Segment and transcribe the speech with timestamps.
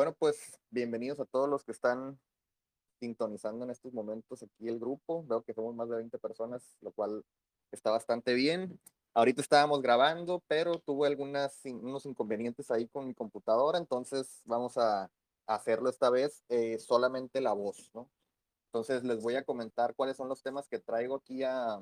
[0.00, 2.18] Bueno, pues bienvenidos a todos los que están
[3.00, 5.26] sintonizando en estos momentos aquí el grupo.
[5.26, 7.22] Veo que somos más de 20 personas, lo cual
[7.70, 8.80] está bastante bien.
[9.12, 15.10] Ahorita estábamos grabando, pero tuve algunas unos inconvenientes ahí con mi computadora, entonces vamos a
[15.46, 18.08] hacerlo esta vez eh, solamente la voz, ¿no?
[18.68, 21.78] Entonces les voy a comentar cuáles son los temas que traigo aquí a,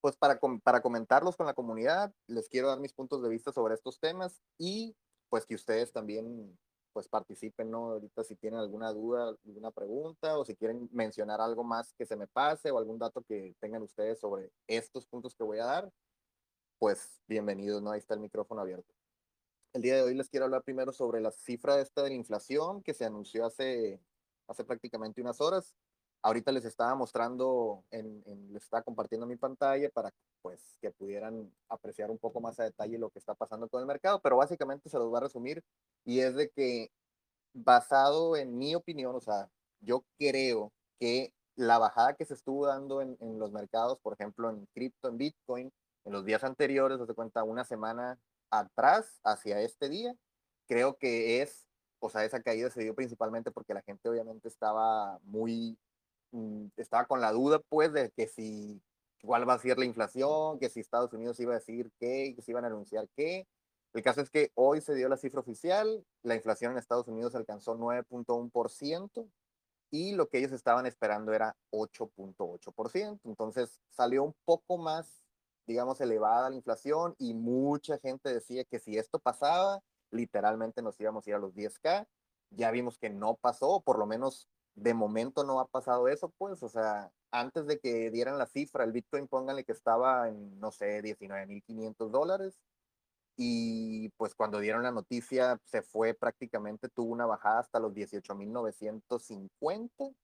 [0.00, 2.14] pues para, para comentarlos con la comunidad.
[2.28, 4.96] Les quiero dar mis puntos de vista sobre estos temas y
[5.28, 6.56] pues que ustedes también
[6.94, 7.90] pues participen, ¿no?
[7.90, 12.16] Ahorita si tienen alguna duda, alguna pregunta o si quieren mencionar algo más que se
[12.16, 15.90] me pase o algún dato que tengan ustedes sobre estos puntos que voy a dar,
[16.78, 17.90] pues bienvenidos, ¿no?
[17.90, 18.94] Ahí está el micrófono abierto.
[19.72, 22.80] El día de hoy les quiero hablar primero sobre la cifra esta de la inflación
[22.80, 24.00] que se anunció hace,
[24.46, 25.74] hace prácticamente unas horas.
[26.24, 30.10] Ahorita les estaba mostrando, en, les estaba compartiendo mi pantalla para
[30.40, 33.86] pues, que pudieran apreciar un poco más a detalle lo que está pasando con el
[33.86, 35.62] mercado, pero básicamente se los voy a resumir
[36.04, 36.90] y es de que
[37.52, 39.50] basado en mi opinión, o sea,
[39.80, 44.48] yo creo que la bajada que se estuvo dando en, en los mercados, por ejemplo,
[44.48, 45.72] en cripto, en Bitcoin,
[46.06, 48.18] en los días anteriores, se cuenta, una semana
[48.50, 50.14] atrás hacia este día,
[50.66, 51.66] creo que es,
[51.98, 55.78] o sea, esa caída se dio principalmente porque la gente obviamente estaba muy,
[56.76, 58.82] estaba con la duda pues de que si,
[59.22, 62.42] cuál va a ser la inflación, que si Estados Unidos iba a decir qué, que
[62.42, 63.46] si iban a anunciar qué.
[63.92, 67.34] El caso es que hoy se dio la cifra oficial, la inflación en Estados Unidos
[67.34, 69.28] alcanzó 9.1%
[69.90, 73.20] y lo que ellos estaban esperando era 8.8%.
[73.24, 75.24] Entonces salió un poco más
[75.66, 81.26] digamos, elevada la inflación y mucha gente decía que si esto pasaba, literalmente nos íbamos
[81.26, 82.06] a ir a los 10K.
[82.50, 86.62] Ya vimos que no pasó, por lo menos de momento no ha pasado eso, pues,
[86.62, 90.70] o sea, antes de que dieran la cifra, el Bitcoin, pónganle que estaba en, no
[90.70, 92.58] sé, 19.500 dólares.
[93.36, 100.14] Y pues cuando dieron la noticia, se fue prácticamente, tuvo una bajada hasta los 18.950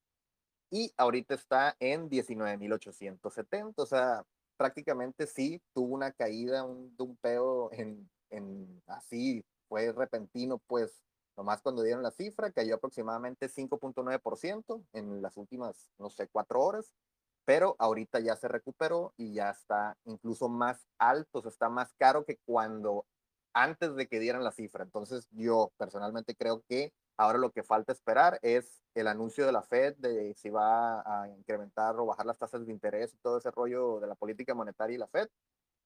[0.70, 3.82] y ahorita está en 19.870.
[3.82, 4.24] O sea,
[4.56, 11.02] prácticamente sí tuvo una caída, un dumpeo en, en así, fue repentino, pues
[11.36, 16.92] nomás cuando dieron la cifra, cayó aproximadamente 5.9% en las últimas, no sé, cuatro horas,
[17.44, 22.38] pero ahorita ya se recuperó y ya está incluso más alto, está más caro que
[22.44, 23.06] cuando
[23.54, 24.84] antes de que dieran la cifra.
[24.84, 29.62] Entonces yo personalmente creo que ahora lo que falta esperar es el anuncio de la
[29.62, 33.50] Fed de si va a incrementar o bajar las tasas de interés y todo ese
[33.50, 35.28] rollo de la política monetaria y la Fed.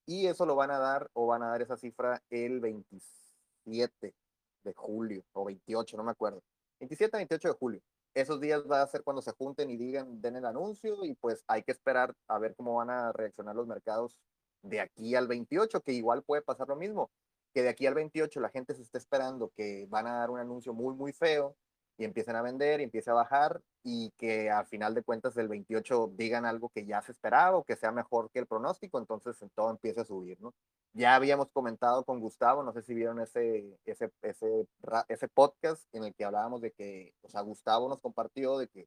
[0.06, 4.14] Y eso lo van a dar o van a dar esa cifra el 27
[4.64, 6.42] de julio o 28, no me acuerdo.
[6.80, 7.80] 27, 28 de julio.
[8.14, 11.42] Esos días va a ser cuando se junten y digan, den el anuncio y pues
[11.48, 14.16] hay que esperar a ver cómo van a reaccionar los mercados
[14.62, 17.10] de aquí al 28, que igual puede pasar lo mismo,
[17.52, 20.38] que de aquí al 28 la gente se está esperando que van a dar un
[20.38, 21.56] anuncio muy, muy feo
[21.96, 25.48] y empiecen a vender y empiece a bajar y que al final de cuentas del
[25.48, 29.38] 28 digan algo que ya se esperaba o que sea mejor que el pronóstico, entonces
[29.54, 30.54] todo empieza a subir, ¿no?
[30.92, 34.66] Ya habíamos comentado con Gustavo, no sé si vieron ese, ese, ese,
[35.08, 38.86] ese podcast en el que hablábamos de que, o sea, Gustavo nos compartió de que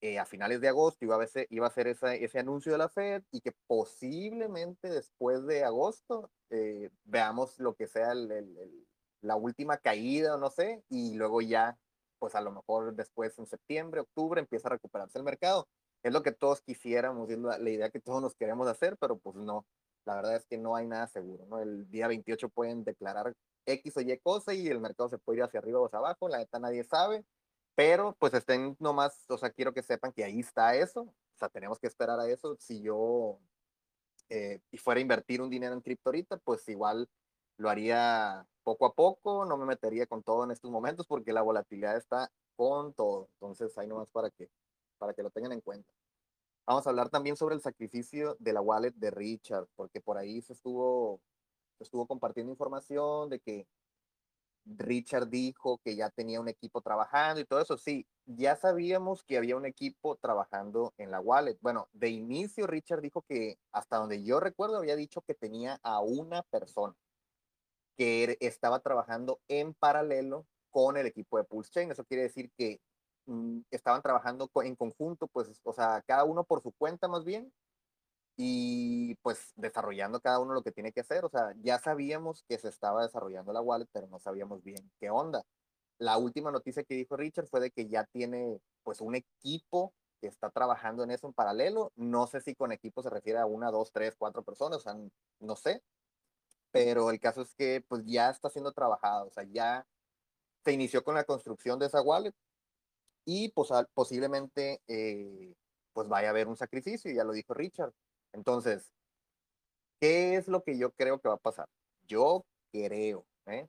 [0.00, 2.78] eh, a finales de agosto iba a, ser, iba a ser ese, ese anuncio de
[2.78, 8.86] la Fed y que posiblemente después de agosto eh, veamos lo que sea el, el,
[9.20, 11.76] la última caída o no sé, y luego ya
[12.18, 15.68] pues a lo mejor después en septiembre, octubre empieza a recuperarse el mercado.
[16.02, 19.36] Es lo que todos quisiéramos, es la, idea que todos nos queremos hacer, pero pues
[19.36, 19.66] no.
[20.04, 21.60] La verdad es que no hay nada seguro, ¿no?
[21.60, 23.34] El día 28 pueden declarar
[23.66, 26.28] X o Y cosa y el mercado se puede ir hacia arriba o hacia abajo,
[26.28, 27.24] la neta nadie sabe,
[27.74, 31.48] pero pues estén nomás, o sea, quiero que sepan que ahí está eso, o sea,
[31.48, 32.56] tenemos que esperar a eso.
[32.58, 33.38] Si yo
[34.30, 37.08] eh, y fuera a invertir un dinero en cripto ahorita, pues igual
[37.58, 41.42] lo haría poco a poco, no me metería con todo en estos momentos porque la
[41.42, 43.28] volatilidad está con todo.
[43.34, 44.48] Entonces, ahí nomás para que,
[44.98, 45.92] para que lo tengan en cuenta.
[46.66, 50.40] Vamos a hablar también sobre el sacrificio de la wallet de Richard, porque por ahí
[50.42, 51.20] se estuvo,
[51.78, 53.66] se estuvo compartiendo información de que
[54.66, 57.78] Richard dijo que ya tenía un equipo trabajando y todo eso.
[57.78, 61.58] Sí, ya sabíamos que había un equipo trabajando en la wallet.
[61.62, 66.00] Bueno, de inicio Richard dijo que hasta donde yo recuerdo había dicho que tenía a
[66.00, 66.94] una persona
[67.98, 71.90] que er, estaba trabajando en paralelo con el equipo de Pulse Chain.
[71.90, 72.80] Eso quiere decir que
[73.26, 77.52] mm, estaban trabajando en conjunto, pues, o sea, cada uno por su cuenta más bien,
[78.40, 81.24] y pues desarrollando cada uno lo que tiene que hacer.
[81.24, 85.10] O sea, ya sabíamos que se estaba desarrollando la wallet, pero no sabíamos bien qué
[85.10, 85.42] onda.
[85.98, 90.28] La última noticia que dijo Richard fue de que ya tiene pues un equipo que
[90.28, 91.92] está trabajando en eso en paralelo.
[91.96, 94.96] No sé si con equipo se refiere a una, dos, tres, cuatro personas, o sea,
[95.40, 95.82] no sé,
[96.70, 99.86] pero el caso es que pues ya está siendo trabajado, o sea, ya
[100.64, 102.34] se inició con la construcción de esa wallet
[103.24, 103.52] y
[103.94, 105.54] posiblemente eh,
[105.92, 107.92] pues vaya a haber un sacrificio, ya lo dijo Richard.
[108.32, 108.90] Entonces,
[110.00, 111.68] ¿qué es lo que yo creo que va a pasar?
[112.06, 113.68] Yo creo, ¿eh?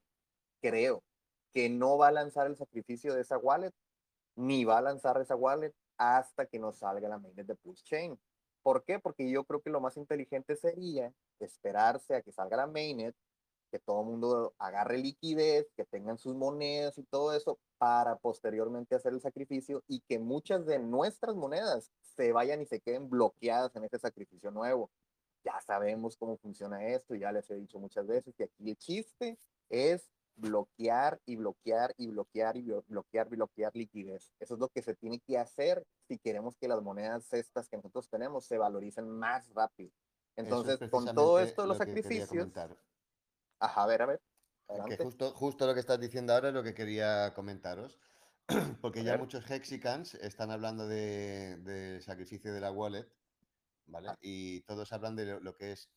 [0.61, 1.03] creo
[1.51, 3.73] que no va a lanzar el sacrificio de esa wallet,
[4.35, 8.19] ni va a lanzar esa wallet hasta que nos salga la mainnet de Pulse Chain.
[8.61, 9.00] ¿Por qué?
[9.00, 13.15] Porque yo creo que lo más inteligente sería esperarse a que salga la mainnet,
[13.71, 18.95] que todo el mundo agarre liquidez, que tengan sus monedas y todo eso, para posteriormente
[18.95, 23.75] hacer el sacrificio y que muchas de nuestras monedas se vayan y se queden bloqueadas
[23.75, 24.91] en ese sacrificio nuevo.
[25.44, 29.38] Ya sabemos cómo funciona esto, ya les he dicho muchas veces que aquí el chiste
[29.69, 30.09] es
[30.39, 34.31] bloquear y bloquear y bloquear y bloquear y bloquear liquidez.
[34.39, 37.77] Eso es lo que se tiene que hacer si queremos que las monedas estas que
[37.77, 39.91] nosotros tenemos se valoricen más rápido.
[40.36, 42.31] Entonces, con todo esto de los sacrificios...
[43.59, 44.21] Ajá, a ver, a ver.
[44.88, 48.00] Que justo, justo lo que estás diciendo ahora es lo que quería comentaros,
[48.81, 53.07] porque ya muchos hexicans están hablando del de sacrificio de la wallet,
[53.88, 54.09] ¿vale?
[54.09, 54.18] Ah.
[54.21, 55.89] Y todos hablan de lo, que es...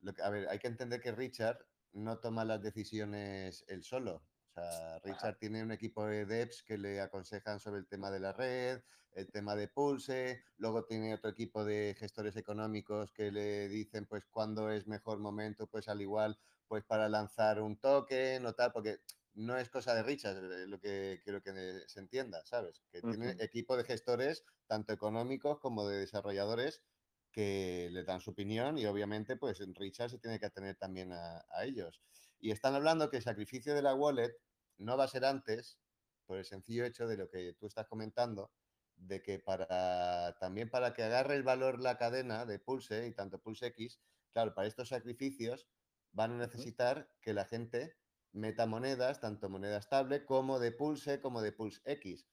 [0.00, 1.58] Lo que, a ver, hay que entender que Richard
[1.92, 4.22] no toma las decisiones él solo.
[4.50, 8.20] O sea, Richard tiene un equipo de devs que le aconsejan sobre el tema de
[8.20, 8.82] la red,
[9.12, 14.24] el tema de Pulse, luego tiene otro equipo de gestores económicos que le dicen pues
[14.26, 19.00] cuándo es mejor momento, pues al igual, pues para lanzar un token o tal, porque
[19.34, 22.82] no es cosa de Richard eh, lo que quiero que se entienda, ¿sabes?
[22.90, 26.82] Que tiene equipo de gestores, tanto económicos como de desarrolladores,
[27.30, 31.44] que le dan su opinión y obviamente pues Richard se tiene que atener también a,
[31.62, 32.02] ellos.
[32.40, 34.34] Y están hablando que el sacrificio de la wallet
[34.78, 35.78] no va a ser antes,
[36.26, 38.52] por el sencillo hecho de lo que tú estás comentando,
[38.96, 43.40] de que para también para que agarre el valor la cadena de Pulse y tanto
[43.40, 44.00] Pulse X,
[44.32, 45.68] claro, para estos sacrificios
[46.12, 47.96] van a necesitar que la gente
[48.32, 52.26] meta monedas, tanto moneda estable como de Pulse como de Pulse X.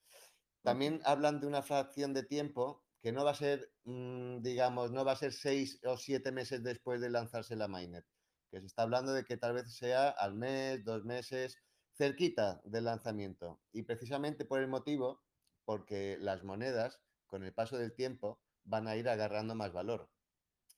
[0.62, 5.06] También hablan de una fracción de tiempo que no va a ser, mm, digamos, no
[5.06, 8.04] va a ser seis o siete meses después de lanzarse la mainnet,
[8.50, 11.60] que se está hablando de que tal vez sea al mes, dos meses,
[11.96, 13.62] cerquita del lanzamiento.
[13.72, 15.22] Y precisamente por el motivo,
[15.66, 20.10] porque las monedas, con el paso del tiempo, van a ir agarrando más valor.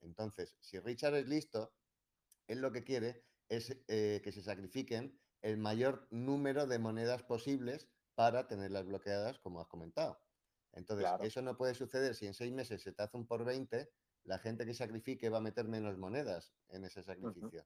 [0.01, 1.71] Entonces, si Richard es listo,
[2.47, 7.88] él lo que quiere es eh, que se sacrifiquen el mayor número de monedas posibles
[8.15, 10.26] para tenerlas bloqueadas, como has comentado.
[10.77, 13.89] Entonces, eso no puede suceder si en seis meses se te hace un por 20,
[14.24, 17.65] la gente que sacrifique va a meter menos monedas en ese sacrificio,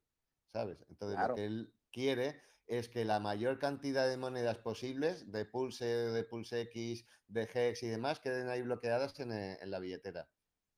[0.53, 0.85] ¿sabes?
[0.89, 5.85] Entonces, lo que él quiere es que la mayor cantidad de monedas posibles, de Pulse,
[5.85, 10.29] de Pulse X, de Hex y demás, queden ahí bloqueadas en, eh, la billetera.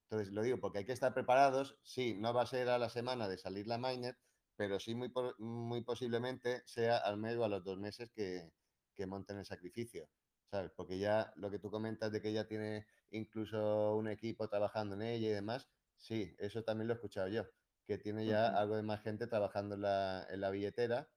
[0.10, 1.78] Entonces, lo digo porque hay que estar preparados.
[1.84, 4.18] Sí, no va a ser a la semana de salir la mainnet,
[4.56, 8.52] pero sí muy, muy posiblemente sea al mes o a los dos meses que,
[8.96, 10.10] que monten el sacrificio.
[10.76, 15.02] Porque ya lo que tú comentas de que ella tiene incluso un equipo trabajando en
[15.02, 17.46] ella y demás, sí, eso también lo he escuchado yo,
[17.86, 21.10] que tiene ya algo de más gente trabajando en la, billetera,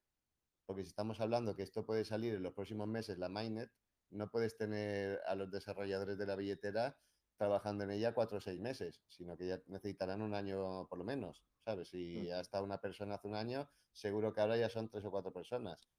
[0.65, 3.71] porque si estamos hablando que esto puede salir en los próximos meses, la mainnet,
[4.11, 6.97] no puedes tener a los desarrolladores de la billetera
[7.37, 11.05] trabajando en ella cuatro o seis meses, sino que ya necesitarán un año por lo
[11.05, 11.89] menos, ¿sabes?
[11.89, 15.11] Si ya está una persona hace un año, seguro que ahora ya son tres o
[15.11, 15.91] cuatro personas.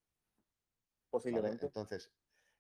[1.10, 1.66] Posiblemente.
[1.66, 2.12] Entonces,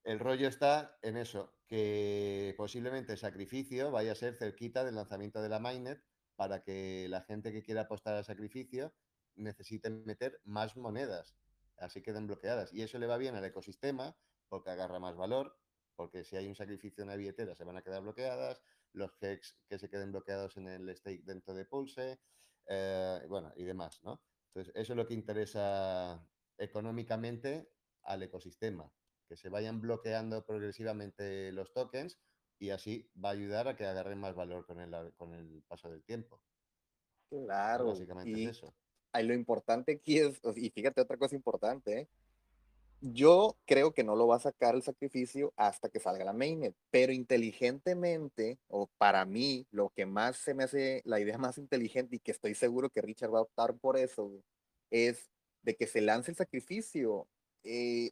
[0.07, 5.41] el rollo está en eso, que posiblemente el sacrificio vaya a ser cerquita del lanzamiento
[5.41, 6.01] de la mainnet
[6.37, 8.93] para que la gente que quiera apostar al sacrificio
[9.35, 11.35] necesite meter más monedas,
[11.75, 12.73] así queden bloqueadas.
[12.73, 14.15] Y eso le va bien al ecosistema
[14.47, 15.59] porque agarra más valor,
[15.97, 18.61] porque si hay un sacrificio en la billetera se van a quedar bloqueadas,
[18.93, 22.21] los hex que se queden bloqueados en el stake dentro de Pulse,
[22.65, 24.21] eh, bueno, y demás, ¿no?
[24.53, 26.25] Entonces, eso es lo que interesa
[26.57, 27.73] económicamente
[28.03, 28.89] al ecosistema
[29.27, 32.17] que se vayan bloqueando progresivamente los tokens
[32.59, 35.89] y así va a ayudar a que agarren más valor con el, con el paso
[35.89, 36.41] del tiempo.
[37.29, 37.87] Claro.
[37.87, 38.73] básicamente es eso.
[39.11, 42.09] Ahí lo importante aquí es, y fíjate otra cosa importante, ¿eh?
[43.01, 46.75] yo creo que no lo va a sacar el sacrificio hasta que salga la mainnet,
[46.89, 52.15] pero inteligentemente, o para mí, lo que más se me hace la idea más inteligente
[52.15, 54.31] y que estoy seguro que Richard va a optar por eso,
[54.89, 55.29] es
[55.61, 57.27] de que se lance el sacrificio.
[57.63, 58.11] Eh,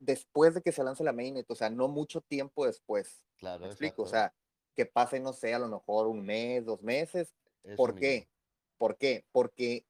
[0.00, 3.22] después de que se lance la mainnet, o sea, no mucho tiempo después.
[3.36, 4.02] Claro, ¿Me explico?
[4.02, 4.34] O sea,
[4.74, 7.34] que pase, no sé, a lo mejor un mes, dos meses.
[7.76, 8.28] ¿Por qué?
[8.78, 9.24] ¿Por qué?
[9.30, 9.86] Porque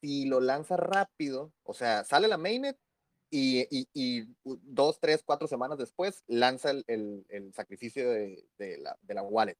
[0.00, 2.76] si lo lanza rápido, o sea, sale la mainnet
[3.30, 9.14] y, y, dos, tres, cuatro semanas después lanza el, el, sacrificio de, de, la, de
[9.14, 9.58] la wallet.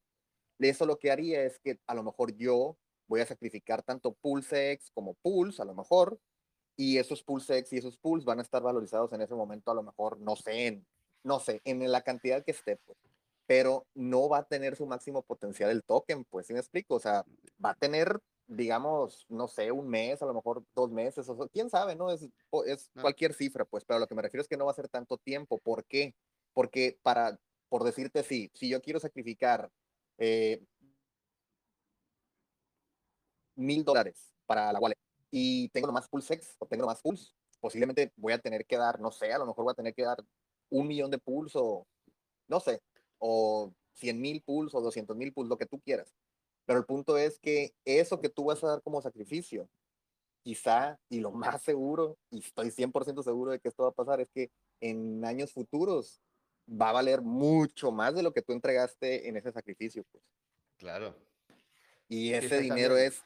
[0.59, 2.77] Eso lo que haría es que a lo mejor yo
[3.07, 6.19] voy a sacrificar tanto PulseX como Pulse, a lo mejor,
[6.77, 9.83] y esos Pulse y esos Pulse van a estar valorizados en ese momento a lo
[9.83, 10.87] mejor, no sé, en,
[11.25, 12.99] no sé, en la cantidad que esté, pues.
[13.47, 16.97] Pero no va a tener su máximo potencial el token, pues, ¿sí me explico?
[16.97, 17.25] O sea,
[17.65, 21.71] va a tener, digamos, no sé, un mes, a lo mejor dos meses, o quién
[21.71, 22.11] sabe, ¿no?
[22.11, 22.29] Es,
[22.67, 24.89] es cualquier cifra, pues, pero lo que me refiero es que no va a ser
[24.89, 25.59] tanto tiempo.
[25.59, 26.15] ¿Por qué?
[26.53, 29.71] Porque para, por decirte sí, si yo quiero sacrificar
[30.19, 30.63] eh,
[33.55, 35.06] mil dólares para la wallet
[35.39, 39.11] y tengo nomás Pulsex o tengo nomás Pulse, posiblemente voy a tener que dar, no
[39.11, 40.25] sé, a lo mejor voy a tener que dar
[40.71, 41.87] un millón de Pulse o,
[42.49, 42.81] no sé,
[43.19, 46.15] o 100 mil Pulse o 200 mil Pulse, lo que tú quieras.
[46.65, 49.69] Pero el punto es que eso que tú vas a dar como sacrificio,
[50.43, 54.23] quizá, y lo más seguro, y estoy 100% seguro de que esto va a pasar,
[54.23, 54.51] es que
[54.81, 56.19] en años futuros
[56.67, 60.03] va a valer mucho más de lo que tú entregaste en ese sacrificio.
[60.11, 60.25] Pues.
[60.79, 61.15] Claro.
[62.09, 63.23] Y ese dinero es,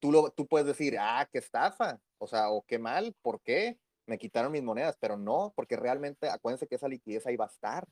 [0.00, 3.78] tú, lo, tú puedes decir, ah, qué estafa, o sea, o qué mal, ¿por qué?
[4.06, 7.48] Me quitaron mis monedas, pero no, porque realmente acuérdense que esa liquidez ahí va a
[7.48, 7.86] estar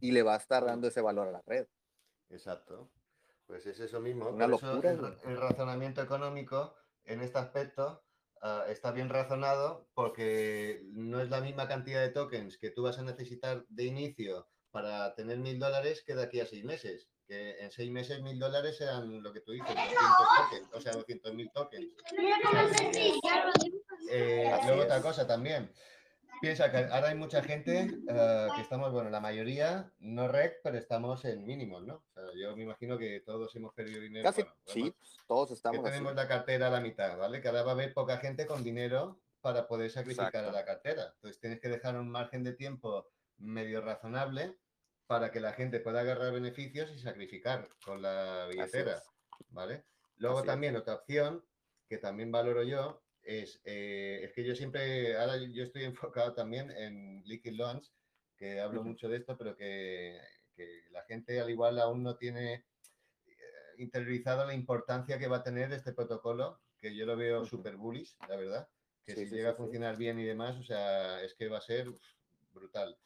[0.00, 1.66] y le va a estar dando ese valor a la red.
[2.30, 2.90] Exacto.
[3.46, 4.28] Pues es eso mismo.
[4.28, 4.90] Una locura.
[4.90, 6.74] el, razonamiento económico
[7.04, 8.04] en este aspecto
[8.42, 12.98] ah, está bien razonado porque no es la misma cantidad de tokens que tú vas
[12.98, 17.62] a necesitar de inicio para tener mil dólares que de aquí a seis meses que
[17.62, 19.98] en seis meses mil dólares eran lo que tú dices, 200
[20.38, 21.92] tokens, o sea, 200 mil tokens.
[24.10, 25.70] Eh, luego otra cosa también.
[26.40, 30.78] Piensa que ahora hay mucha gente eh, que estamos, bueno, la mayoría no rec, pero
[30.78, 31.96] estamos en mínimos, ¿no?
[31.96, 34.24] O sea, yo me imagino que todos hemos perdido dinero.
[34.24, 34.94] Casi, sí,
[35.26, 35.84] todos estamos.
[35.84, 37.42] Que tenemos la cartera a la mitad, ¿vale?
[37.42, 41.12] Que ahora va a haber poca gente con dinero para poder sacrificar a la cartera.
[41.16, 44.56] Entonces tienes que dejar un margen de tiempo medio razonable
[45.08, 49.02] para que la gente pueda agarrar beneficios y sacrificar con la billetera,
[49.48, 49.86] ¿vale?
[50.18, 51.42] Luego también otra opción
[51.88, 56.70] que también valoro yo es, eh, es que yo siempre, ahora yo estoy enfocado también
[56.70, 57.90] en Liquid Launch,
[58.36, 60.20] que hablo mucho de esto, pero que,
[60.90, 62.66] la gente al igual aún no tiene
[63.26, 63.34] eh,
[63.78, 68.14] interiorizado la importancia que va a tener este protocolo, que yo lo veo súper bullish,
[68.28, 68.68] la verdad,
[69.06, 71.88] que si llega a funcionar bien y demás, o sea, es que va a ser
[72.52, 72.98] brutal.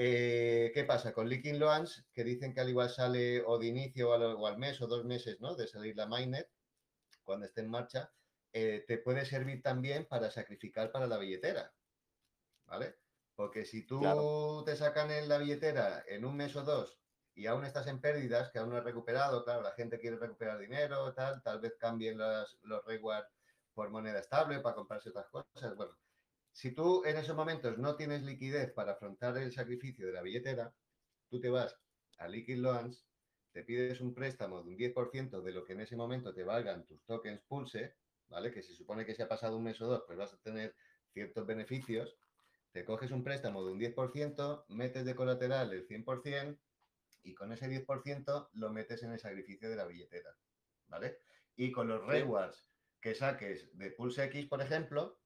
[0.00, 1.12] Eh, ¿Qué pasa?
[1.12, 4.80] Con Leaking Loans, que dicen que al igual sale o de inicio o al, mes
[4.80, 5.56] o dos meses ¿no?
[5.56, 6.48] de salir la mainnet,
[7.24, 8.12] cuando esté en marcha,
[8.52, 11.74] eh, te puede servir también para sacrificar para la billetera.
[12.66, 12.94] ¿Vale?
[13.34, 17.00] Porque si tú te sacan en la billetera en un mes o dos
[17.34, 20.60] y aún estás en pérdidas, que aún no has recuperado, claro, la gente quiere recuperar
[20.60, 23.32] dinero, tal, tal vez cambien los rewards
[23.74, 25.74] por moneda estable para comprarse otras cosas.
[25.74, 25.98] Bueno,
[26.58, 30.74] si tú en esos momentos no tienes liquidez para afrontar el sacrificio de la billetera,
[31.28, 31.78] tú te vas
[32.18, 33.06] a Liquid Loans,
[33.52, 36.84] te pides un préstamo de un 10% de lo que en ese momento te valgan
[36.84, 37.94] tus tokens Pulse,
[38.26, 38.50] ¿vale?
[38.50, 40.74] Que se supone que si ha pasado un mes o dos, pues vas a tener
[41.12, 42.18] ciertos beneficios.
[42.72, 46.58] Te coges un préstamo de un 10%, metes de colateral el 100%
[47.22, 50.36] y con ese 10% lo metes en el sacrificio de la billetera,
[50.88, 51.20] ¿vale?
[51.54, 52.68] Y con los rewards
[53.00, 55.20] que saques de Pulse X, por ejemplo,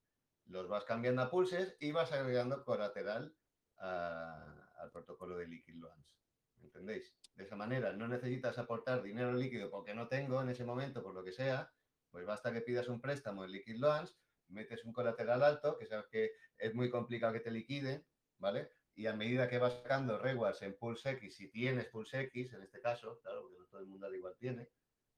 [0.45, 3.35] los vas cambiando a pulses y vas agregando colateral
[3.77, 6.13] al protocolo de Liquid Loans.
[6.61, 7.13] ¿Entendéis?
[7.35, 11.13] De esa manera no necesitas aportar dinero líquido porque no tengo en ese momento, por
[11.13, 11.71] lo que sea,
[12.11, 14.15] pues basta que pidas un préstamo en Liquid Loans,
[14.47, 18.05] metes un colateral alto, que sabes que es muy complicado que te liquide,
[18.37, 18.71] ¿vale?
[18.95, 22.61] Y a medida que vas sacando rewards en Pulse X, si tienes Pulse X, en
[22.61, 24.69] este caso, claro, porque no todo el mundo al igual tiene,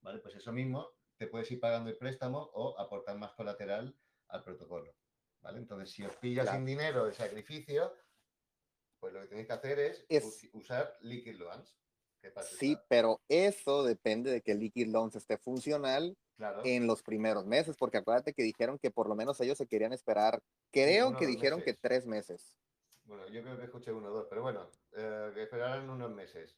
[0.01, 0.19] ¿vale?
[0.19, 3.95] Pues eso mismo, te puedes ir pagando el préstamo o aportar más colateral
[4.29, 4.95] al protocolo.
[5.53, 7.93] Entonces, si os pillas sin dinero de sacrificio,
[8.99, 11.77] pues lo que tenéis que hacer es, usar Liquid Loans.
[12.57, 16.17] Sí, pero eso depende de que Liquid Loans esté funcional
[16.63, 19.93] en los primeros meses, porque acuérdate que dijeron que por lo menos ellos se querían
[19.93, 22.57] esperar, creo que dijeron que tres meses.
[23.05, 26.57] Bueno, yo creo que escuché uno o dos, pero bueno, eh, que esperaran unos meses.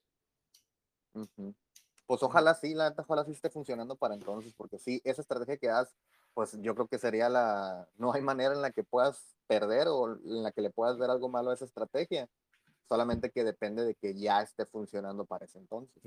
[2.06, 5.68] Pues ojalá sí, la ojalá sí esté funcionando para entonces, porque sí, esa estrategia que
[5.68, 5.94] das
[6.38, 10.20] pues yo creo que sería la, no hay manera en la que puedas perder o
[10.24, 12.30] en la que le puedas ver algo malo a esa estrategia,
[12.88, 16.00] solamente que depende de que ya esté funcionando para ese entonces.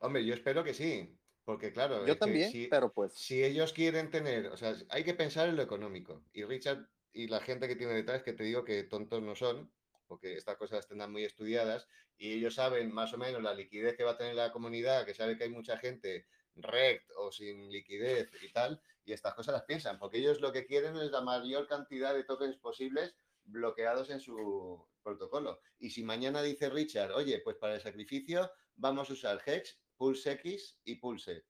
[0.00, 4.46] Hombre, yo espero que sí, porque claro, yo también, pero pues si ellos quieren tener,
[4.46, 7.92] o sea, hay que pensar en lo económico y Richard y la gente que tiene
[7.92, 9.70] detrás, que te digo que tontos no son,
[10.06, 14.04] porque estas cosas tendrán muy estudiadas y ellos saben más o menos la liquidez que
[14.04, 18.30] va a tener la comunidad, que sabe que hay mucha gente rect o sin liquidez
[18.42, 21.66] y tal, y estas cosas las piensan, porque ellos lo que quieren es la mayor
[21.66, 25.60] cantidad de tokens posibles bloqueados en su protocolo.
[25.78, 30.32] Y si mañana dice Richard, oye, pues para el sacrificio vamos a usar Hex, Pulse
[30.32, 31.44] X y Pulse,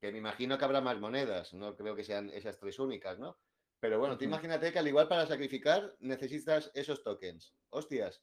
[0.00, 3.38] que me imagino que habrá más monedas, no creo que sean esas tres únicas, ¿no?
[3.80, 7.54] Pero bueno, tú imagínate que al igual para sacrificar necesitas esos tokens.
[7.68, 8.22] Hostias,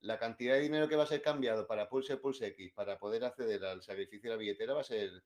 [0.00, 3.24] la cantidad de dinero que va a ser cambiado para Pulse Pulse X para poder
[3.24, 5.24] acceder al sacrificio de la billetera va a ser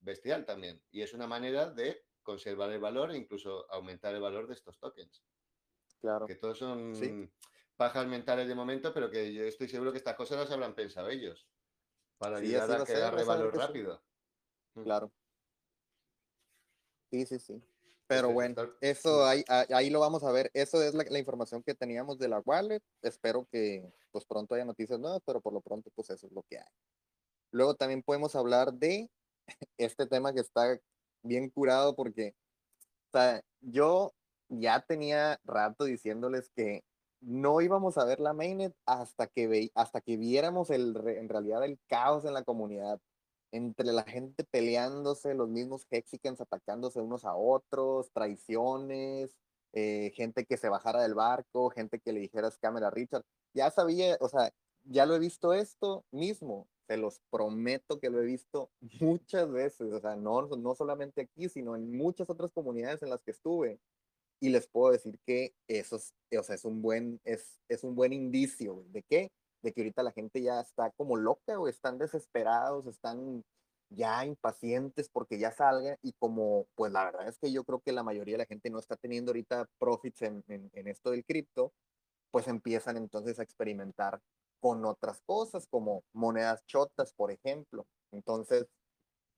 [0.00, 0.80] bestial también.
[0.90, 4.78] Y es una manera de conservar el valor e incluso aumentar el valor de estos
[4.78, 5.24] tokens.
[6.00, 6.26] Claro.
[6.26, 7.30] Que todos son
[7.76, 11.08] pajas mentales de momento, pero que yo estoy seguro que estas cosas las habrán pensado
[11.08, 11.48] ellos.
[12.18, 14.02] Para ayudar a que agarre valor rápido.
[14.74, 14.82] Mm.
[14.82, 15.12] Claro.
[17.10, 17.62] Sí, sí, sí.
[18.08, 20.50] Pero bueno, eso ahí, ahí lo vamos a ver.
[20.54, 22.82] Eso es la, información que teníamos de la wallet.
[23.02, 26.42] Espero que pues pronto haya noticias nuevas, pero por lo pronto pues eso es lo
[26.44, 26.72] que hay.
[27.50, 29.10] Luego también podemos hablar de
[29.78, 30.78] este tema que está
[31.26, 32.34] bien curado porque
[33.12, 34.12] o sea, yo
[34.48, 36.84] ya tenía rato diciéndoles que
[37.20, 41.64] no íbamos a ver la mainnet hasta que, ve, hasta que viéramos el, en realidad
[41.64, 43.00] el caos en la comunidad
[43.52, 49.38] entre la gente peleándose, los mismos Hexicans atacándose unos a otros, traiciones,
[49.72, 53.24] eh, gente que se bajara del barco, gente que le dijera cámara Richard.
[53.54, 54.50] Ya sabía, o sea,
[54.84, 59.92] ya lo he visto esto mismo, se los prometo que lo he visto muchas veces,
[59.92, 63.80] o sea, no, no solamente aquí, sino en muchas otras comunidades en las que estuve.
[64.40, 67.94] Y les puedo decir que eso es, o sea, es un buen, es, es un
[67.94, 71.98] buen indicio de qué, de que ahorita la gente ya está como loca o están
[71.98, 73.42] desesperados, están
[73.90, 77.92] ya impacientes porque ya salga y como pues la verdad es que yo creo que
[77.92, 81.72] la mayoría de la gente no está teniendo ahorita profits en, en, esto del cripto,
[82.30, 84.20] pues empiezan entonces a experimentar
[84.60, 87.86] con otras cosas como monedas chotas, por ejemplo.
[88.12, 88.66] Entonces,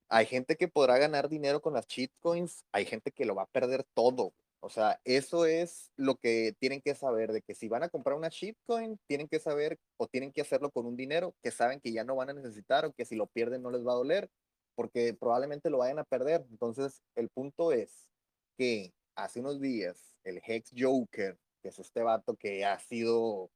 [0.08, 1.86] hay gente que podrá ganar dinero con las
[2.20, 4.32] coins hay gente que lo va a perder todo.
[4.60, 8.16] O sea, eso es lo que tienen que saber, de que si van a comprar
[8.16, 11.92] una shitcoin, tienen que saber o tienen que hacerlo con un dinero que saben que
[11.92, 14.28] ya no van a necesitar o que si lo pierden no les va a doler,
[14.74, 16.44] porque probablemente lo vayan a perder.
[16.50, 18.08] Entonces, el punto es
[18.56, 23.50] que hace unos días el Hex Joker, que es este vato que ha sido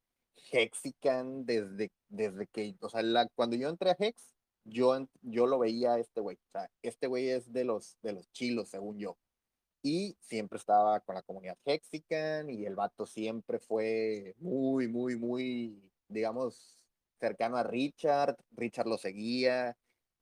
[0.50, 5.58] Hexican desde, desde que, o sea, la, cuando yo entré a Hex, yo, yo lo
[5.58, 6.36] veía este güey.
[6.36, 9.16] O sea, este güey es de los, de los chilos, según yo
[9.82, 15.82] y siempre estaba con la comunidad Hexican y el vato siempre fue muy, muy, muy,
[16.08, 16.78] digamos,
[17.18, 19.76] cercano a Richard, Richard lo seguía,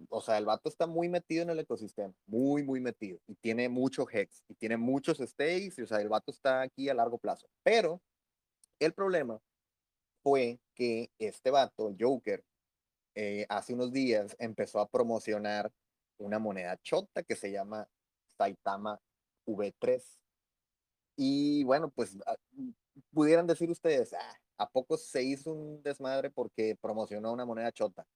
[0.09, 3.69] o sea, el vato está muy metido en el ecosistema, muy, muy metido, y tiene
[3.69, 7.19] mucho Hex, y tiene muchos stakes, y, o sea, el vato está aquí a largo
[7.19, 8.01] plazo, pero
[8.79, 9.39] el problema
[10.23, 12.45] fue que este vato, Joker,
[13.15, 15.71] eh, hace unos días empezó a promocionar
[16.19, 17.89] una moneda chota que se llama
[18.39, 19.01] Saitama
[19.47, 20.03] V3.
[21.17, 22.37] Y bueno, pues ah,
[23.13, 28.07] pudieran decir ustedes, ah, ¿a poco se hizo un desmadre porque promocionó una moneda chota?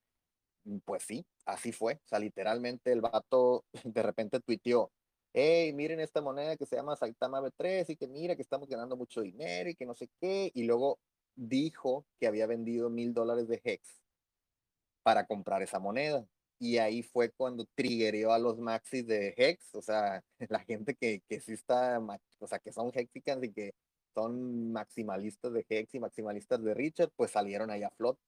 [0.65, 1.95] Mm, pues sí, así fue.
[1.95, 4.91] O sea, literalmente el vato de repente tuiteó,
[5.33, 8.97] hey, miren esta moneda que se llama Saitama V3 y que mira que estamos ganando
[8.97, 10.51] mucho dinero y que no sé qué.
[10.55, 10.99] Y luego
[11.37, 14.01] dijo que había vendido mil dólares de Hex
[15.03, 16.27] para comprar esa moneda
[16.59, 21.23] y ahí fue cuando triggerió a los maxis de Hex, o sea, la gente que,
[21.29, 22.01] que sí está,
[22.39, 23.75] o sea, que son Hexicans y que
[24.15, 28.19] son maximalistas de Hex y maximalistas de Richard, pues salieron ahí a flot,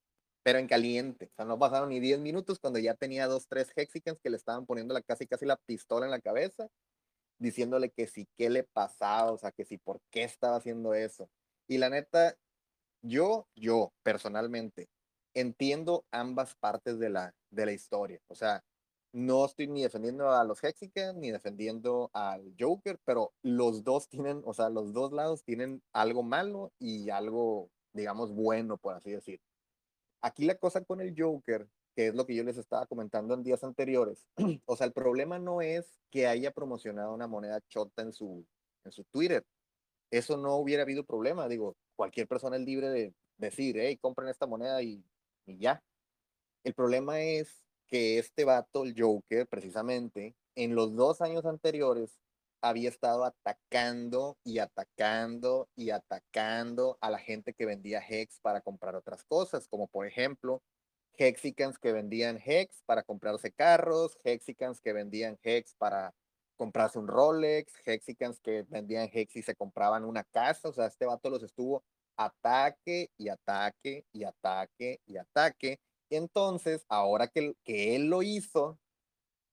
[0.43, 3.73] pero en caliente, o sea, no pasaron ni 10 minutos cuando ya tenía dos, tres
[3.75, 6.69] Hexicans que le estaban poniendo la, casi casi la pistola en la cabeza,
[7.39, 11.29] diciéndole que sí, qué le pasaba, o sea, que sí, por qué estaba haciendo eso.
[11.69, 12.37] Y la neta,
[13.03, 14.89] yo, yo personalmente,
[15.35, 18.21] entiendo ambas partes de la, de la historia.
[18.29, 18.65] O sea,
[19.13, 24.43] no estoy ni defendiendo a los Hexicans ni defendiendo al Joker, pero los dos tienen,
[24.45, 29.41] o sea, los dos lados tienen algo malo y algo, digamos, bueno, por así decir.
[30.23, 33.43] Aquí la cosa con el Joker, que es lo que yo les estaba comentando en
[33.43, 34.27] días anteriores,
[34.67, 38.47] o sea, el problema no es que haya promocionado una moneda chota en su,
[38.85, 39.47] en su Twitter.
[40.11, 41.49] Eso no hubiera habido problema.
[41.49, 45.03] Digo, cualquier persona es libre de decir, hey, compren esta moneda y
[45.47, 45.83] ya.
[46.65, 52.19] El problema es que este vato, el Joker, precisamente, en los dos años anteriores,
[52.61, 58.97] había estado atacando y atacando y atacando a la gente que vendía Hex para comprar
[58.97, 60.63] otras cosas, como por ejemplo,
[61.19, 66.15] Hexicans que vendían Hex para comprarse carros, Hexicans que vendían Hex para
[66.57, 71.07] comprarse un Rolex, Hexicans que vendían Hex y se compraban una casa, o sea, este
[71.07, 71.85] vato los estuvo
[72.17, 75.79] ataque y ataque y ataque y ataque.
[76.11, 78.79] entonces, ahora que, que él lo hizo,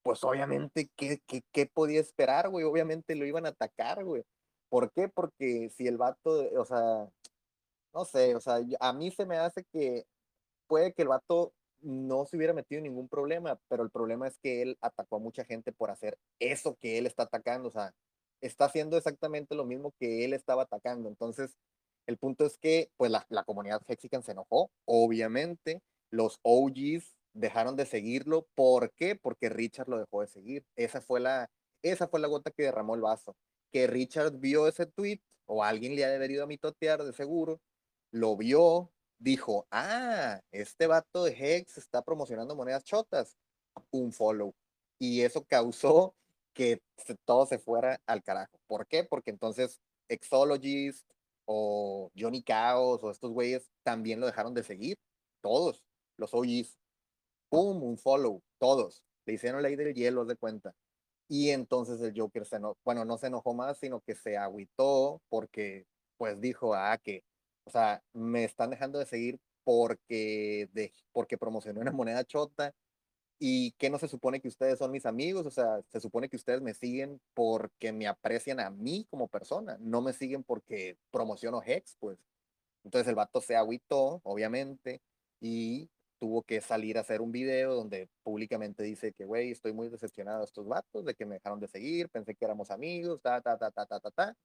[0.03, 2.65] pues obviamente, ¿qué, qué, qué podía esperar, güey?
[2.65, 4.23] Obviamente lo iban a atacar, güey.
[4.69, 5.07] ¿Por qué?
[5.09, 7.07] Porque si el vato, o sea,
[7.93, 10.05] no sé, o sea, a mí se me hace que
[10.67, 14.61] puede que el vato no se hubiera metido ningún problema, pero el problema es que
[14.61, 17.93] él atacó a mucha gente por hacer eso que él está atacando, o sea,
[18.41, 21.09] está haciendo exactamente lo mismo que él estaba atacando.
[21.09, 21.57] Entonces,
[22.07, 27.75] el punto es que, pues, la, la comunidad Hexican se enojó, obviamente, los OGs dejaron
[27.75, 28.47] de seguirlo.
[28.55, 29.15] ¿Por qué?
[29.15, 30.65] Porque Richard lo dejó de seguir.
[30.75, 31.49] Esa fue la,
[31.81, 33.35] esa fue la gota que derramó el vaso.
[33.71, 37.59] Que Richard vio ese tweet, o alguien le ha debido a mitotear de seguro,
[38.11, 43.37] lo vio, dijo, ah, este vato de Hex está promocionando monedas chotas,
[43.91, 44.53] un follow.
[44.99, 46.15] Y eso causó
[46.53, 46.81] que
[47.25, 48.57] todo se fuera al carajo.
[48.67, 49.03] ¿Por qué?
[49.03, 51.07] Porque entonces Exologist
[51.45, 54.97] o Johnny Chaos o estos güeyes también lo dejaron de seguir.
[55.41, 55.83] Todos,
[56.17, 56.77] los OGs.
[57.49, 57.83] ¡Pum!
[57.83, 58.41] Un follow.
[58.59, 59.03] Todos.
[59.25, 60.73] Le hicieron ley del hielo, de cuenta.
[61.27, 65.21] Y entonces el Joker se enojó, bueno, no se enojó más, sino que se agüitó
[65.29, 65.85] porque
[66.17, 67.23] pues dijo, ah, que
[67.65, 72.73] o sea, me están dejando de seguir porque, de, porque promocionó una moneda chota
[73.39, 76.37] y que no se supone que ustedes son mis amigos, o sea, se supone que
[76.37, 81.61] ustedes me siguen porque me aprecian a mí como persona, no me siguen porque promociono
[81.65, 82.19] Hex, pues.
[82.83, 85.01] Entonces el vato se agüitó, obviamente,
[85.41, 89.89] y tuvo que salir a hacer un video donde públicamente dice que, güey, estoy muy
[89.89, 93.41] decepcionado de estos vatos, de que me dejaron de seguir, pensé que éramos amigos, ta,
[93.41, 94.37] ta, ta, ta, ta, ta, ta.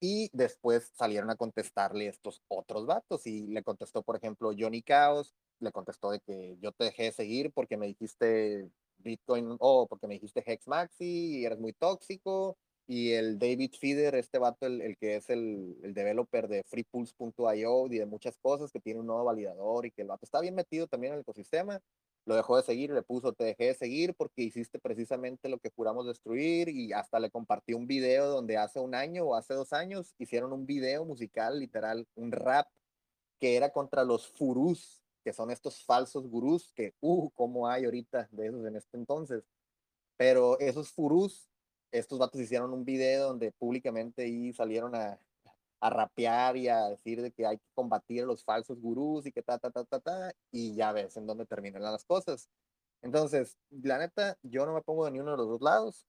[0.00, 5.34] Y después salieron a contestarle estos otros vatos y le contestó, por ejemplo, Johnny Chaos,
[5.60, 10.14] le contestó de que yo te dejé seguir porque me dijiste Bitcoin o porque me
[10.14, 12.56] dijiste Hex Maxi y eres muy tóxico.
[12.86, 17.86] Y el David Feeder, este vato, el, el que es el, el, developer de freepulse.io
[17.86, 20.54] y de muchas cosas, que tiene un nuevo validador y que el vato está bien
[20.54, 21.82] metido también en el ecosistema,
[22.28, 25.70] lo dejó de seguir, le puso, te dejé de seguir porque hiciste precisamente lo que
[25.70, 29.72] juramos destruir y hasta le compartí un video donde hace un año o hace dos
[29.72, 32.68] años hicieron un video musical, literal, un rap
[33.40, 38.28] que era contra los furús, que son estos falsos gurús que, uh, como hay ahorita
[38.30, 39.42] de esos en este entonces.
[40.18, 41.48] Pero esos furús,
[41.90, 45.18] estos vatos hicieron un video donde públicamente y salieron a,
[45.80, 49.32] a rapear y a decir de que hay que combatir a los falsos gurús y
[49.32, 52.48] que ta, ta, ta, ta, ta, y ya ves en dónde terminan las cosas.
[53.02, 56.06] Entonces, la neta, yo no me pongo de ni uno de los dos lados.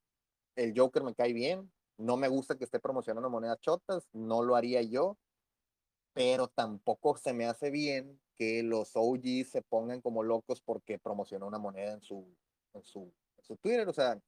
[0.56, 1.72] El Joker me cae bien.
[1.98, 4.08] No me gusta que esté promocionando monedas chotas.
[4.14, 5.18] No lo haría yo.
[6.14, 11.46] Pero tampoco se me hace bien que los OGs se pongan como locos porque promocionó
[11.46, 12.26] una moneda en su,
[12.74, 13.88] en su, en su Twitter.
[13.88, 14.20] O sea,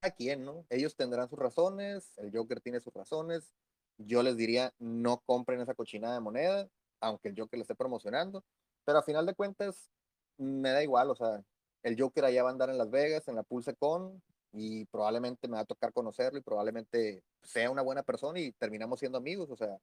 [0.00, 0.64] a quién, ¿no?
[0.70, 2.16] Ellos tendrán sus razones.
[2.18, 3.52] El Joker tiene sus razones
[3.98, 6.68] yo les diría no compren esa cochinada de moneda,
[7.00, 8.44] aunque el Joker le esté promocionando,
[8.84, 9.90] pero a final de cuentas
[10.38, 11.42] me da igual, o sea,
[11.82, 15.54] el Joker allá va a andar en Las Vegas, en la PulseCon, y probablemente me
[15.54, 19.56] va a tocar conocerlo y probablemente sea una buena persona y terminamos siendo amigos, o
[19.56, 19.78] sea,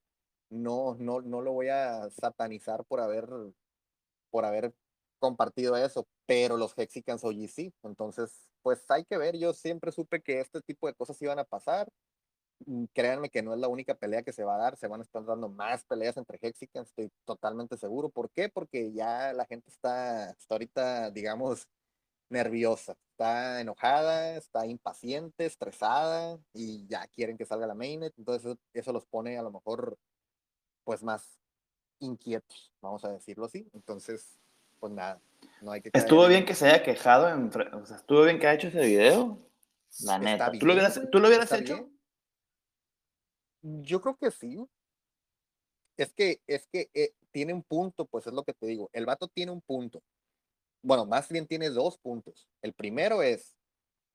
[0.50, 3.28] no, no, no lo voy a satanizar por haber,
[4.30, 4.74] por haber
[5.19, 10.22] compartido eso, pero los Hexicans hoy sí, entonces, pues hay que ver, yo siempre supe
[10.22, 11.89] que este tipo de cosas iban a pasar,
[12.93, 15.04] créanme que no es la única pelea que se va a dar, se van a
[15.04, 18.10] estar dando más peleas entre Hexicans, estoy totalmente seguro.
[18.10, 18.50] ¿Por qué?
[18.50, 21.67] Porque ya la gente está, está ahorita, digamos,
[22.30, 28.60] nerviosa, está enojada, está impaciente, estresada y ya quieren que salga la mainnet, entonces eso,
[28.74, 29.98] eso los pone a lo mejor
[30.84, 31.39] pues más
[32.00, 33.67] inquietos, vamos a decirlo así.
[33.74, 34.38] Entonces,
[34.80, 35.19] pues nada,
[35.62, 35.91] no hay que...
[35.93, 38.86] Estuvo bien que se haya quejado, en, o sea, estuvo bien que haya hecho ese
[38.86, 39.38] video,
[40.02, 40.52] la neta.
[40.52, 41.89] ¿Tú lo hubieras, ¿tú lo hubieras hecho?
[43.62, 44.65] Yo creo que sí.
[45.98, 48.89] Es que, es que eh, tiene un punto, pues es lo que te digo.
[48.93, 50.02] El vato tiene un punto.
[50.82, 52.48] Bueno, más bien tiene dos puntos.
[52.62, 53.58] El primero es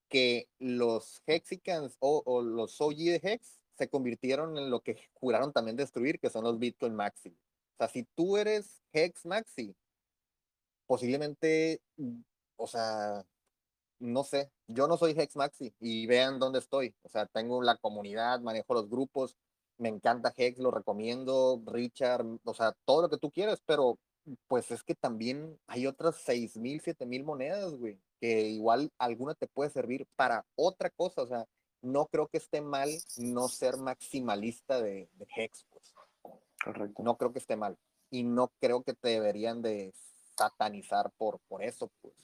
[0.09, 5.77] que los Hexicans o, los OG de Hex se convirtieron en lo que juraron también
[5.77, 7.29] destruir, que son los Bitcoin Maxi.
[7.29, 9.75] O sea, si tú eres Hex Maxi,
[10.87, 12.21] posiblemente, mm,
[12.57, 13.25] o sea,
[13.99, 16.95] no sé, yo no soy Hex Maxi y vean dónde estoy.
[17.03, 19.37] O sea, tengo la comunidad, manejo los grupos,
[19.77, 23.99] me encanta Hex, lo recomiendo, Richard, o sea, todo lo que tú quieras, pero
[24.47, 29.35] pues es que también hay otras seis mil, siete mil monedas, güey, que igual alguna
[29.35, 31.21] te puede servir para otra cosa.
[31.21, 31.45] O sea,
[31.81, 35.93] no creo que esté mal no ser maximalista de, de Hex, pues.
[36.63, 37.03] Correcto.
[37.03, 37.77] No creo que esté mal.
[38.09, 39.93] Y no creo que te deberían de
[40.37, 42.15] satanizar por, por eso, pues.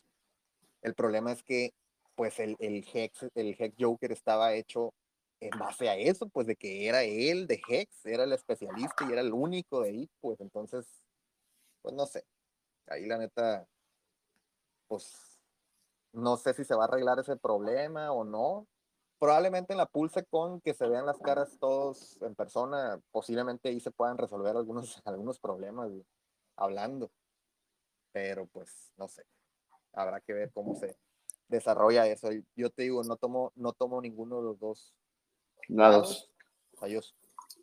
[0.81, 1.73] El problema es que,
[2.15, 4.93] pues, el, el, Hex, el Hex Joker estaba hecho
[5.39, 9.11] en base a eso, pues, de que era él de Hex, era el especialista y
[9.11, 11.03] era el único de ahí, pues, entonces,
[11.81, 12.25] pues, no sé.
[12.87, 13.67] Ahí, la neta,
[14.87, 15.39] pues,
[16.13, 18.67] no sé si se va a arreglar ese problema o no.
[19.19, 23.79] Probablemente en la Pulse con que se vean las caras todos en persona, posiblemente ahí
[23.79, 25.91] se puedan resolver algunos, algunos problemas
[26.57, 27.11] hablando.
[28.13, 29.23] Pero pues no sé
[29.93, 30.97] habrá que ver cómo se
[31.47, 32.29] desarrolla eso.
[32.55, 34.93] Yo te digo, no tomo, no tomo ninguno de los dos
[35.67, 36.29] Lados.
[36.81, 37.15] Lados.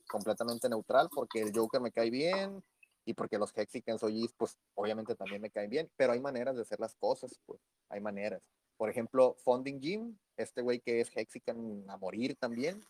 [0.08, 2.62] completamente neutral porque el Joker me cae bien
[3.04, 6.62] y porque los Hexicans OGs, pues obviamente también me caen bien, pero hay maneras de
[6.62, 8.42] hacer las cosas, pues hay maneras.
[8.76, 12.80] Por ejemplo, Funding Jim, este güey que es Hexican a morir también,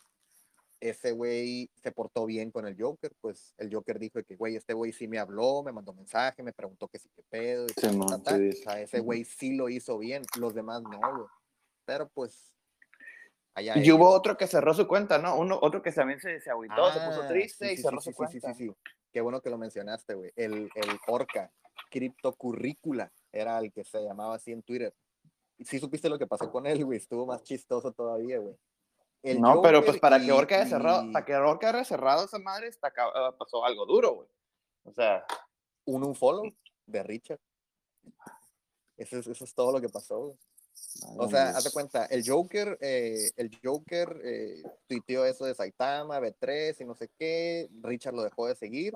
[0.80, 4.74] ese güey se portó bien con el Joker, pues el Joker dijo que, güey, este
[4.74, 7.66] güey sí me habló, me mandó mensaje, me preguntó que sí, qué pedo.
[7.66, 11.28] Y o sea, ese güey sí lo hizo bien, los demás no, güey.
[11.84, 12.54] Pero pues...
[13.54, 15.36] Allá y hubo otro que cerró su cuenta, ¿no?
[15.36, 18.54] Uno, otro que también se, se agüitó, se puso ah, triste y cerró su cuenta.
[18.54, 20.30] Sí, sí, sí, Qué bueno que lo mencionaste, güey.
[20.36, 21.50] El, el Orca,
[21.90, 24.94] Criptocurrícula, era el que se llamaba así en Twitter.
[25.58, 26.98] Sí supiste lo que pasó con él, güey.
[26.98, 28.54] Estuvo más chistoso todavía, güey
[29.22, 32.68] no, pero pues para que Orca haya cerrado, para que Orca haya cerrado esa madre,
[32.68, 34.28] está, ah, pasó algo duro, güey.
[34.84, 35.24] O sea.
[35.84, 36.44] Un un follow
[36.86, 37.40] de Richard.
[38.96, 40.36] Eso es, eso es todo lo que pasó,
[41.16, 46.80] O sea, hazte cuenta, el Joker, eh, el Joker eh, tuiteó eso de Saitama, B3
[46.80, 48.94] y no sé qué, Richard lo dejó de seguir,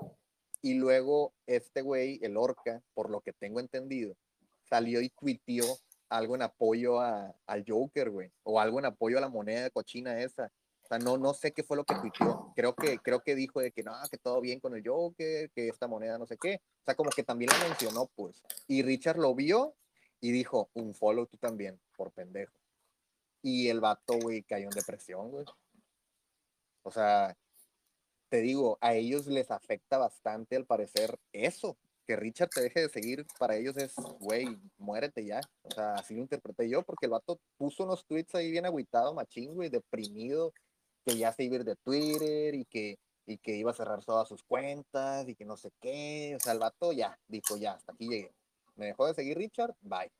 [0.61, 4.15] y luego este güey, el Orca, por lo que tengo entendido,
[4.63, 5.65] salió y tuiteó
[6.13, 10.19] algo en apoyo a, al Joker, güey, o algo en apoyo a la moneda cochina
[10.19, 10.51] esa.
[10.83, 12.51] O sea, no, no sé qué fue lo que tuiteó.
[12.55, 15.69] Creo que, creo que dijo de que no, que todo bien con el Joker, que
[15.69, 16.61] esta moneda no sé qué.
[16.81, 18.43] O sea, como que también la mencionó, pues.
[18.67, 19.75] Y Richard lo vio
[20.19, 22.53] y dijo, un follow tú también, por pendejo.
[23.41, 25.45] Y el vato, güey, cayó en depresión, güey.
[26.83, 27.35] O sea,
[28.29, 31.77] te digo, a ellos les afecta bastante al parecer eso
[32.13, 34.45] que Richard te deje de seguir para ellos es, güey,
[34.77, 35.41] muérete ya.
[35.63, 39.15] O sea, así lo interpreté yo, porque el vato puso unos tweets ahí bien agüitado,
[39.15, 40.53] machín, güey, deprimido,
[41.03, 44.05] que ya se iba a ir de Twitter y que, y que iba a cerrar
[44.05, 46.35] todas sus cuentas y que no sé qué.
[46.35, 48.31] O sea, el vato ya dijo, ya, hasta aquí llegué.
[48.75, 50.11] Me dejó de seguir Richard, bye.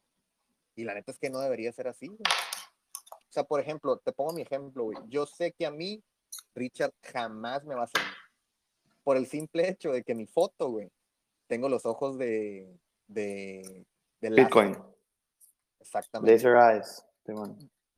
[0.75, 2.19] Y la neta es que no debería ser así, güey.
[2.19, 4.97] O sea, por ejemplo, te pongo mi ejemplo, güey.
[5.09, 6.03] Yo sé que a mí
[6.55, 8.17] Richard jamás me va a seguir.
[9.03, 10.89] Por el simple hecho de que mi foto, güey,
[11.47, 13.85] tengo los ojos de, de,
[14.21, 14.77] Bitcoin.
[15.79, 16.31] Exactamente.
[16.31, 17.05] Laser eyes.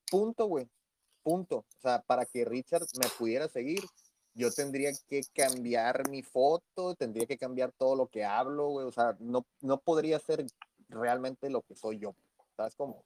[0.10, 0.68] Punto, güey.
[1.24, 1.58] Punto.
[1.58, 3.84] O sea, para que Richard me pudiera seguir,
[4.34, 8.86] yo tendría que cambiar mi foto, tendría que cambiar todo lo que hablo, güey.
[8.86, 10.46] O sea, no, no podría ser
[10.90, 12.16] realmente lo que soy yo.
[12.56, 13.04] ¿Sabes cómo?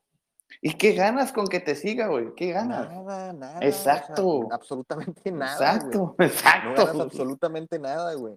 [0.61, 2.33] ¿Y qué ganas con que te siga, güey?
[2.35, 2.89] ¿Qué ganas?
[2.89, 3.59] Nada, nada.
[3.61, 4.47] Exacto.
[4.51, 5.75] absolutamente nada.
[5.75, 6.69] Exacto, exacto.
[6.69, 8.35] No ganas absolutamente nada, güey.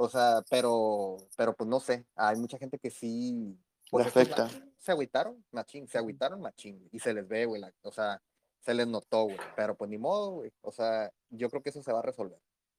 [0.00, 3.58] O sea, pero, pero pues no sé, hay mucha gente que sí.
[3.90, 4.48] Pues, afecta.
[4.78, 8.22] Se agüitaron, machín, se agüitaron, machín, y se les ve, güey, o sea,
[8.60, 11.82] se les notó, güey, pero pues ni modo, güey, o sea, yo creo que eso
[11.82, 12.38] se va a resolver.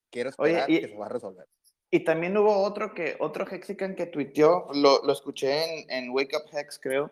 [0.09, 1.45] Quiero esperar que se va a resolver.
[1.91, 6.37] Y también hubo otro que, otro Hexican que tuiteó, lo, lo escuché en, en Wake
[6.37, 7.11] Up Hex, creo,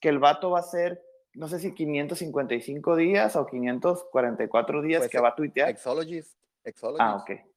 [0.00, 5.10] que el vato va a ser, no sé si 555 días o 544 días pues
[5.10, 5.68] que va a tuitear.
[5.68, 7.02] Exologist, Exologist.
[7.02, 7.51] Ah, ok.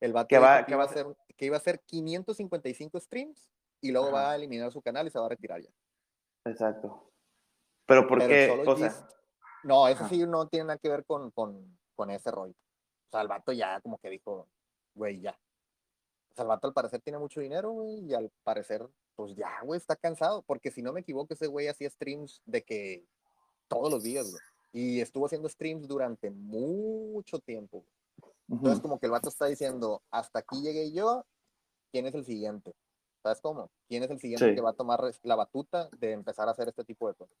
[0.00, 3.92] El vato que va, que va a ser que iba a hacer 555 streams y
[3.92, 5.70] luego va a eliminar su canal y se va a retirar ya.
[6.44, 7.10] Exacto.
[7.86, 8.62] Pero ¿por qué?
[9.64, 12.52] no, eso sí no tiene nada que ver con, con, con ese rollo.
[12.52, 14.48] O sea, el vato ya como que dijo,
[14.94, 15.38] güey, ya.
[16.30, 18.86] O sea, el vato al parecer tiene mucho dinero, güey, y al parecer,
[19.16, 20.42] pues ya, güey, está cansado.
[20.42, 23.04] Porque si no me equivoco, ese güey hacía streams de que
[23.66, 24.42] todos los días, güey.
[24.72, 27.82] Y estuvo haciendo streams durante mucho tiempo.
[28.50, 31.24] Entonces, como que el vato está diciendo, hasta aquí llegué yo,
[31.92, 32.74] ¿quién es el siguiente?
[33.22, 33.70] ¿Sabes cómo?
[33.88, 36.84] ¿Quién es el siguiente que va a tomar la batuta de empezar a hacer este
[36.84, 37.36] tipo de cosas?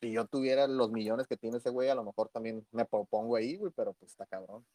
[0.00, 3.36] Si yo tuviera los millones que tiene ese güey, a lo mejor también me propongo
[3.36, 4.66] ahí, güey, pero pues está cabrón.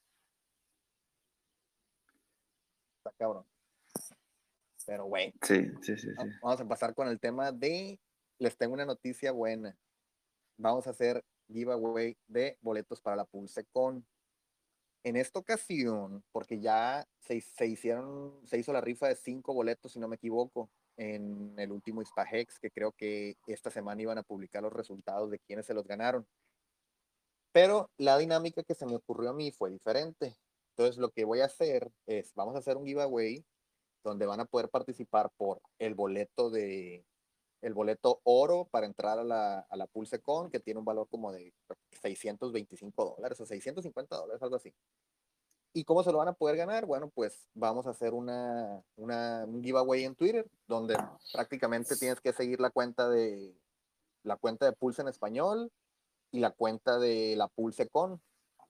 [2.98, 3.46] Está cabrón.
[4.86, 5.34] Pero, güey.
[5.42, 6.10] Sí, sí, sí, sí.
[6.42, 8.00] Vamos a pasar con el tema de.
[8.40, 9.78] Les tengo una noticia buena.
[10.58, 14.06] Vamos a hacer giveaway de boletos para la Pulse con
[15.04, 19.94] en esta ocasión, porque ya se, se, hicieron, se hizo la rifa de cinco boletos,
[19.94, 24.24] si no me equivoco, en el último Ispahex, que creo que esta semana iban a
[24.24, 26.28] publicar los resultados de quienes se los ganaron.
[27.52, 30.38] Pero la dinámica que se me ocurrió a mí fue diferente.
[30.72, 33.44] Entonces, lo que voy a hacer es, vamos a hacer un giveaway
[34.04, 37.06] donde van a poder participar por el boleto de
[37.62, 41.32] el boleto oro para entrar a la, a la PulseCon, que tiene un valor como
[41.32, 41.54] de
[42.02, 44.74] 625 dólares o 650 dólares, algo así.
[45.74, 46.86] ¿Y cómo se lo van a poder ganar?
[46.86, 50.98] Bueno, pues vamos a hacer una, una, un giveaway en Twitter, donde
[51.32, 53.56] prácticamente tienes que seguir la cuenta de
[54.24, 55.72] la cuenta de Pulse en español
[56.32, 58.22] y la cuenta de la PulseCon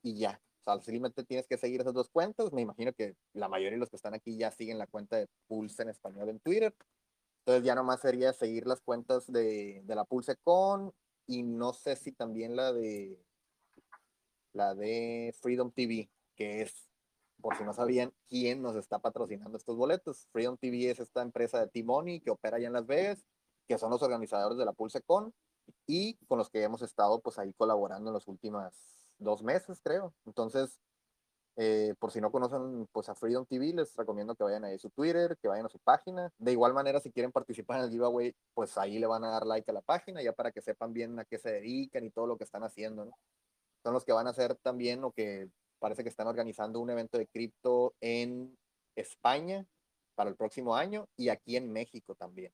[0.04, 0.40] y ya.
[0.60, 2.54] O sea, simplemente tienes que seguir esas dos cuentas.
[2.54, 5.28] Me imagino que la mayoría de los que están aquí ya siguen la cuenta de
[5.48, 6.74] Pulse en español en Twitter.
[7.42, 10.94] Entonces ya nomás sería seguir las cuentas de, de la PulseCon
[11.28, 13.20] y no sé si también la de
[14.54, 16.90] la de Freedom TV, que es,
[17.42, 20.28] por si no sabían, quién nos está patrocinando estos boletos.
[20.32, 23.26] Freedom TV es esta empresa de T-Money que opera allá en Las Vegas,
[23.68, 25.34] que son los organizadores de la PulseCon
[25.88, 28.74] y con los que hemos estado pues ahí colaborando en los últimos
[29.18, 30.14] dos meses, creo.
[30.26, 30.80] Entonces,
[31.64, 34.90] eh, por si no conocen pues a Freedom TV, les recomiendo que vayan a su
[34.90, 36.34] Twitter, que vayan a su página.
[36.40, 39.46] De igual manera, si quieren participar en el giveaway, pues ahí le van a dar
[39.46, 42.26] like a la página, ya para que sepan bien a qué se dedican y todo
[42.26, 43.12] lo que están haciendo.
[43.84, 47.20] Son los que van a hacer también o que parece que están organizando un evento
[47.20, 48.58] de cripto en
[48.96, 49.64] España
[50.16, 52.52] para el próximo año y aquí en México también.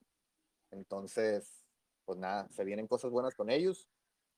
[0.70, 1.64] Entonces,
[2.04, 3.88] pues nada, se vienen cosas buenas con ellos.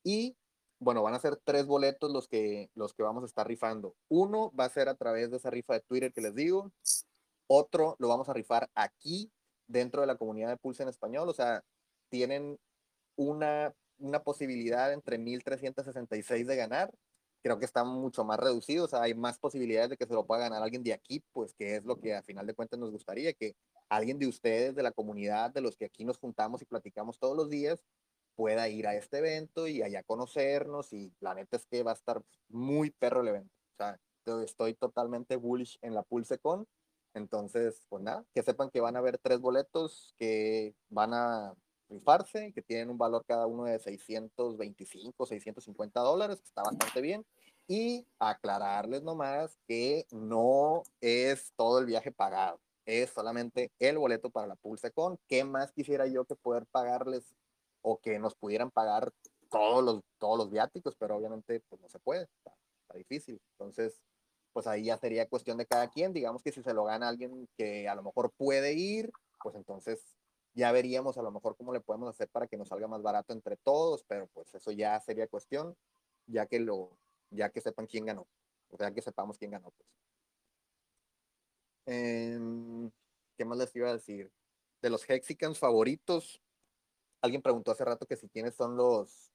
[0.05, 0.37] Y
[0.81, 3.95] bueno, van a ser tres boletos los que, los que vamos a estar rifando.
[4.09, 6.73] Uno va a ser a través de esa rifa de Twitter que les digo.
[7.47, 9.31] Otro lo vamos a rifar aquí,
[9.67, 11.29] dentro de la comunidad de Pulse en español.
[11.29, 11.63] O sea,
[12.09, 12.59] tienen
[13.17, 16.91] una, una posibilidad entre 1366 de ganar.
[17.43, 18.87] Creo que está mucho más reducido.
[18.87, 21.53] O sea, hay más posibilidades de que se lo pueda ganar alguien de aquí, pues
[21.53, 23.55] que es lo que a final de cuentas nos gustaría, que
[23.91, 27.37] alguien de ustedes, de la comunidad, de los que aquí nos juntamos y platicamos todos
[27.37, 27.85] los días,
[28.37, 31.95] pueda ir a este evento y allá conocernos y la neta es que va a
[31.95, 33.53] estar muy perro el evento.
[33.73, 34.01] O sea,
[34.45, 36.67] estoy totalmente bullish en la PulseCon.
[37.15, 41.55] Entonces, pues nada, que sepan que van a haber tres boletos que van a
[41.89, 47.27] rifarse, que tienen un valor cada uno de 625, 650 dólares, que está bastante bien.
[47.67, 54.47] Y aclararles nomás que no es todo el viaje pagado, es solamente el boleto para
[54.47, 55.19] la PulseCon.
[55.29, 57.35] ¿Qué más quisiera yo que poder pagarles
[57.83, 59.13] o que nos pudieran pagar
[59.51, 62.55] todos los, todos los viáticos, pero obviamente pues no se puede, está,
[62.95, 63.41] difícil.
[63.53, 64.01] Entonces,
[64.53, 67.49] pues ahí ya sería cuestión de cada quien, digamos que si se lo gana alguien
[67.57, 69.11] que a lo mejor puede ir,
[69.43, 70.17] pues entonces
[70.55, 73.33] ya veríamos a lo mejor cómo le podemos hacer para que nos salga más barato
[73.33, 75.77] entre todos, pero pues eso ya sería cuestión,
[76.27, 76.97] ya que lo,
[77.31, 78.27] ya que sepan quién ganó,
[78.71, 79.89] o sea, que sepamos quién ganó, pues.
[81.87, 82.91] Em,
[83.37, 84.31] ¿Qué más les iba a decir?
[84.83, 86.43] De los Hexicans favoritos,
[87.21, 89.33] alguien preguntó hace rato que si quiénes son los,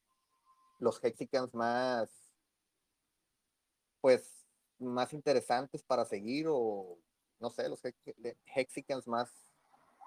[0.79, 2.09] los Hexicans más,
[4.01, 4.45] pues,
[4.79, 6.97] más interesantes para seguir o,
[7.39, 7.81] no sé, los
[8.55, 9.31] Hexicans más,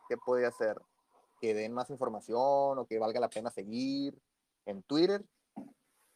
[0.09, 0.81] ¿qué puede hacer?
[1.41, 4.21] Que den más información o que valga la pena seguir
[4.67, 5.25] en Twitter.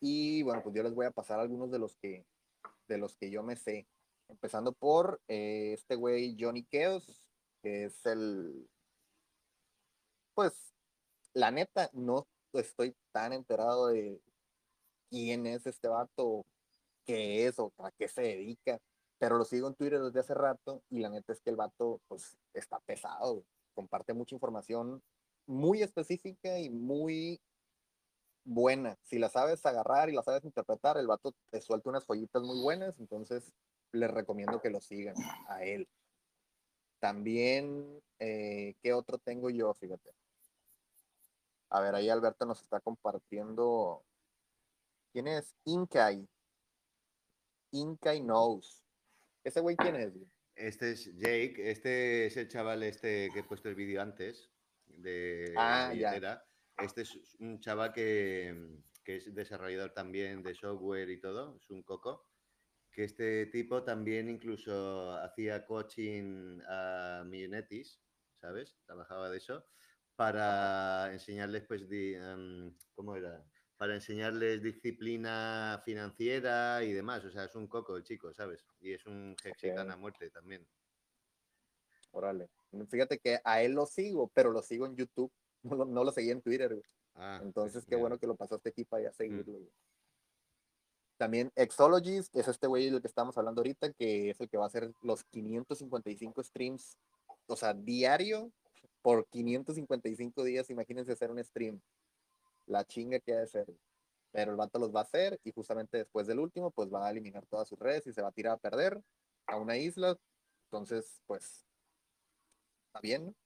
[0.01, 2.27] Y bueno, pues yo les voy a pasar algunos de los que,
[2.88, 3.87] de los que yo me sé.
[4.29, 7.29] Empezando por eh, este güey Johnny Chaos,
[7.62, 8.68] que es el,
[10.35, 10.71] pues,
[11.35, 14.21] la neta, no estoy tan enterado de
[15.11, 16.45] quién es este vato,
[17.05, 18.79] qué es o a qué se dedica,
[19.18, 22.01] pero lo sigo en Twitter desde hace rato y la neta es que el vato,
[22.09, 25.03] pues, está pesado, comparte mucha información
[25.47, 27.40] muy específica y muy
[28.45, 28.97] buena.
[29.03, 32.61] Si la sabes agarrar y la sabes interpretar, el vato te suelta unas joyitas muy
[32.61, 33.53] buenas, entonces
[33.92, 35.14] les recomiendo que lo sigan
[35.49, 35.88] a él.
[37.01, 39.75] También, eh, ¿qué otro tengo yo?
[39.75, 40.12] Fíjate.
[41.74, 44.04] A ver, ahí Alberto nos está compartiendo.
[45.11, 45.54] ¿Quién es?
[45.64, 46.28] Inkai.
[47.70, 48.85] Inkai Knows.
[49.42, 50.12] ¿Ese güey quién es?
[50.54, 51.70] Este es Jake.
[51.70, 54.50] Este es el chaval este que he puesto el vídeo antes.
[54.85, 56.44] De ah, ya.
[56.76, 61.56] Este es un chaval que, que es desarrollador también de software y todo.
[61.56, 62.26] Es un coco
[62.90, 67.98] que este tipo también incluso hacía coaching a Millonetis,
[68.42, 68.76] ¿sabes?
[68.85, 69.64] Trabajaba de eso
[70.16, 73.44] para enseñarles, pues, em, ¿cómo era?
[73.77, 77.25] Para enseñarles disciplina financiera y demás.
[77.25, 78.64] O sea, es un coco el chico, ¿sabes?
[78.81, 80.66] Y es un Hexican a muerte también.
[82.12, 82.51] Órale.
[82.88, 85.33] Fíjate que a él lo sigo, pero lo sigo en YouTube.
[85.94, 86.83] No lo, seguí en Twitter,
[87.14, 89.14] ah, Entonces, qué bueno que lo pasaste aquí para ya mm.
[89.14, 89.61] seguirlo,
[91.16, 94.64] También Exologist es este güey del que estamos hablando ahorita, que es el que va
[94.64, 96.98] a hacer los 555 streams,
[97.46, 98.51] o sea, diario
[99.02, 101.80] por 555 días, imagínense hacer un stream.
[102.66, 103.66] La chinga que ha de ser.
[104.30, 107.11] Pero el vato los va a hacer y justamente después del último, pues va a
[107.11, 109.03] eliminar todas sus redes y se va a tirar a perder
[109.46, 110.16] a una isla.
[110.66, 111.66] Entonces, pues,
[112.86, 113.36] está bien.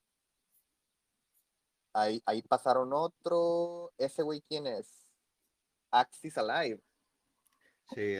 [1.93, 3.93] Ahí, ahí pasaron otro.
[3.99, 5.09] Ese güey, ¿quién es?
[5.91, 6.81] Axis Alive.
[7.95, 8.17] Sí,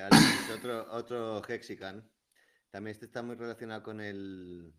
[0.53, 2.11] otro, otro Hexican.
[2.71, 4.73] También este está muy relacionado con el,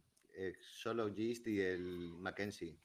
[0.59, 2.77] Solo Gist y el Mackenzie.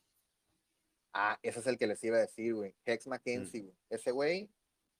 [1.12, 2.74] Ah, ese es el que les iba a decir, güey.
[2.86, 3.76] Hex Mackenzie, güey.
[3.90, 4.50] Ese güey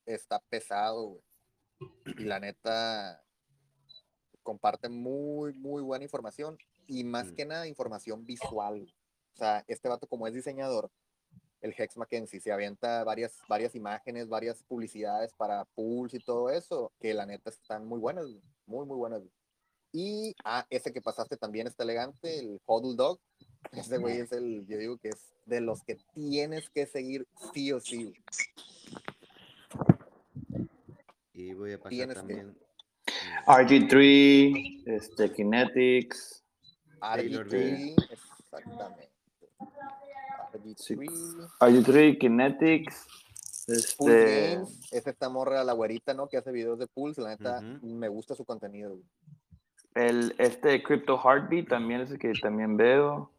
[0.05, 1.23] está pesado, güey.
[2.19, 3.25] Y la neta
[4.43, 7.35] comparte muy, muy buena información y más mm.
[7.35, 8.93] que nada información visual.
[9.35, 10.91] O sea, este vato como es diseñador,
[11.61, 16.93] el Hex Mackenzie se avienta varias, varias imágenes, varias publicidades para Pulse y todo eso,
[17.01, 18.27] que la neta están muy buenas,
[18.67, 19.23] muy, muy buenas.
[19.93, 23.21] Y ah, ese que pasaste también está elegante, el Huddle Dog.
[23.73, 27.73] Ese güey es el, yo digo que es de los que tienes que seguir sí
[27.73, 28.13] o sí.
[31.35, 32.57] Y voy a pasar también.
[33.47, 36.43] RG3, este, Kinetics.
[37.01, 39.11] RG3, exactamente.
[40.53, 41.51] RG3.
[41.61, 43.07] RG3, Kinetics.
[43.69, 44.55] Este...
[44.55, 46.29] es esta morra, la güerita, ¿no?
[46.29, 47.21] Que hace videos de Pulse.
[47.21, 48.99] La neta, me gusta su contenido.
[49.95, 53.31] El, este Crypto Heartbeat también es el que también veo.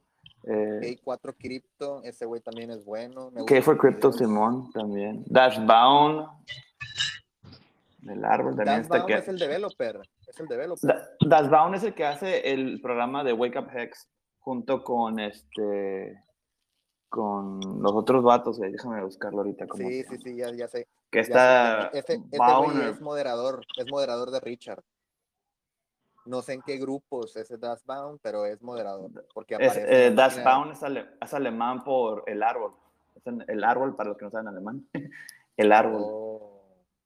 [0.43, 3.31] Eh, K4 Crypto, ese güey también es bueno.
[3.31, 5.23] K4 Crypto Simón también.
[5.27, 6.27] Dashbound.
[8.07, 9.13] El árbol también está que...
[9.13, 10.01] es el developer.
[10.27, 11.01] Es el developer.
[11.21, 16.21] Dashbound es el que hace el programa de Wake Up Hex junto con este
[17.13, 19.67] con los otros vatos, eh, déjame buscarlo ahorita.
[19.77, 20.87] sí, sí, sí, ya, ya sé.
[21.11, 21.89] Que está.
[21.93, 24.83] Ese, güey es moderador, es moderador de Richard.
[26.25, 29.11] No sé en qué grupos es Dashbound, pero es moderador.
[29.33, 30.71] Porque es, eh, Dashbound
[31.21, 32.73] es, alemán por el árbol.
[33.47, 34.87] el árbol, para los que no saben alemán.
[35.57, 36.01] el árbol.
[36.03, 36.53] Oh.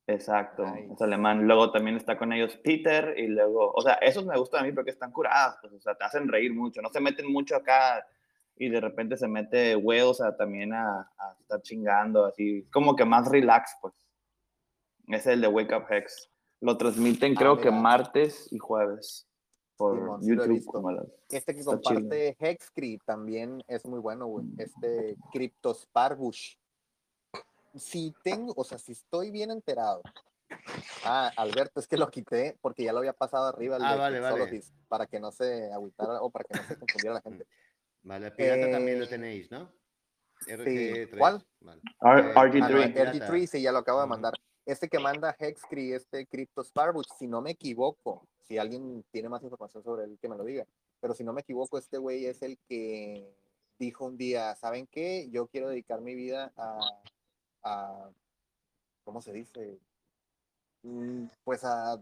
[0.10, 1.46] Exacto, es alemán.
[1.46, 4.72] Luego también está con ellos Peter y luego, o sea, esos me gustan a mí
[4.72, 8.08] porque están curados, pues, o sea, te hacen reír mucho, no se meten mucho acá
[8.56, 11.12] y de repente se mete huevos a, también a,
[11.42, 13.94] estar chingando, así, como que más relax, pues.
[15.08, 16.30] Ese es el de Wake Up Hex.
[16.60, 19.28] Lo transmiten ah, creo que martes y jueves
[19.76, 20.64] por YouTube.
[21.30, 24.46] este que comparte Hexcry también es muy bueno, güey.
[24.46, 24.62] Mm.
[24.62, 26.56] Este Cryptosparbush
[27.80, 30.02] si tengo, o sea, si estoy bien enterado.
[31.04, 34.64] Ah, Alberto, es que lo quité porque ya lo había pasado arriba ah, vale, vale.
[34.88, 37.46] para que no se agüitara o para que no se confundiera la gente.
[38.04, 39.72] Vale, pirata también lo eh, tenéis, ¿no?
[40.40, 41.08] Sí.
[41.18, 41.46] ¿Cuál?
[41.60, 41.82] Vale.
[42.00, 42.94] RG3.
[42.94, 44.34] RG3, sí, ya lo acabo de mandar.
[44.68, 49.42] Este que manda Hexcree, este Crypto Sparbuch, si no me equivoco, si alguien tiene más
[49.42, 50.68] información sobre él, que me lo diga.
[51.00, 53.34] Pero si no me equivoco, este güey es el que
[53.80, 55.30] dijo un día, ¿saben qué?
[55.32, 56.78] Yo quiero dedicar mi vida a
[57.64, 58.10] a,
[59.04, 59.80] ¿cómo se dice?
[60.84, 61.94] Mm, pues a,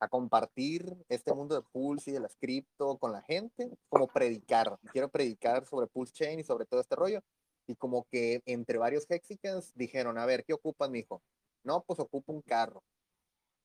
[0.00, 4.78] a, compartir este mundo de Pulse y de las cripto con la gente, como predicar.
[4.92, 7.20] Quiero predicar sobre Pulse Chain y sobre todo este rollo.
[7.66, 11.22] Y como que entre varios Hexicans dijeron, a ver, ¿qué ocupan, mijo?
[11.64, 12.82] No, pues ocupo un carro,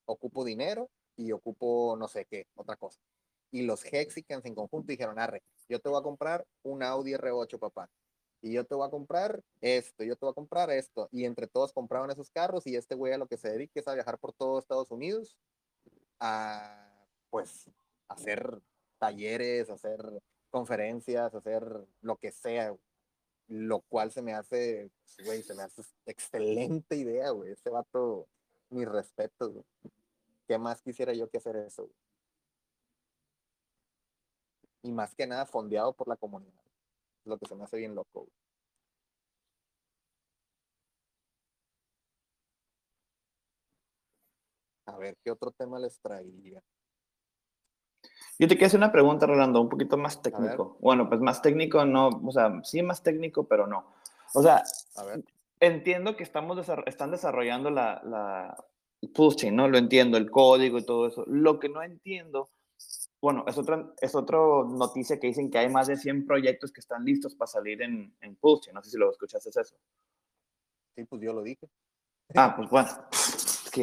[0.05, 2.99] ocupo dinero y ocupo no sé qué, otra cosa.
[3.51, 7.59] Y los Hexicans en conjunto dijeron, arre, yo te voy a comprar un Audi R8,
[7.59, 7.89] papá
[8.41, 11.09] y yo te voy a comprar esto, yo te voy a comprar esto.
[11.11, 13.87] Y entre todos compraban esos carros y este güey a lo que se dedica es
[13.87, 15.37] a viajar por todo Estados Unidos
[16.19, 16.89] a,
[17.29, 17.69] pues,
[18.07, 18.61] hacer
[18.97, 19.99] talleres, hacer
[20.49, 21.63] conferencias, hacer
[22.01, 22.75] lo que sea,
[23.49, 24.91] lo cual se me hace,
[25.25, 27.51] güey, se me hace excelente idea, güey.
[27.51, 28.27] Ese vato,
[28.69, 29.65] mi respeto, güey.
[30.47, 31.89] ¿Qué más quisiera yo que hacer eso?
[34.81, 36.59] Y más que nada fondeado por la comunidad
[37.25, 38.27] lo que se me hace bien loco.
[44.85, 46.61] A ver, ¿qué otro tema les traería?
[48.37, 50.77] Yo te quiero hacer una pregunta, Rolando, un poquito más técnico.
[50.79, 53.93] Bueno, pues más técnico no, o sea, sí más técnico, pero no.
[54.33, 54.63] O sea,
[55.59, 58.65] entiendo que estamos están desarrollando la, la
[59.13, 59.67] Pulse ¿no?
[59.67, 61.25] Lo entiendo, el código y todo eso.
[61.27, 62.49] Lo que no entiendo
[63.21, 66.79] bueno, es otra, es otra noticia que dicen que hay más de 100 proyectos que
[66.79, 68.71] están listos para salir en, en Pulse.
[68.71, 69.75] No sé si lo escuchaste eso.
[70.95, 71.69] Sí, pues yo lo dije.
[72.35, 72.89] Ah, pues bueno.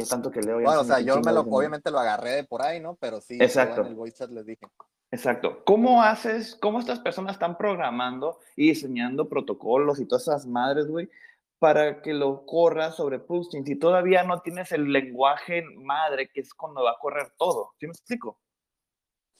[0.01, 0.59] Que tanto que leo.
[0.61, 2.95] Bueno, o sea, yo me lo, obviamente lo agarré de por ahí, ¿no?
[2.95, 3.81] Pero sí, Exacto.
[3.81, 4.65] en el voice chat les dije.
[5.11, 5.63] Exacto.
[5.65, 11.09] ¿Cómo haces, cómo estas personas están programando y diseñando protocolos y todas esas madres, güey,
[11.59, 16.53] para que lo corra sobre Pulse si todavía no tienes el lenguaje madre que es
[16.53, 17.71] cuando va a correr todo?
[17.79, 18.39] ¿Sí me explico?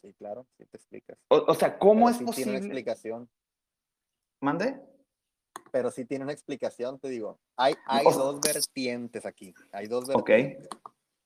[0.02, 1.18] Sí, claro, sí te explicas.
[1.28, 2.34] O, sea, ¿cómo es posible?
[2.36, 3.30] Tiene una explicación.
[4.42, 4.80] ¿Mande?
[5.72, 7.40] Pero sí tiene una explicación, te digo.
[7.56, 9.54] Hay, hay dos vertientes aquí.
[9.72, 10.68] Hay dos vertientes.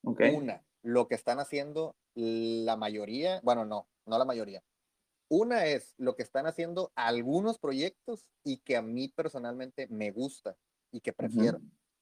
[0.04, 0.34] Okay.
[0.34, 4.62] Una, lo que están haciendo la mayoría, bueno, no, no la mayoría.
[5.28, 10.56] Una es lo que están haciendo algunos proyectos y que a mí personalmente me gusta
[10.90, 11.60] y que prefiero.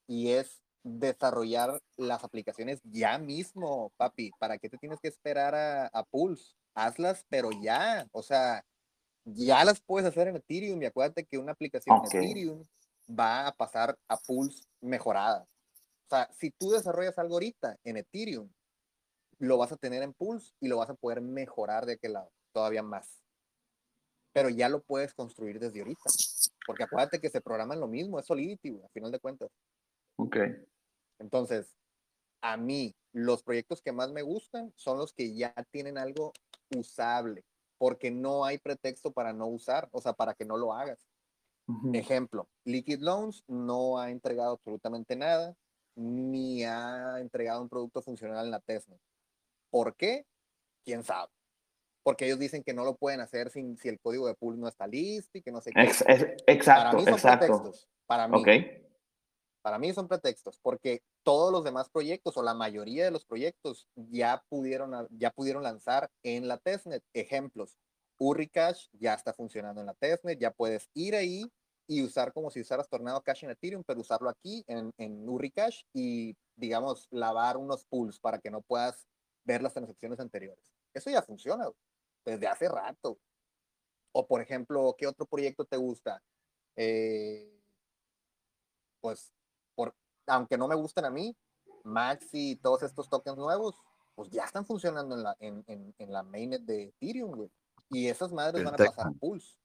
[0.08, 4.30] Y es desarrollar las aplicaciones ya mismo, papi.
[4.38, 6.54] ¿Para qué te tienes que esperar a, a Pulse?
[6.74, 8.64] hazlas, pero ya, o sea,
[9.34, 12.64] ya las puedes hacer en Ethereum y acuérdate que una aplicación en Ethereum
[13.08, 15.46] va a pasar a pools mejorada.
[16.06, 18.50] O sea, si tú desarrollas algo ahorita en Ethereum,
[19.38, 22.30] lo vas a tener en pools y lo vas a poder mejorar de aquel lado,
[22.52, 23.22] todavía más.
[24.32, 26.10] Pero ya lo puedes construir desde ahorita.
[26.66, 29.50] Porque acuérdate que se programan lo mismo, es Solidity, a final de cuentas.
[30.16, 30.36] Ok.
[31.18, 31.74] Entonces,
[32.42, 36.32] a mí, los proyectos que más me gustan son los que ya tienen algo
[36.76, 37.44] usable,
[37.80, 41.08] porque no hay pretexto para no usar, o sea, para que no lo hagas.
[41.94, 45.54] Ejemplo, Liquid Loans no ha entregado absolutamente nada,
[45.94, 48.98] ni ha entregado un producto funcional en la Tesla.
[49.70, 50.26] ¿Por qué?
[50.84, 51.32] ¿Quién sabe?
[52.02, 54.68] Porque ellos dicen que no lo pueden hacer sin, si el código de pool no
[54.68, 55.80] está listo y que no sé qué.
[56.46, 57.46] exacto, Para mí son exacto.
[57.46, 57.88] pretextos.
[58.04, 58.38] Para mí.
[58.38, 58.48] Ok.
[59.62, 63.86] Para mí son pretextos, porque todos los demás proyectos o la mayoría de los proyectos
[63.94, 67.04] ya pudieron, ya pudieron lanzar en la testnet.
[67.12, 67.76] Ejemplos,
[68.18, 71.50] Urricash ya está funcionando en la testnet, ya puedes ir ahí
[71.86, 75.82] y usar como si usaras Tornado Cash en Ethereum, pero usarlo aquí en, en Urricash
[75.92, 79.08] y, digamos, lavar unos pools para que no puedas
[79.44, 80.72] ver las transacciones anteriores.
[80.94, 81.68] Eso ya funciona
[82.24, 83.18] desde hace rato.
[84.12, 86.22] O, por ejemplo, ¿qué otro proyecto te gusta?
[86.76, 87.60] Eh,
[89.00, 89.32] pues
[90.30, 91.36] aunque no me gusten a mí,
[91.84, 93.74] Maxi y todos estos tokens nuevos,
[94.14, 97.50] pues ya están funcionando en la, en, en, en la mainnet de Ethereum, güey.
[97.90, 99.56] Y esas madres van a pasar Pulse.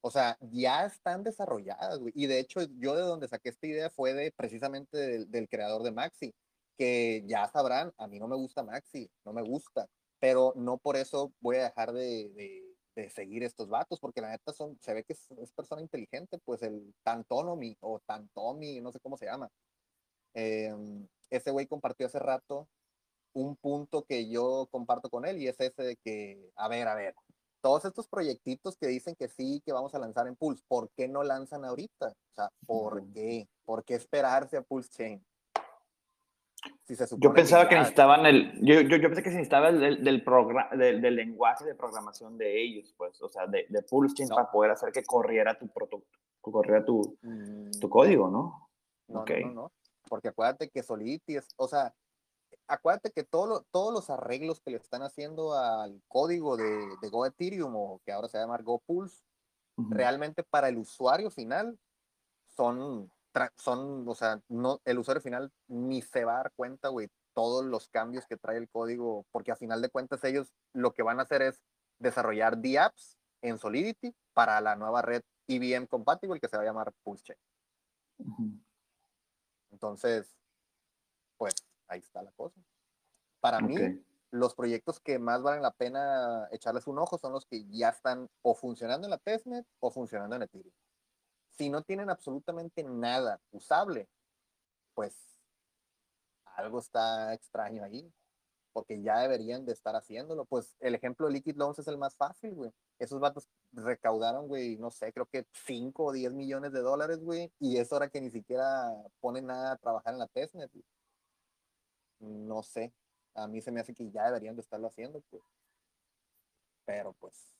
[0.00, 2.12] O sea, ya están desarrolladas, güey.
[2.16, 5.82] Y de hecho, yo de donde saqué esta idea fue de precisamente del, del, creador
[5.82, 6.34] de Maxi,
[6.76, 9.88] que ya sabrán, a mí no me gusta Maxi, no me gusta,
[10.20, 12.67] pero no por eso voy a dejar de, de,
[13.02, 16.38] de seguir estos vatos, porque la neta son, se ve que es, es persona inteligente,
[16.44, 19.48] pues el Tantonomy o Tantomi, no sé cómo se llama.
[20.34, 20.74] Eh,
[21.30, 22.68] ese güey compartió hace rato
[23.34, 26.94] un punto que yo comparto con él y es ese de que, a ver, a
[26.94, 27.14] ver,
[27.60, 31.06] todos estos proyectitos que dicen que sí, que vamos a lanzar en Pulse, ¿por qué
[31.06, 32.08] no lanzan ahorita?
[32.08, 33.48] O sea, ¿por qué?
[33.64, 35.26] ¿Por qué esperarse a Pulse Chain?
[36.88, 39.68] Si se yo pensaba que, que necesitaban el, yo, yo, yo, pensé que se necesitaba
[39.68, 40.24] el, del, del,
[40.72, 44.36] del, del, lenguaje de programación de ellos, pues, o sea, de, de Pulse Chain no.
[44.36, 47.72] para poder hacer que corriera tu producto, corriera tu, mm.
[47.78, 48.70] tu código, ¿no?
[49.06, 49.44] No, okay.
[49.44, 49.72] no, no, no,
[50.08, 51.94] porque acuérdate que Solidity es, o sea,
[52.66, 57.08] acuérdate que todo lo, todos los arreglos que le están haciendo al código de, de
[57.10, 59.26] Go Ethereum o que ahora se llama Go Pulse,
[59.76, 59.94] uh -huh.
[59.94, 61.78] realmente para el usuario final
[62.46, 63.12] son
[63.56, 67.64] son, o sea, no, el usuario final ni se va a dar cuenta, güey, todos
[67.64, 71.20] los cambios que trae el código, porque a final de cuentas ellos lo que van
[71.20, 71.62] a hacer es
[71.98, 76.92] desarrollar DApps en Solidity para la nueva red IBM compatible que se va a llamar.
[77.04, 77.14] Uh
[78.24, 78.60] -huh.
[79.70, 80.36] Entonces,
[81.36, 81.54] pues
[81.86, 82.60] ahí está la cosa.
[83.40, 83.68] Para okay.
[83.68, 87.90] mí, los proyectos que más valen la pena echarles un ojo son los que ya
[87.90, 90.74] están o funcionando en la testnet o funcionando en Ethereum
[91.58, 94.08] si no tienen absolutamente nada usable,
[94.94, 95.14] pues
[96.44, 98.12] algo está extraño ahí,
[98.72, 100.44] porque ya deberían de estar haciéndolo.
[100.44, 102.72] Pues el ejemplo de Liquid Loans es el más fácil, güey.
[102.98, 107.52] Esos vatos recaudaron, güey, no sé, creo que 5 o 10 millones de dólares, güey,
[107.58, 110.70] y es hora que ni siquiera ponen nada a trabajar en la testnet.
[110.72, 110.84] Güey.
[112.20, 112.92] No sé,
[113.34, 115.42] a mí se me hace que ya deberían de estarlo haciendo, pues.
[116.84, 117.57] Pero pues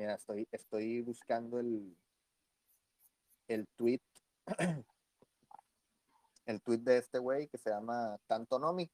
[0.00, 1.94] Mira, estoy, estoy buscando el,
[3.48, 4.00] el tweet,
[6.46, 8.90] el tweet de este güey que se llama Tanto Nomi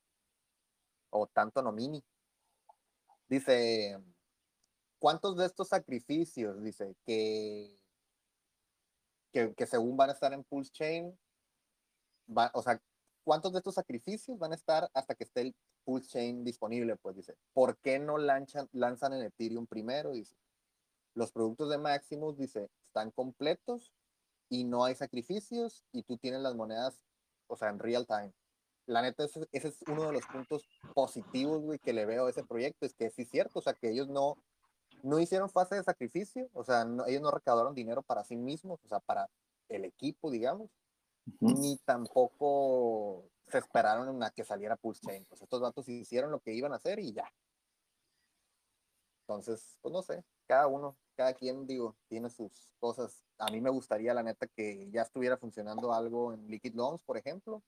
[1.10, 2.02] o Tanto Nomini.
[3.28, 4.02] Dice,
[4.98, 7.78] ¿cuántos de estos sacrificios, dice, que,
[9.30, 11.16] que, según van a estar en Pulse Chain,
[12.36, 12.82] va, o sea,
[13.22, 15.54] ¿cuántos de estos sacrificios van a estar hasta que esté el
[15.84, 16.96] Pulse Chain disponible?
[16.96, 20.10] Pues dice, ¿por qué no lanchan, lanzan en Ethereum primero?
[20.10, 20.34] Dice,
[21.16, 23.90] los productos de Maximus, dice, están completos
[24.50, 27.02] y no hay sacrificios y tú tienes las monedas,
[27.48, 28.32] o sea, en real time.
[28.86, 30.62] La neta, ese, ese es uno de los puntos
[30.94, 33.72] positivos, güey, que le veo a ese proyecto, es que sí es cierto, o sea,
[33.72, 34.36] que ellos no,
[35.02, 38.78] no hicieron fase de sacrificio, o sea, no, ellos no recaudaron dinero para sí mismos,
[38.84, 39.28] o sea, para
[39.70, 40.70] el equipo, digamos,
[41.40, 41.58] uh -huh.
[41.58, 45.24] ni tampoco se esperaron a que saliera Pulse Chain.
[45.24, 47.32] Pues estos datos hicieron lo que iban a hacer y ya.
[49.22, 53.24] Entonces, pues no sé, cada uno, cada quien, digo, tiene sus cosas.
[53.38, 57.16] A mí me gustaría, la neta, que ya estuviera funcionando algo en Liquid Loans, por
[57.16, 57.62] ejemplo.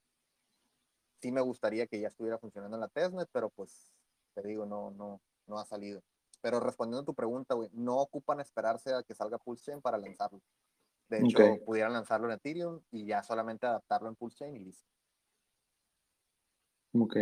[1.21, 3.93] Sí me gustaría que ya estuviera funcionando en la testnet, pero pues,
[4.35, 6.03] te digo, no, no, no ha salido.
[6.41, 10.41] Pero respondiendo a tu pregunta, güey, no ocupan esperarse a que salga PulseChain para lanzarlo.
[11.09, 11.59] De hecho, okay.
[11.65, 14.87] pudieran lanzarlo en Ethereum y ya solamente adaptarlo en PulseChain y listo.
[16.93, 17.17] Ok.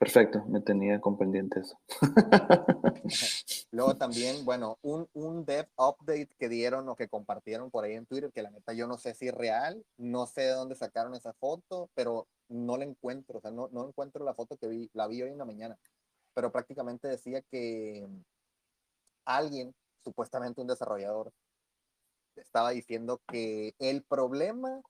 [0.00, 1.78] Perfecto, me tenía con pendiente eso.
[3.70, 8.06] Luego también, bueno, un, un dev update que dieron o que compartieron por ahí en
[8.06, 11.14] Twitter, que la neta yo no sé si es real, no sé de dónde sacaron
[11.14, 14.90] esa foto, pero no la encuentro, o sea, no, no encuentro la foto que vi,
[14.94, 15.78] la vi hoy en la mañana,
[16.32, 18.08] pero prácticamente decía que
[19.26, 21.30] alguien supuestamente un desarrollador
[22.36, 24.80] estaba diciendo que el problema,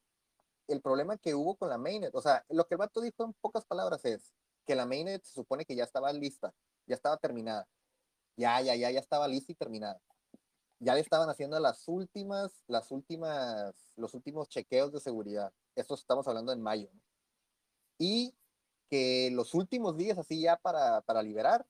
[0.68, 3.32] el problema que hubo con la mainnet, o sea, lo que el vato dijo en
[3.40, 4.30] pocas palabras es
[4.66, 6.52] que la mainnet se supone que ya estaba lista,
[6.86, 7.66] ya estaba terminada.
[8.36, 10.00] Ya, ya, ya, ya estaba lista y terminada.
[10.78, 15.52] Ya le estaban haciendo las últimas, las últimas, los últimos chequeos de seguridad.
[15.76, 16.88] Esto estamos hablando en mayo.
[17.98, 18.34] Y
[18.88, 21.66] que los últimos días, así ya para, para liberar,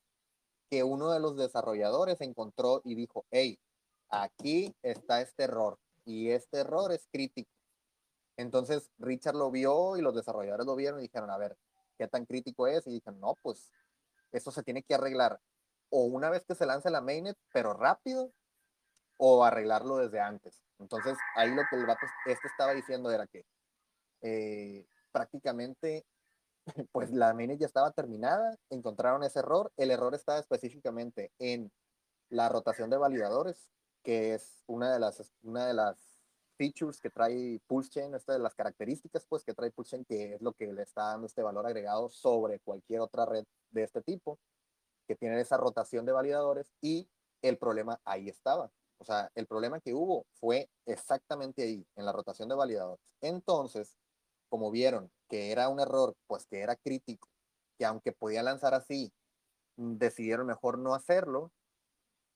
[0.70, 3.58] que uno de los desarrolladores encontró y dijo, hey,
[4.08, 7.50] aquí está este error y este error es crítico.
[8.36, 11.58] Entonces Richard lo vio y los desarrolladores lo vieron y dijeron, a ver,
[12.00, 12.86] ¿qué tan crítico es?
[12.86, 13.70] Y dijeron, no, pues
[14.32, 15.38] eso se tiene que arreglar
[15.90, 18.32] o una vez que se lance la mainnet, pero rápido,
[19.18, 20.62] o arreglarlo desde antes.
[20.78, 23.44] Entonces ahí lo que el vato este estaba diciendo era que
[24.22, 26.06] eh, prácticamente
[26.92, 31.70] pues la mainnet ya estaba terminada, encontraron ese error, el error estaba específicamente en
[32.30, 33.70] la rotación de validadores,
[34.02, 36.09] que es una de las, una de las
[36.60, 40.52] features que trae PulseChain, esta de las características pues que trae PulseChain, que es lo
[40.52, 44.38] que le está dando este valor agregado sobre cualquier otra red de este tipo,
[45.08, 47.08] que tienen esa rotación de validadores y
[47.40, 48.70] el problema ahí estaba.
[48.98, 53.00] O sea, el problema que hubo fue exactamente ahí, en la rotación de validadores.
[53.22, 53.96] Entonces,
[54.50, 57.26] como vieron que era un error, pues que era crítico,
[57.78, 59.10] que aunque podía lanzar así,
[59.76, 61.52] decidieron mejor no hacerlo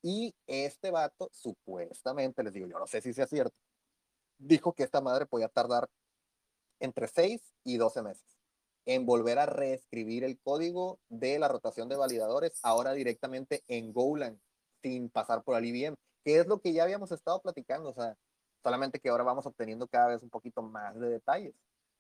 [0.01, 3.55] y este vato, supuestamente, les digo, yo no sé si sea cierto,
[4.47, 5.89] dijo que esta madre podía tardar
[6.81, 8.39] entre 6 y 12 meses
[8.87, 14.39] en volver a reescribir el código de la rotación de validadores, ahora directamente en Golang,
[14.83, 18.15] sin pasar por el IBM, que es lo que ya habíamos estado platicando, o sea,
[18.63, 21.55] solamente que ahora vamos obteniendo cada vez un poquito más de detalles,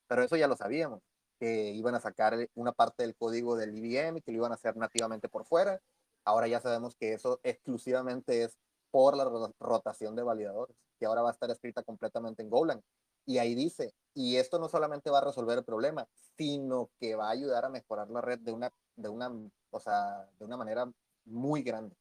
[0.07, 1.01] pero eso ya lo sabíamos,
[1.41, 4.57] que iban a sacar una parte del código del IBM y que lo iban a
[4.57, 5.81] hacer nativamente por fuera,
[6.25, 8.57] Ahora ya sabemos que eso exclusivamente es
[8.95, 9.25] por la
[9.59, 12.81] rotación de validadores, que ahora va a estar escrita completamente en Golang.
[13.27, 17.27] Y ahí dice, y esto no solamente va a resolver el problema, sino que va
[17.27, 19.33] a ayudar a mejorar la red de una, de una,
[19.71, 20.89] o sea, de una manera
[21.25, 21.97] muy grande.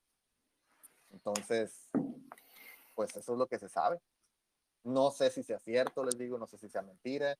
[1.10, 1.90] Entonces,
[2.94, 4.00] pues eso es lo que se sabe.
[4.84, 7.36] No sé si sea cierto, les digo, no sé si sea mentira,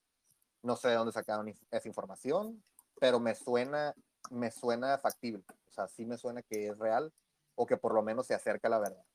[0.64, 2.64] no sé de dónde sacaron esa información,
[3.00, 3.94] pero me suena,
[4.32, 5.44] me suena factible.
[5.68, 7.14] O sea, sí me suena que es real
[7.54, 9.06] o que por lo menos se acerca a la verdad.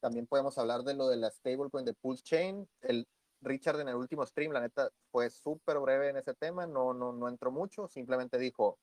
[0.00, 2.68] También podemos hablar de lo de la stablecoin de Pulse Chain.
[2.80, 3.06] El
[3.40, 7.12] Richard en el último stream, la neta, fue súper breve en ese tema, no, no,
[7.12, 8.78] no entró mucho, simplemente dijo,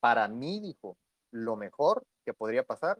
[0.00, 0.96] para mí, dijo,
[1.30, 2.98] lo mejor que podría pasar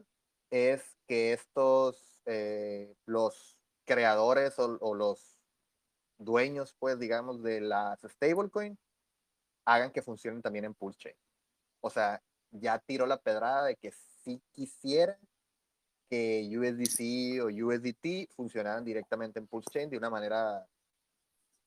[0.51, 5.39] es que estos, eh, los creadores o los
[6.19, 8.79] dueños, pues, digamos, de las stablecoin,
[9.65, 11.17] hagan que funcionen también en Pulse Chain.
[11.81, 15.19] O sea, ya tiró la pedrada de que si quisiera
[16.13, 20.69] que USDC o USDT funcionaran directamente en Pulse Chain de una manera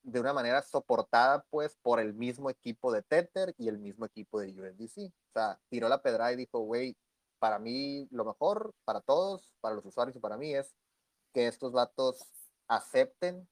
[0.04, 4.40] de una manera soportada pues por el mismo equipo de Tether y el mismo equipo
[4.40, 5.08] de USDC.
[5.08, 6.96] O sea, tiró la pedrada y dijo, güey,
[7.40, 10.76] para mí lo mejor, para todos, para los usuarios y para mí es
[11.34, 12.24] que estos datos
[12.68, 13.50] acepten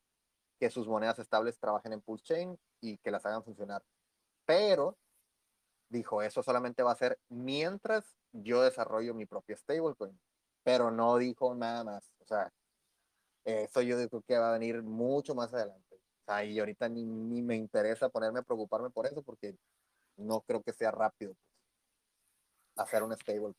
[0.60, 3.84] que sus monedas estables trabajen en Pulse Chain y que las hagan funcionar.
[4.46, 4.96] Pero,
[5.90, 10.20] dijo, eso solamente va a ser mientras yo desarrollo mi propia stablecoin.
[10.64, 12.12] Pero no dijo nada más.
[12.20, 12.52] O sea,
[13.44, 15.96] eso yo digo que va a venir mucho más adelante.
[15.96, 19.56] O sea, y ahorita ni, ni me interesa ponerme a preocuparme por eso porque
[20.18, 23.56] no creo que sea rápido pues, hacer un stablecoin.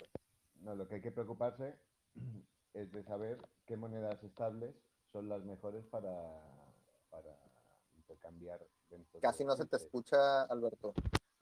[0.60, 1.78] No, lo que hay que preocuparse
[2.74, 4.74] es de saber qué monedas estables
[5.12, 6.10] son las mejores para
[7.14, 7.38] para
[7.96, 10.94] intercambiar dentro Casi no se te escucha, Alberto.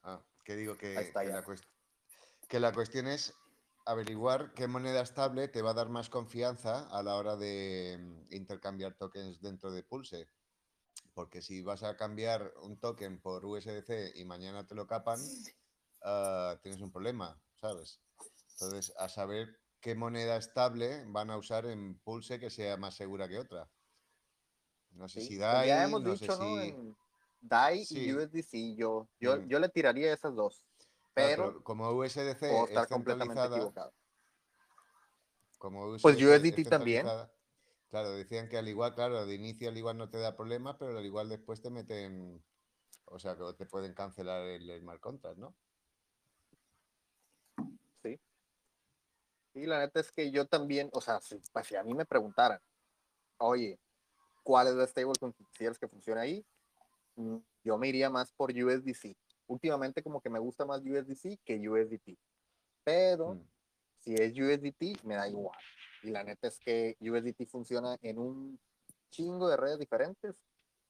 [0.03, 1.11] Ah, que digo que,
[2.47, 3.33] que, la cuestión es
[3.85, 8.33] averiguar qué moneda estable te va a dar más confianza a la hora de mm,
[8.33, 10.29] intercambiar tokens dentro de Pulse.
[11.13, 15.19] Porque si vas a cambiar un token por USDC y mañana te lo capan,
[16.03, 17.99] ah, tienes un problema, ¿sabes?
[18.53, 23.27] Entonces, a saber qué moneda estable van a usar en Pulse que sea más segura
[23.27, 23.69] que otra.
[24.91, 25.67] No sé si DAI.
[25.67, 26.95] Ya hemos dicho, ¿no?
[27.41, 28.75] DAI y USDC.
[28.75, 30.63] Yo, yo, yo le tiraría esas dos.
[31.13, 33.93] Pero, como USDC está completamente equivocado.
[35.57, 37.07] Como USDC pues USDT también.
[37.89, 40.97] Claro, decían que al igual, claro, de inicio al igual no te da problema, pero
[40.97, 42.43] al igual después te meten,
[43.05, 45.55] o sea, que te pueden cancelar el smart contract, ¿no?
[48.01, 48.19] Sí.
[49.53, 52.05] Y la neta es que yo también, o sea, si, pues, si a mí me
[52.05, 52.59] preguntaran,
[53.37, 53.79] oye,
[54.41, 56.45] cuál es la stablecoin que quisieras que funcione ahí,
[57.15, 59.15] mm, yo me iría más por USDC.
[59.47, 62.17] Últimamente como que me gusta más USDC que USDT.
[62.83, 63.47] Pero Mm.
[63.99, 65.57] si es USDT, me da igual.
[66.03, 68.59] Y la neta es que USDT funciona en un
[69.11, 70.35] chingo de redes diferentes.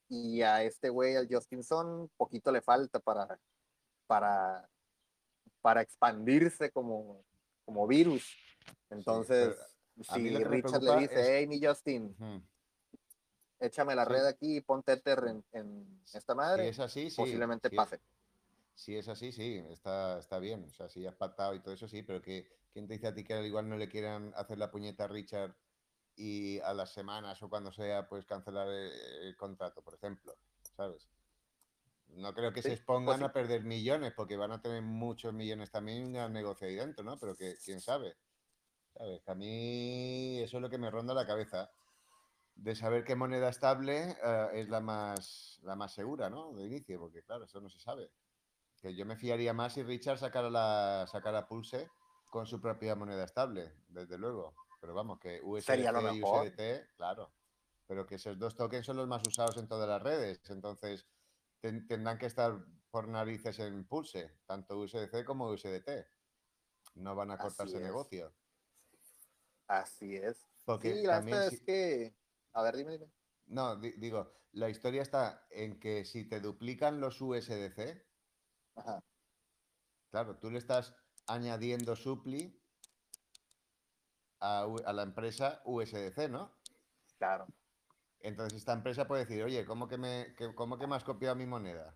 [0.10, 3.40] Y a este güey, al Justinson, poquito le falta para,
[4.08, 4.70] para,
[5.62, 7.24] para expandirse como,
[7.66, 8.36] como virus.
[8.90, 9.56] Entonces,
[9.96, 12.42] mí si Richard le dice, es- hey, mi Justin, Ujú.
[13.60, 14.12] échame la Sí.
[14.12, 17.16] red aquí y ponte Ether en, en esta madre, es así, sí.
[17.18, 18.00] posiblemente pase.
[18.76, 20.66] Si es así, sí, está, está bien.
[20.66, 23.14] O sea, si has pactado y todo eso, sí, pero que ¿quién te dice a
[23.14, 25.56] ti que al igual no le quieran hacer la puñeta a Richard
[26.16, 30.38] y a las semanas o cuando sea, pues cancelar el, el contrato, por ejemplo?
[30.76, 31.10] ¿Sabes?
[32.08, 33.24] No creo que Sí, se expongan sí.
[33.24, 37.18] a perder millones, porque van a tener muchos millones también al negocio ahí dentro, ¿no?
[37.20, 38.16] Pero que quién sabe.
[38.96, 39.22] ¿Sabes?
[39.24, 41.72] Que a mí eso es lo que me ronda la cabeza.
[42.56, 46.54] De saber qué moneda estable eh, es la más, la más segura, ¿no?
[46.54, 48.12] De inicio, porque claro, eso no se sabe.
[48.84, 51.90] Que yo me fiaría más si Richard sacara la sacara Pulse
[52.30, 54.54] con su propia moneda estable, desde luego.
[54.82, 56.46] Pero vamos, que USDC Sería lo y mejor.
[56.48, 57.32] USDT, claro.
[57.88, 60.42] Pero que esos dos tokens son los más usados en todas las redes.
[60.50, 61.08] Entonces,
[61.62, 62.60] ten- tendrán que estar
[62.92, 66.06] por narices en Pulse, tanto USDC como USDT.
[66.96, 68.34] No van a cortarse negocio.
[69.68, 70.46] Así es.
[70.66, 72.18] Porque sí, la también neta si- es que.
[72.52, 73.12] A ver, dime, dime.
[73.46, 78.06] No, di- digo, la historia está en que si te duplican los USDC,
[78.76, 79.04] Ajá.
[80.10, 80.96] claro, tú le estás
[81.28, 82.60] añadiendo supli
[84.40, 86.52] a, la empresa USDC, ¿no?
[87.18, 87.48] Claro.
[88.20, 91.36] Entonces esta empresa puede decir, oye, ¿cómo que me, que- cómo que me has copiado
[91.36, 91.96] mi moneda?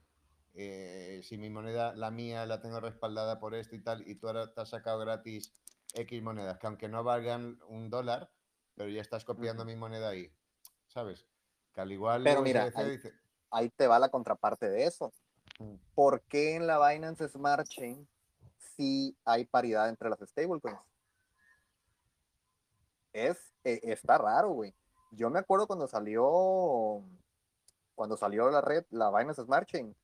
[0.54, 4.28] Eh, si mi moneda, la mía, la tengo respaldada por esto y tal, y tú
[4.28, 5.54] ahora te has sacado gratis
[5.94, 8.32] X monedas, que aunque no valgan un dólar,
[8.76, 10.34] pero ya estás copiando mi moneda ahí,
[10.88, 11.26] ¿sabes?
[11.74, 13.14] Que al igual Pero mira, ahí- dice...
[13.50, 15.14] Ahí te va la contraparte de eso.
[15.60, 18.08] "Mm, ¿Por qué en la Binance Smart Chain
[18.76, 20.80] sí hay paridad entre las stablecoins?
[23.14, 24.74] Es, eh, está raro, güey.
[25.12, 27.02] Yo me acuerdo cuando salió,
[27.96, 29.96] cuando salió la red, la Binance Smart Chain,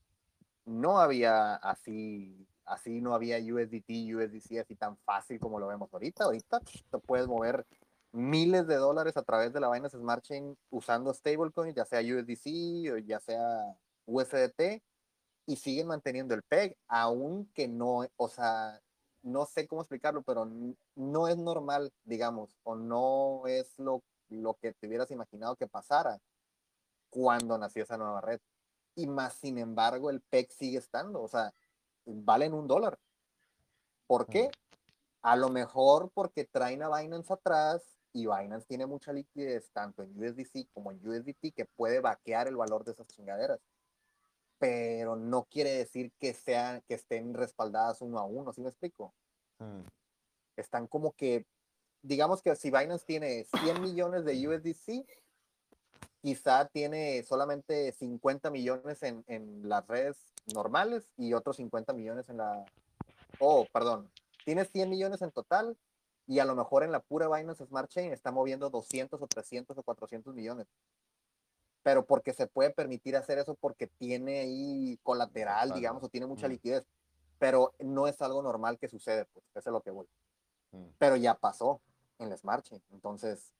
[0.65, 6.23] no había así, así no había USDT, USDC así tan fácil como lo vemos ahorita.
[6.25, 7.65] Ahorita te puedes mover
[8.11, 12.93] miles de dólares a través de la Binance Smart Chain usando stablecoins, ya sea USDC
[12.93, 13.75] o ya sea
[14.05, 14.81] USDT,
[15.45, 18.79] y siguen manteniendo el PEG, aunque no, o sea,
[19.21, 20.49] no sé cómo explicarlo, pero
[20.95, 26.19] no es normal, digamos, o no es lo, lo que te hubieras imaginado que pasara
[27.09, 28.39] cuando nació esa nueva red.
[28.95, 31.53] Y más, sin embargo, el PEG sigue estando, o sea,
[32.05, 32.97] valen un dólar.
[34.07, 34.51] ¿Por qué?
[35.21, 37.81] A lo mejor porque traen a Binance atrás
[38.11, 42.57] y Binance tiene mucha liquidez tanto en USDC como en USDT que puede vaquear el
[42.57, 43.59] valor de esas chingaderas.
[44.63, 49.13] Pero no quiere decir que sean, que estén respaldadas uno a uno, ¿sí me explico?
[49.59, 49.81] mm".
[50.55, 51.45] Están como que,
[52.01, 55.05] digamos que si Binance tiene 100 millones de USDC,
[56.21, 60.15] quizá tiene solamente 50 millones en, en las redes
[60.53, 62.63] normales y otros 50 millones en la...
[63.39, 64.09] Oh, perdón.
[64.45, 65.75] Tiene 100 millones en total
[66.25, 69.77] y a lo mejor en la pura Binance Smart Chain está moviendo 200 o 300
[69.77, 70.67] o 400 millones.
[71.83, 76.47] Pero porque se puede permitir hacer eso porque tiene ahí colateral, digamos, o tiene mucha
[76.47, 76.51] Mm.
[76.51, 76.87] liquidez.
[77.39, 80.07] Pero no es algo normal que sucede, pues, eso es lo que voy
[80.71, 80.87] Mm.
[80.97, 81.81] pero ya pasó
[82.19, 82.81] en la Smart Chain.
[82.91, 83.53] Entonces,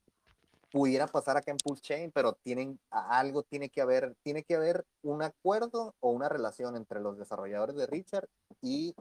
[0.72, 4.86] pudiera pasar acá en Pulse Chain, pero tienen algo tiene que haber, tiene que haber
[5.04, 8.28] un acuerdo o una relación entre los desarrolladores de Richard
[8.62, 8.96] y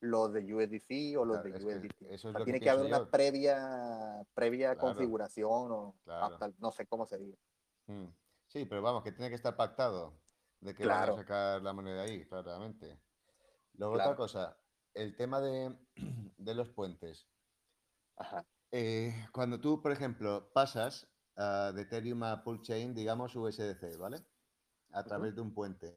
[0.00, 2.14] los de USDC o los Claro, de que USDT.
[2.14, 2.96] eso es O sea, que tiene que, pienso haber yo.
[2.98, 4.80] una previa, previa Claro.
[4.80, 6.24] configuración o Claro.
[6.26, 7.36] hasta- no sé cómo se diga.
[8.58, 10.18] Sí, pero vamos, que tiene que estar pactado
[10.60, 11.12] de que Claro.
[11.12, 12.98] van a sacar la moneda ahí, claramente.
[13.74, 14.10] Luego Claro.
[14.10, 14.56] otra cosa,
[14.94, 15.78] el tema de,
[16.36, 17.28] de los puentes.
[18.16, 18.44] Ajá.
[18.72, 21.06] Eh, cuando tú, por ejemplo, pasas
[21.36, 24.26] de Ethereum a Pool Chain, digamos USDC, ¿vale?
[24.90, 25.94] A través de un puente.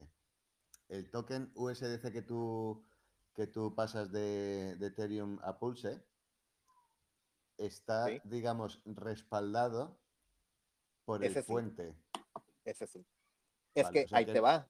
[0.87, 2.85] El token USDC que tú,
[3.33, 6.05] que tú pasas de, de Ethereum a Pulse
[7.57, 8.21] está, Sí.
[8.25, 9.99] digamos, respaldado
[11.05, 11.51] por Ese el sí.
[12.63, 12.71] Puente.
[12.71, 13.05] Ese sí.
[13.75, 14.67] Es Vale, que o sea ahí que te va.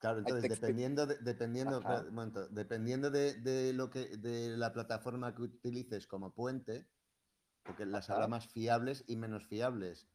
[0.00, 5.42] Claro, entonces dependiendo de, dependiendo, momento, dependiendo de, de lo que de la plataforma que
[5.42, 6.86] utilices como puente,
[7.64, 10.06] porque las habrá más fiables y menos fiables.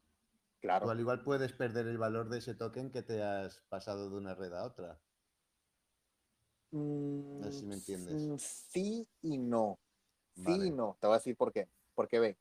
[0.61, 0.91] Tú Claro.
[0.91, 4.35] al igual puedes perder el valor de ese token que te has pasado de una
[4.35, 5.01] red a otra.
[7.41, 8.31] sé si me Mm, entiendes.
[8.33, 9.79] mm, Sí y no.
[10.35, 10.67] Sí Vale.
[10.67, 10.97] y no.
[10.99, 11.67] Te voy a decir por qué.
[11.95, 12.37] Porque ve,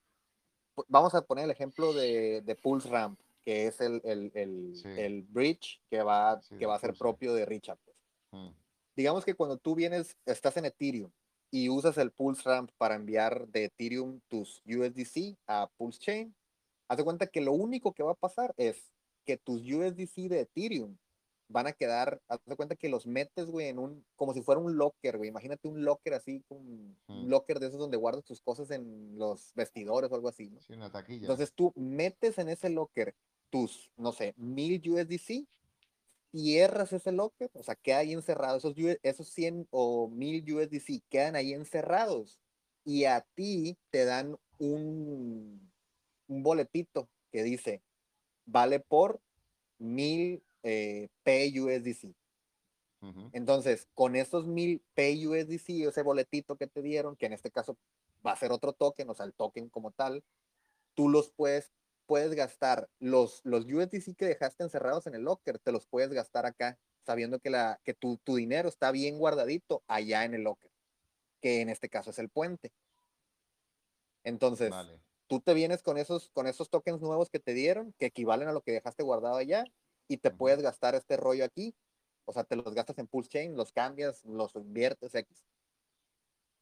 [0.89, 3.19] vamos a poner el ejemplo de, de Pulse Ramp,
[3.49, 4.89] que es el, el, el- Sí.
[4.89, 7.79] el bridge que va, Sí, que va a ser propio de Richard.
[7.83, 7.97] pues.
[8.33, 8.51] Mm,
[8.95, 11.11] digamos que cuando tú vienes, estás en Ethereum
[11.51, 16.35] y usas el Pulse Ramp para enviar de Ethereum tus USDC a Pulse Chain,
[16.91, 18.93] haz de cuenta que lo único que va a pasar es
[19.25, 20.99] que tus USDC de Ethereum
[21.51, 24.61] van a quedar, haz de cuenta que los metes, güey, en un, como si fuera
[24.61, 25.31] un locker, güey.
[25.31, 27.29] Imagínate un locker así, un, Mm.
[27.29, 30.61] locker de esos donde guardas tus cosas en los vestidores o algo así, ¿no?
[30.61, 31.23] Sí, una taquilla.
[31.23, 33.15] Entonces tú metes en ese locker
[33.51, 35.47] tus, no sé, mil USDC,
[36.33, 41.37] cierras ese locker, o sea, queda ahí encerrado, esos, esos 100 o 1000 USDC quedan
[41.37, 42.39] ahí encerrados
[42.85, 45.71] y a ti te dan un,
[46.27, 47.83] un boletito que dice,
[48.47, 49.21] vale por
[49.79, 52.15] 1000 eh, PUSDC.
[53.33, 57.77] Entonces, con esos 1000 PUSDC, ese boletito que te dieron, que en este caso
[58.27, 60.25] va a ser otro token, o sea, el token como tal,
[60.95, 61.71] tú los puedes,
[62.09, 66.47] puedes gastar, los, los USDC que dejaste encerrados en el locker, te los puedes gastar
[66.47, 70.71] acá, sabiendo que, la, que tu, tu dinero está bien guardadito allá en el locker,
[71.43, 72.73] que en este caso es el puente.
[74.25, 75.03] Entonces, Vale.
[75.27, 78.53] tú te vienes con esos, con esos tokens nuevos que te dieron, que equivalen a
[78.53, 79.65] lo que dejaste guardado allá,
[80.09, 81.77] y te puedes gastar este rollo aquí.
[82.25, 85.45] O sea, te los gastas en Pulse Chain, los cambias, los inviertes, X.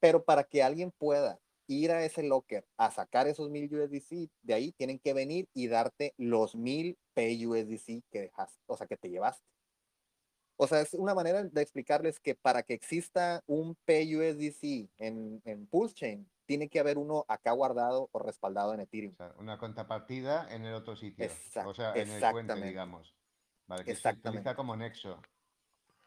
[0.01, 4.55] Pero para que alguien pueda ir a ese locker a sacar esos mil USDC, de
[4.55, 9.11] ahí tienen que venir y darte los mil PUSDC que dejaste, o sea, que te
[9.11, 9.45] llevaste.
[10.59, 15.67] O sea, es una manera de explicarles que para que exista un PUSDC en, en
[15.67, 19.13] Pulse Chain, tiene que haber uno acá guardado o respaldado en Ethereum.
[19.15, 21.27] O sea, una contrapartida en el otro sitio.
[21.27, 23.15] Exact- o sea, en el puente, digamos.
[23.67, 24.29] Vale, que se Exactamente.
[24.41, 25.11] utiliza como nexo.
[25.11, 25.27] Entonces,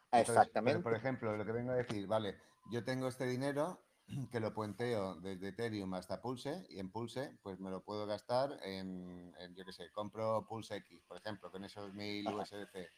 [0.10, 0.80] pero, Exactamente.
[0.82, 2.38] por ejemplo, lo que vengo a decir, vale,
[2.72, 3.84] yo tengo este dinero
[4.32, 8.60] que lo puenteo desde Ethereum hasta Pulse y en Pulse pues me lo puedo gastar
[8.64, 12.38] en, en, yo qué sé, compro Pulse X, por ejemplo, con esos 1000 Ajá.
[12.38, 12.90] USDC.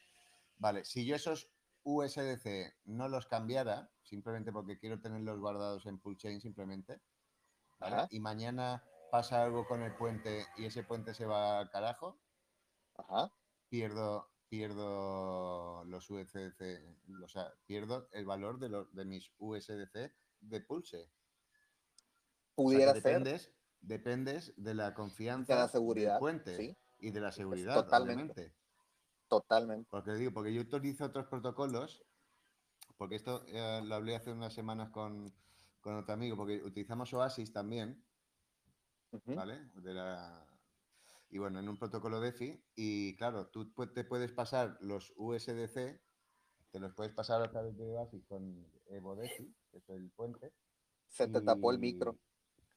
[0.57, 1.49] Vale, si yo esos
[1.83, 7.01] USDC no los cambiara, simplemente porque quiero tenerlos guardados en Pulse Chain simplemente.
[8.11, 12.21] Y mañana pasa algo con el puente y ese puente se va al carajo,
[12.95, 13.33] Ajá.
[13.69, 16.61] pierdo, pierdo los USDC,
[17.23, 20.97] o sea, pierdo el valor de, los, de mis USDC de Pulse.
[21.03, 21.11] O sea,
[22.55, 26.11] Pudiera ser dependes, dependes de la confianza de la seguridad.
[26.13, 28.33] del puente Sí, y de la seguridad, totalmente.
[28.33, 28.55] obviamente.
[29.27, 29.87] totalmente.
[29.89, 32.03] Porque digo, porque yo utilizo otros protocolos,
[32.97, 35.33] porque esto eh, lo hablé hace unas semanas con,
[35.79, 38.03] con otro amigo, porque utilizamos Oasis también.
[39.25, 39.69] ¿vale?
[39.75, 40.47] De la...
[41.29, 45.99] Y bueno, en un protocolo DeFi, y claro, tú te puedes pasar los USDC,
[46.71, 50.53] te los puedes pasar a través de Oasis con EvoDeFi, que es el puente.
[51.07, 52.17] Se te tapó el micro.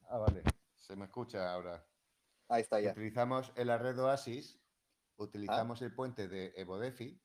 [0.09, 0.43] Ah, vale,
[0.75, 1.85] se me escucha ahora.
[2.49, 2.91] Ahí está ya.
[2.91, 4.59] Utilizamos en la red Oasis,
[5.17, 7.21] utilizamos el puente de EvoDeFi,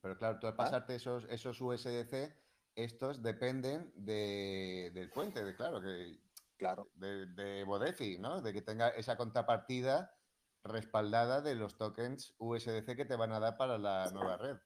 [0.00, 2.36] pero claro, tú al pasarte esos, esos USDC,
[2.74, 6.20] estos dependen de- del puente, de claro, que
[6.56, 6.90] Claro.
[6.94, 8.40] de, de EvoDeFi, ¿no?
[8.40, 10.14] De que tenga esa contrapartida
[10.64, 14.56] respaldada de los tokens USDC que te van a dar para la nueva red.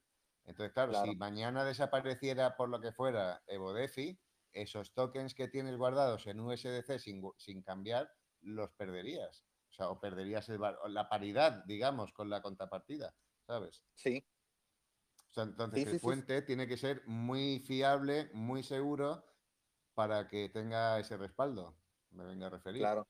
[0.47, 1.05] Entonces, claro, Claro.
[1.11, 4.19] si mañana desapareciera por lo que fuera EvoDeFi,
[4.53, 8.09] esos tokens que tienes guardados en USDC sin, sin cambiar,
[8.41, 9.45] los perderías.
[9.69, 13.83] O sea, o perderías el la paridad, digamos, con la contrapartida, ¿sabes?
[13.95, 14.25] Sí,
[15.29, 16.01] O sea, entonces Sí, el sí.
[16.01, 19.23] puente tiene que ser muy fiable, muy seguro
[19.95, 21.77] para que tenga ese respaldo.
[22.11, 22.81] Me venga a referir.
[22.81, 23.07] claro.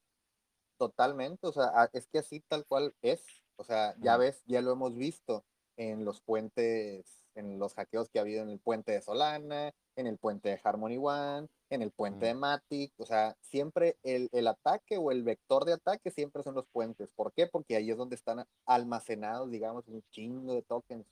[0.80, 1.48] Totalmente.
[1.48, 3.26] O sea, es que así tal cual es.
[3.58, 4.20] O sea, ya Mm.
[4.20, 5.46] ves, ya lo hemos visto
[5.78, 10.08] en los puentes, en los hackeos que ha habido en el puente de Solana, en
[10.08, 12.28] el puente de Harmony One, en el puente Mm.
[12.30, 12.94] de Matic.
[12.98, 17.10] O sea, siempre el, el ataque o el vector de ataque siempre son los puentes.
[17.16, 17.48] ¿Por qué?
[17.48, 21.06] Porque ahí es donde están almacenados, digamos, un chingo de tokens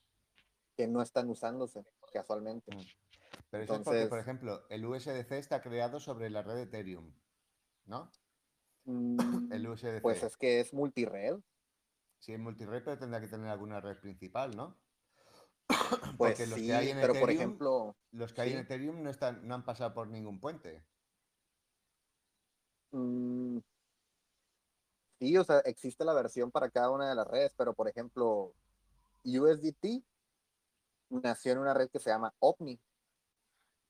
[0.76, 2.76] que no están usándose casualmente.
[2.76, 2.82] Mm.
[3.51, 7.13] Pero eso es porque, por Entonces- ejemplo, el USDC está creado sobre la red Ethereum,
[7.86, 8.09] ¿no?
[8.86, 10.01] Mm, El USDC.
[10.01, 11.38] Pues es que es multired.
[12.19, 14.76] Sí, es multired, pero tendrá que tener alguna red principal, ¿no?
[16.18, 18.59] Pues Porque los sí, que hay en pero por Ethereum- ejemplo, Los que hay en.
[18.59, 20.84] Ethereum no, están, no han pasado por ningún puente.
[22.91, 23.57] mm,
[25.20, 28.53] sí, o sea, existe la versión para cada una de las redes, pero por ejemplo,
[29.24, 30.03] USDT
[31.09, 32.80] nació en una red que se llama OVNI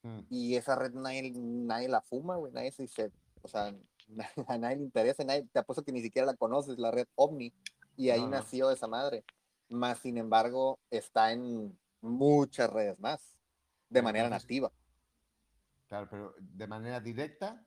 [0.03, 3.11] Mm, y esa red nadie, nadie la fuma, güey, nadie se, se-
[3.41, 3.73] o sea,
[4.47, 7.51] a nadie le interesa, nadie, te apuesto que ni siquiera la conoces, la red OVNI,
[7.97, 8.31] y ahí No, no.
[8.37, 9.23] nació esa madre.
[9.69, 13.35] Más sin embargo, está en muchas redes más,
[13.89, 14.71] de manera nativa.
[15.87, 17.65] Claro, pero ¿de manera directa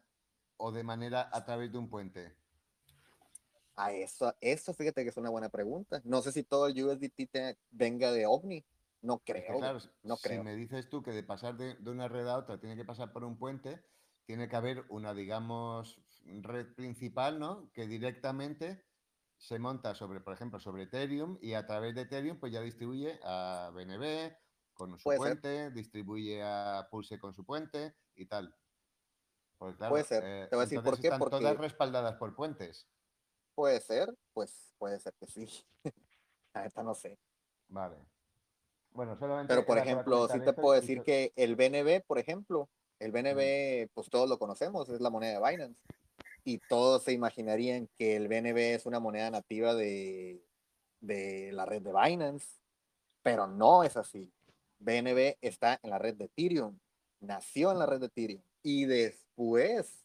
[0.57, 2.37] o de manera a través de un puente?
[3.77, 6.03] A eso, eso fíjate que es una buena pregunta.
[6.05, 8.65] No sé si todo el USDT te- venga de OVNI,
[9.03, 9.59] No creo.
[9.59, 10.41] claro, no creo.
[10.41, 12.85] Si me dices tú que de pasar de, de, una red a otra tiene que
[12.85, 13.81] pasar por un puente,
[14.27, 17.71] tiene que haber una, digamos, red principal, ¿no?
[17.73, 18.88] Que directamente
[19.39, 23.19] se monta sobre, por ejemplo, sobre Ethereum y a través de Ethereum pues ya distribuye
[23.23, 24.37] a BNB
[24.75, 28.55] con su puente, distribuye a Pulse con su puente y tal.
[29.57, 30.23] Pues puede ser.
[30.25, 31.09] Eh, Te voy a decir por qué.
[31.09, 32.89] Están todas respaldadas por puentes.
[33.55, 35.67] Puede ser, pues puede ser que sí.
[36.55, 37.19] a esta no sé.
[37.69, 37.97] Vale.
[38.91, 39.53] Bueno, solamente.
[39.53, 42.69] Pero por ejemplo, sí te puedo decir que el BNB, por ejemplo,
[42.99, 45.81] el BNB, pues todos lo conocemos, es la moneda de Binance.
[46.45, 50.43] Y todos se imaginarían que el BNB es una moneda nativa de,
[51.01, 52.59] de la red de Binance,
[53.23, 54.33] pero no es así.
[54.79, 56.79] BNB está en la red de Ethereum,
[57.21, 60.05] nació en la red de Ethereum y después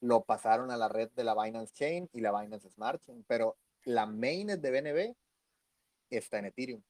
[0.00, 3.56] lo pasaron a la red de la Binance Chain y la Binance Smart Chain, pero
[3.84, 5.16] la mainnet de BNB
[6.10, 6.82] está en Ethereum.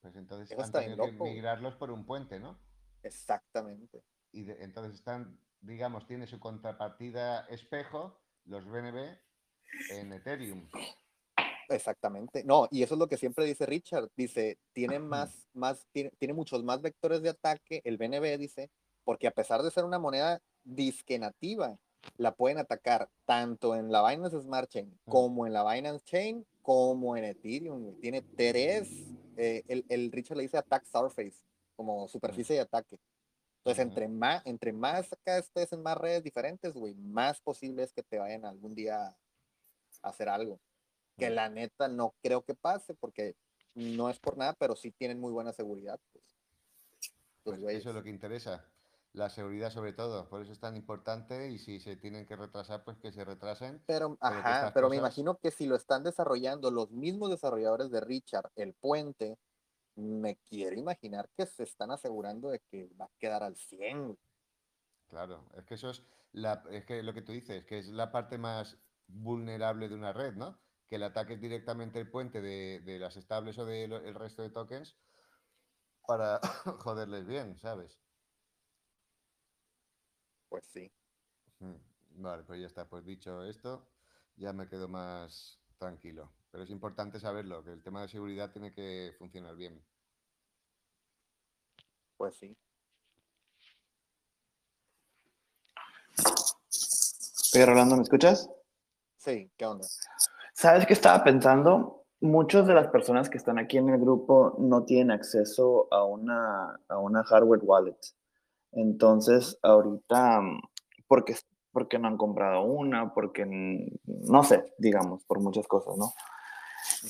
[0.00, 2.58] Pues entonces han tenido que migrarlos por un puente, ¿no?
[3.02, 4.02] Exactamente.
[4.32, 9.16] Y entonces están, digamos, tiene su contrapartida espejo, los BNB,
[9.90, 10.68] en Ethereum.
[11.68, 12.44] Exactamente.
[12.44, 14.08] No, y eso es lo que siempre dice Richard.
[14.16, 18.70] Dice, tiene más, más, tiene, tiene muchos más vectores de ataque, el BNB dice,
[19.04, 21.76] porque a pesar de ser una moneda disque nativa,
[22.16, 27.16] la pueden atacar tanto en la Binance Smart Chain como en la Binance Chain como
[27.16, 27.98] en Ethereum.
[28.00, 28.88] Tiene tres,
[29.36, 31.44] eh, el, el, Richard le dice attack surface,
[31.76, 32.98] como superficie de ataque.
[33.64, 37.94] Entonces, entre más, entre más acá estés en más redes diferentes, güey, más posible es
[37.94, 39.16] que te vayan algún día a
[40.02, 40.60] hacer algo.
[41.16, 43.36] Que la neta no creo que pase, porque
[43.74, 45.98] no es por nada, pero sí tienen muy buena seguridad.
[47.42, 47.58] Pues.
[47.60, 48.66] pues eso es lo que interesa
[49.14, 52.82] la seguridad sobre todo, por eso es tan importante y si se tienen que retrasar,
[52.82, 53.80] pues que se retrasen.
[53.86, 58.50] Pero, ajá, pero me imagino que si lo están desarrollando los mismos desarrolladores de Richard,
[58.56, 59.38] el puente,
[59.96, 64.18] me quiero imaginar que se están asegurando de que va a quedar al 100.
[65.08, 68.10] Claro, es que eso es, la, es que lo que tú dices, que es la
[68.10, 70.58] parte más vulnerable de una red, ¿no?
[70.88, 74.50] Que el ataque es directamente el puente de, de las estables o del resto de
[74.50, 74.96] tokens
[76.06, 76.40] para
[76.80, 78.04] joderles bien, ¿sabes?
[80.54, 80.92] pues sí.
[82.10, 82.88] Vale, pues ya está.
[82.88, 83.88] Pues dicho esto,
[84.36, 86.32] ya me quedo más tranquilo.
[86.54, 89.82] Pero es importante saberlo, que el tema de seguridad tiene que funcionar bien.
[92.16, 92.56] Pues sí.
[97.56, 98.48] Oye, Rolando, ¿me escuchas?
[99.16, 99.84] Sí, ¿qué onda?
[100.52, 102.04] ¿Sabes qué estaba pensando?
[102.20, 106.78] Muchas de las personas que están aquí en el grupo no tienen acceso a una,
[106.86, 107.98] a una hardware wallet.
[108.70, 110.60] Entonces, ahorita, mm,
[111.08, 111.34] porque,
[111.72, 113.44] porque no han comprado una, porque,
[114.04, 116.12] no sé, digamos, por muchas cosas, ¿no?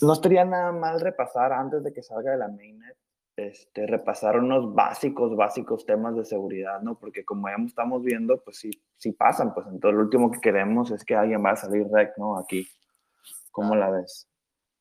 [0.03, 2.97] No estaría nada mal repasar antes de que salga de la mainnet,
[3.37, 6.99] este, repasar unos básicos, básicos temas de seguridad, ¿no?
[6.99, 10.91] Porque como ya estamos viendo, pues sí, sí pasan, pues entonces lo último que queremos
[10.91, 12.39] es que alguien va a salir rec, ¿no?
[12.39, 12.69] Aquí.
[13.51, 14.29] ¿Cómo la ves?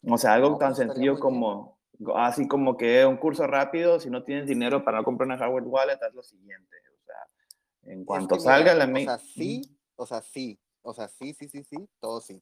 [0.05, 1.79] O sea, algo tan pues, sencillo como,
[2.15, 6.03] así como que un curso rápido, si no tienes dinero para comprar una hardware wallet,
[6.03, 6.77] haz lo siguiente.
[6.99, 9.07] O sea, en cuanto salga la main...
[9.07, 9.61] O sea, sí,
[9.95, 12.41] o sea, sí, o sea, sí, sí, sí, sí, todo sí.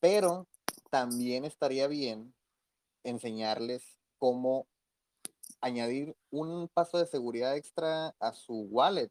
[0.00, 0.48] Pero
[0.92, 2.34] también estaría bien
[3.02, 3.82] enseñarles
[4.18, 4.66] cómo
[5.62, 9.10] añadir un paso de seguridad extra a su wallet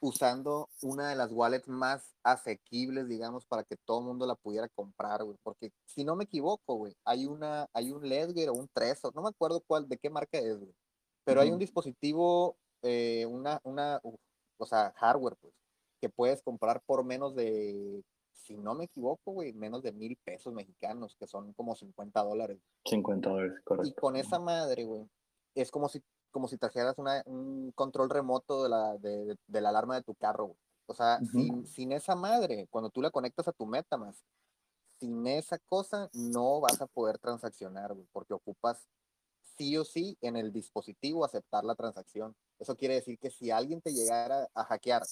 [0.00, 4.68] usando una de las wallets más asequibles, digamos, para que todo el mundo la pudiera
[4.68, 5.38] comprar, güey.
[5.42, 9.22] Porque si no me equivoco, güey, hay una, hay un Ledger o un Trezor, no
[9.22, 10.74] me acuerdo cuál, de qué marca es, güey.
[11.24, 13.98] Pero hay un dispositivo, eh, una, una,
[14.58, 15.54] o sea, hardware, pues,
[16.02, 18.02] que puedes comprar por menos de,
[18.42, 22.58] si no me equivoco, güey, menos de mil pesos mexicanos, que son como 50 dólares.
[22.86, 23.88] 50 dólares, correcto.
[23.88, 25.08] Y con esa madre, güey,
[25.54, 29.96] es como si como si trajeras un control remoto de la, de, de la alarma
[29.96, 30.56] de tu carro.
[30.86, 34.24] O sea, sin, sin, esa madre, cuando tú la conectas a tu MetaMask,
[34.98, 38.88] sin esa cosa no vas a poder transaccionar, porque ocupas
[39.56, 42.34] sí o sí en el dispositivo aceptar la transacción.
[42.58, 45.02] Eso quiere decir que si alguien te llegara a hackear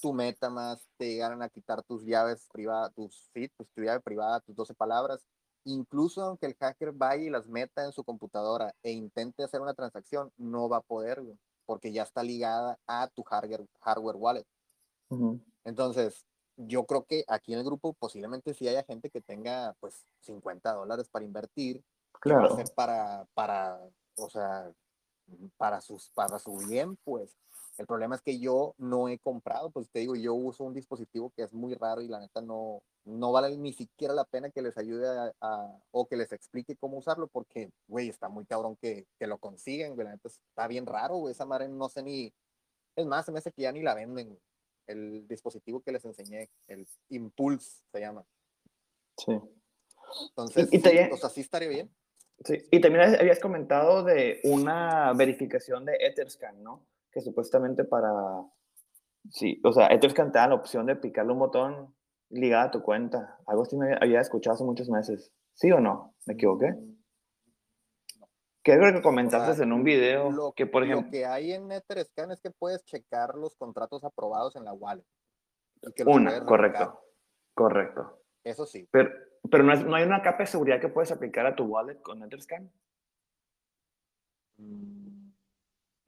[0.00, 4.54] tu MetaMask, te llegaran a quitar tus llaves privadas, tus, sí, tu llave privada, tus
[4.54, 5.24] 12 palabras,
[5.64, 9.74] incluso aunque el hacker vaya y las meta en su computadora e intente hacer una
[9.74, 11.22] transacción, no va a poder,
[11.66, 14.46] porque ya está ligada a tu hardware, hardware wallet.
[15.64, 16.24] Entonces,
[16.56, 20.72] yo creo que aquí en el grupo posiblemente sí haya gente que tenga pues 50
[20.72, 21.82] dólares para invertir.
[22.22, 22.56] Claro.
[22.76, 23.80] Para, para,
[24.16, 24.72] o sea,
[25.56, 27.36] para, sus, para su bien, pues.
[27.78, 31.32] El problema es que yo no he comprado, pues te digo, yo uso un dispositivo
[31.34, 34.62] que es muy raro y la neta no, no vale ni siquiera la pena que
[34.62, 39.06] les ayude a, o que les explique cómo usarlo porque, güey, está muy cabrón que,
[39.18, 42.32] que lo consiguen, güey, la neta está bien raro, güey, esa madre no sé ni,
[42.94, 44.38] es más, se me hace que ya ni la venden,
[44.86, 48.24] el dispositivo que les enseñé, el Impulse se llama.
[49.16, 49.32] Sí.
[50.28, 51.90] Entonces, y, sí, o sea, sí estaría bien.
[52.44, 56.86] Sí, y también habías comentado de una verificación de Etherscan, ¿no?
[57.12, 58.12] Que supuestamente para,
[59.30, 61.94] sí, o sea, Etherscan te da la opción de picarle un botón
[62.30, 63.38] ligado a tu cuenta.
[63.46, 65.32] Algo así me había escuchado hace muchos meses.
[65.54, 66.14] ¿Sí o no?
[66.26, 66.74] ¿Me equivoqué?
[68.64, 71.06] Creo que comentaste en un video lo, que, por ejemplo...
[71.06, 75.04] Lo que hay en Etherscan es que puedes checar los contratos aprobados en la wallet.
[76.06, 77.00] Una, correcto.
[77.54, 78.22] Correcto.
[78.44, 78.88] Eso sí.
[78.90, 79.10] Pero,
[79.50, 82.00] pero no, es, no, hay una capa de seguridad que puedes aplicar a tu wallet
[82.00, 82.70] con Etherscan.
[84.56, 85.32] Mm.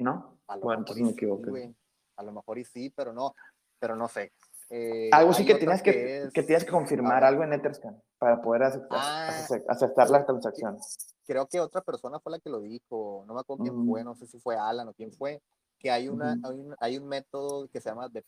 [0.01, 0.39] ¿No?
[0.61, 1.75] bueno, entonces me equivoqué.
[2.17, 3.35] a lo mejor y sí, pero no,
[3.79, 4.33] pero no sé.
[4.71, 8.65] Eh, algo sí que tienes que, que, tienes que confirmar algo en Etherscan para poder
[8.65, 10.79] aceptar, ah, aceptar la transacción.
[11.27, 14.05] Creo que otra persona fue la que lo dijo, no me acuerdo quién fue, mm.
[14.05, 15.43] no sé si fue Alan o quién fue,
[15.79, 18.25] que hay, una, hay, un, hay, un, método que se llama de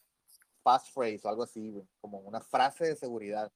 [0.63, 3.51] passphrase o algo así, como una frase de seguridad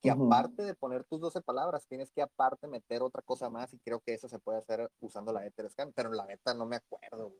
[0.00, 3.78] que aparte de poner tus 12 palabras, tienes que aparte meter otra cosa más y
[3.78, 7.34] creo que eso se puede hacer usando la Etherscan, pero la neta no me acuerdo.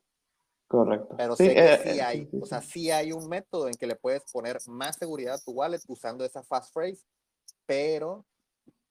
[0.67, 1.15] Correcto.
[1.17, 3.95] Pero sé que sí eh, hay, o sea, sí hay un método en que le
[3.95, 7.03] puedes poner más seguridad a tu wallet usando esa fast phrase,
[7.65, 8.25] pero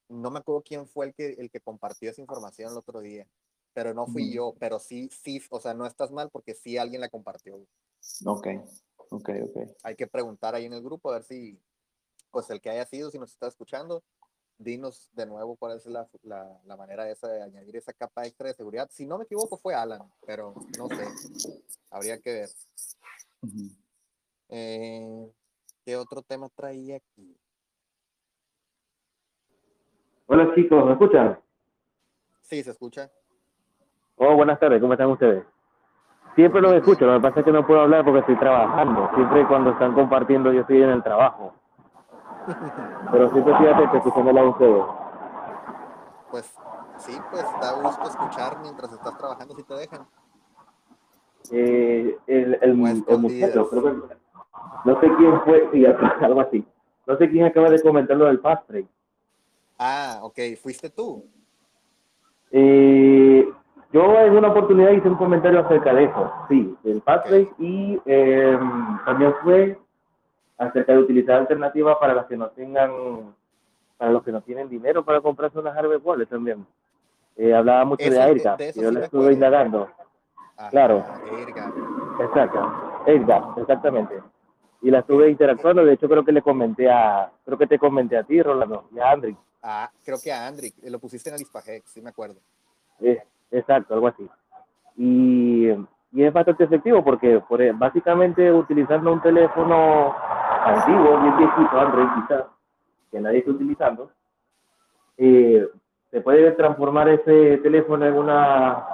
[0.09, 3.25] no me acuerdo quién fue el que, el que compartió esa información el otro día,
[3.73, 7.01] pero no fui yo, pero sí, sí, o sea, no estás mal porque sí alguien
[7.01, 7.55] la compartió.
[8.25, 8.47] Ok,
[9.09, 9.57] ok, ok.
[9.83, 11.57] Hay que preguntar ahí en el grupo a ver si,
[12.31, 14.03] pues el que haya sido, si nos está escuchando,
[14.57, 18.53] dinos de nuevo cuál es la, la, manera esa de añadir esa capa extra de
[18.53, 18.89] seguridad.
[18.91, 21.07] Si no me equivoco fue Alan, pero no sé,
[21.89, 22.49] habría que ver.
[24.49, 25.31] Eh,
[25.83, 27.35] ¿Qué otro tema traía aquí?
[30.27, 31.39] Hola chicos, ¿me escuchan?
[32.41, 33.11] Sí, se escucha.
[34.17, 35.43] Oh, buenas tardes, ¿cómo están ustedes?
[36.35, 39.09] Siempre los escucho, lo que pasa es que no puedo hablar porque estoy trabajando.
[39.15, 41.53] Siempre cuando están compartiendo yo estoy en el trabajo.
[43.11, 44.83] Pero siempre fíjate escuchando la ustedes.
[46.29, 46.53] Pues
[46.97, 50.07] sí, pues da gusto escuchar mientras estás trabajando si te dejan.
[51.51, 54.15] Eh, el, el, muchacho, creo que,
[54.85, 55.85] no sé quién fue, sí,
[56.21, 56.65] algo así.
[57.07, 58.69] No sé quién acaba de comentar lo del fast.
[59.77, 61.25] Ah, ok, ¿fuiste tú?
[62.51, 63.51] Eh,
[63.91, 67.27] yo en una oportunidad hice un comentario acerca de eso, sí, del fast
[67.59, 68.59] y eh,
[69.05, 69.80] también fue
[70.61, 73.33] acerca de utilizar alternativas para los que no tengan,
[73.97, 76.65] para los que no tienen dinero para comprarse unas hardware wallets también.
[77.35, 79.89] Eh, hablaba mucho de AirGap, yo le estuve indagando.
[80.69, 81.03] claro.
[81.31, 81.73] AirGap.
[82.21, 84.21] Exacto, AirGap, exactamente.
[84.83, 88.17] Y la estuve interactuando, de hecho creo que le comenté a, creo que te comenté
[88.17, 89.37] a ti, Rolando, y a Andrick.
[89.63, 91.45] Ah, creo que a Andrick, lo pusiste en el
[91.85, 92.39] sí me acuerdo.
[92.99, 94.29] Eh, exacto, algo así.
[94.97, 95.69] Y,
[96.11, 100.13] y es bastante efectivo porque por, básicamente utilizando un teléfono
[100.65, 102.43] antiguo, bien viejito, Android quizás,
[103.09, 104.11] que nadie está utilizando,
[105.17, 105.67] eh,
[106.09, 108.85] se puede transformar ese teléfono en una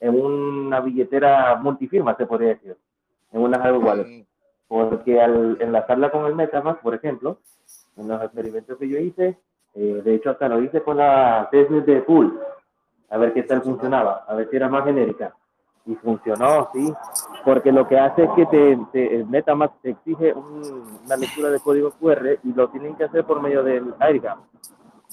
[0.00, 2.76] en una billetera multifirma, se podría decir,
[3.32, 4.26] en una hardware wallet.
[4.68, 7.38] Porque al enlazarla con el MetaMask, por ejemplo,
[7.96, 9.38] en los experimentos que yo hice,
[9.74, 12.38] eh, de hecho hasta lo hice con la testnet de Pool,
[13.10, 15.34] a ver qué tal funcionaba, a ver si era más genérica
[15.88, 16.92] y funcionó, sí,
[17.46, 21.92] porque lo que hace es que te, te MetaMask te exige una lectura de código
[21.92, 24.38] QR y lo tienen que hacer por medio del AirGap,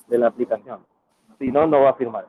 [0.07, 0.81] de la aplicación.
[1.39, 2.27] Si no, no va a firmar.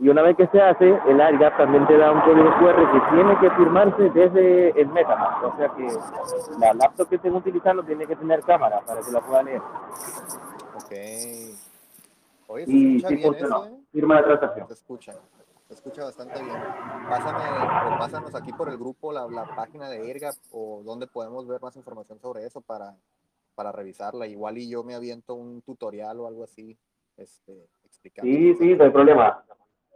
[0.00, 3.14] Y una vez que se hace, el AirGap también te da un código QR que
[3.14, 5.44] tiene que firmarse desde el MetaMask.
[5.44, 5.86] O sea que
[6.58, 9.62] la laptop que estén utilizando tiene que tener cámara para que la pueda leer.
[10.74, 10.90] Ok.
[12.48, 13.66] Oye, y sí funcionó.
[13.66, 13.76] ¿eh?
[13.92, 14.66] Firma de transacción.
[14.66, 15.12] Se escucha
[15.70, 16.56] se escucha bastante bien.
[17.08, 21.46] Pásame o pásanos aquí por el grupo la, la página de IRGAP o donde podemos
[21.46, 22.96] ver más información sobre eso para,
[23.54, 24.26] para revisarla.
[24.26, 26.76] Igual y yo me aviento un tutorial o algo así
[27.16, 28.28] este, explicando.
[28.28, 29.44] Sí, sí, no hay problema.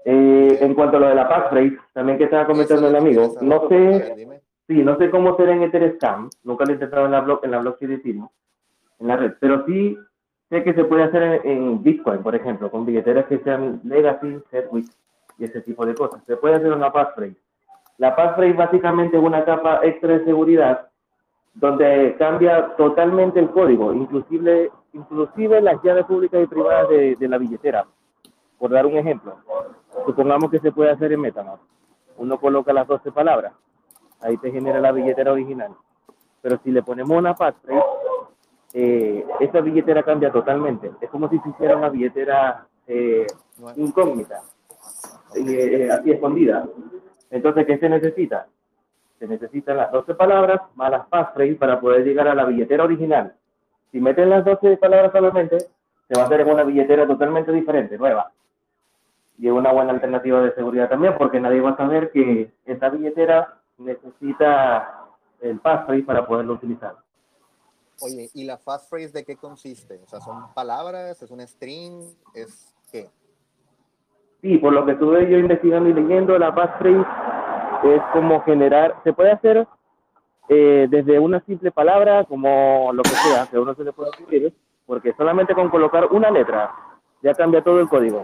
[0.05, 3.69] Eh, en cuanto a lo de la passphrase, también que estaba comentando el amigo, no
[3.69, 7.41] sé, sí, no sé cómo será en Etherscan, nunca lo he intentado en la blog,
[7.43, 8.29] en la blockchain de Ethereum,
[9.01, 9.97] en la red, pero sí
[10.51, 14.91] sé que se puede hacer en, Bitcoin, por ejemplo, con billeteras que sean Legacy, Segwit,
[15.39, 16.23] y ese tipo de cosas.
[16.27, 17.37] Se puede hacer una passphrase.
[17.99, 20.89] La passphrase básicamente es una capa extra de seguridad
[21.55, 27.87] donde cambia totalmente el código, inclusive, inclusive las llaves públicas y privadas de, la billetera.
[28.59, 29.37] Por dar un ejemplo,
[30.05, 31.63] supongamos que se puede hacer en MetaMask.
[32.17, 33.53] uno coloca las 12 palabras,
[34.21, 35.73] ahí te genera la billetera original.
[36.43, 37.87] Pero si le ponemos una passphrase,
[38.73, 40.91] eh, esa billetera cambia totalmente.
[41.01, 43.27] Es como si se hiciera una billetera eh,
[43.77, 44.43] incógnita,
[45.35, 46.67] eh, así escondida.
[47.31, 48.47] Entonces, ¿qué se necesita?
[49.19, 53.35] Se necesitan las 12 palabras más las passphrase para poder llegar a la billetera original.
[53.91, 57.97] Si meten las 12 palabras solamente, se va a hacer en una billetera totalmente diferente,
[57.97, 58.33] nueva.
[59.39, 62.89] Y es una buena alternativa de seguridad también, porque nadie va a saber que esta
[62.89, 65.07] billetera necesita
[65.41, 66.97] el passphrase para poderlo utilizar.
[68.01, 70.01] Oye, ¿y la passphrase de qué consiste?
[70.05, 71.23] O sea, ¿son palabras?
[71.23, 72.15] ¿Es un string?
[72.35, 73.11] ¿Es qué?
[74.45, 77.07] Sí, por lo que estuve yo investigando y leyendo, la passphrase
[77.85, 79.67] es como generar, se puede hacer
[80.51, 84.53] eh, desde una simple palabra, como lo que sea, que uno se le pueda escribir,
[84.85, 86.71] porque solamente con colocar una letra
[87.23, 88.23] ya cambia todo el código.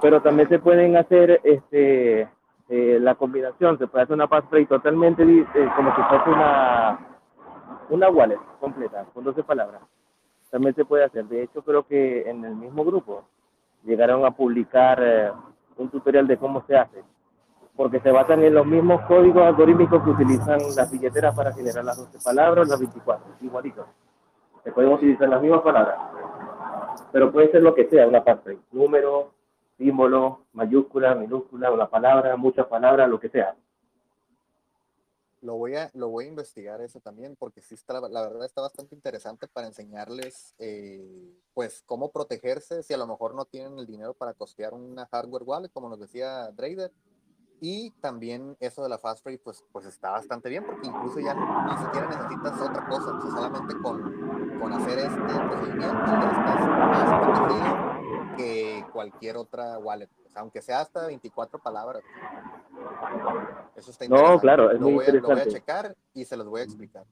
[0.00, 2.28] Pero también se pueden hacer este,
[2.68, 6.96] eh, la combinación, se puede hacer una passphrase totalmente eh, como si fuese una,
[7.88, 9.82] una wallet completa, con 12 palabras.
[10.48, 11.24] También se puede hacer.
[11.24, 13.24] De hecho, creo que en el mismo grupo
[13.84, 15.34] llegaron a publicar
[15.76, 17.02] un tutorial de cómo se hace
[17.80, 21.96] porque se basan en los mismos códigos algorítmicos que utilizan las billeteras para generar las
[21.96, 23.86] 12 palabras, las 24, igualitos.
[24.62, 25.96] Se pueden utilizar las mismas palabras,
[27.10, 29.32] pero puede ser lo que sea, una parte, número,
[29.78, 33.54] símbolo, mayúscula, minúscula, una palabra, muchas palabras, lo que sea.
[35.42, 38.60] Lo voy a, lo voy a investigar eso también, porque sí está, la verdad está
[38.60, 43.86] bastante interesante para enseñarles, eh, pues, cómo protegerse si a lo mejor no tienen el
[43.86, 46.92] dinero para costear una hardware wallet, como nos decía Drader.
[47.62, 51.34] Y también eso de la fast free, pues, pues está bastante bien, porque incluso ya
[51.34, 57.22] ni siquiera necesitas otra cosa, o solamente con, con hacer este procedimiento ya estás más
[57.22, 62.02] protegido que cualquier otra wallet, aunque sea hasta 24 palabras.
[63.76, 64.34] Eso está interesante.
[64.34, 65.44] No, claro, es lo muy voy interesante.
[65.44, 67.04] Lo voy a checar y se los voy a explicar.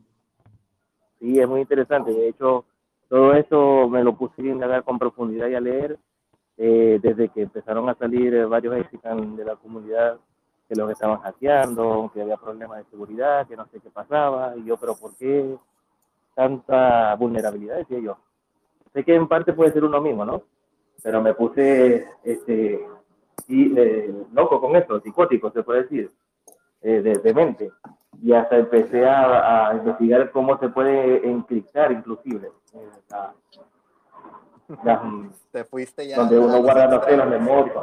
[1.18, 2.12] Sí, es muy interesante.
[2.12, 2.64] De hecho,
[3.08, 5.98] todo eso me lo puse a indagar con profundidad y a leer
[6.56, 10.18] eh, desde que empezaron a salir eh, varios mexicanos de la comunidad
[10.68, 14.64] que los estaban hackeando, que había problemas de seguridad, que no sé qué pasaba, y
[14.64, 15.56] yo, pero ¿por qué
[16.34, 17.78] tanta vulnerabilidad?
[17.78, 18.18] Decía yo.
[18.92, 20.42] Sé que en parte puede ser uno mismo, ¿no?
[21.02, 22.86] Pero me puse este,
[23.48, 26.10] y, eh, loco con esto, psicótico, se puede decir,
[26.82, 27.72] eh, de, de, mente.
[28.22, 32.52] Y hasta empecé a, a, investigar cómo se puede encriptar, inclusive.
[32.74, 33.34] Eh, la,
[34.84, 36.16] la, Te fuiste ya.
[36.16, 37.74] Donde uno guarda no sé, la memoria.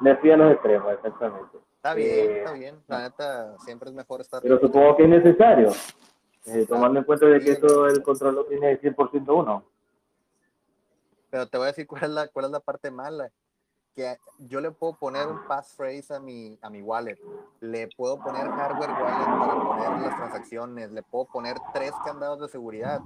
[0.00, 1.58] Me fui a los extremos, exactamente.
[1.76, 2.76] Está bien, está bien.
[2.88, 4.40] La neta, siempre es mejor estar.
[4.40, 5.70] Pero supongo que es necesario,
[6.46, 9.64] eh, tomando en cuenta de que todo el control lo tiene 100% uno.
[11.30, 13.30] Pero te voy a decir cuál es la, cuál es la parte mala.
[13.94, 17.18] Que yo le puedo poner un passphrase a mi, a mi wallet,
[17.60, 22.48] le puedo poner hardware wallet para poner las transacciones, le puedo poner tres candados de
[22.48, 23.00] seguridad.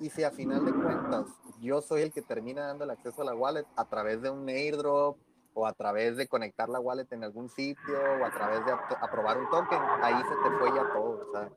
[0.00, 1.26] Y si a final de cuentas
[1.60, 4.48] yo soy el que termina dando el acceso a la wallet a través de un
[4.48, 5.16] airdrop,
[5.54, 9.38] o a través de conectar la wallet en algún sitio o a través de aprobar
[9.38, 11.26] un token, ahí se te fue ya todo.
[11.32, 11.50] Sea,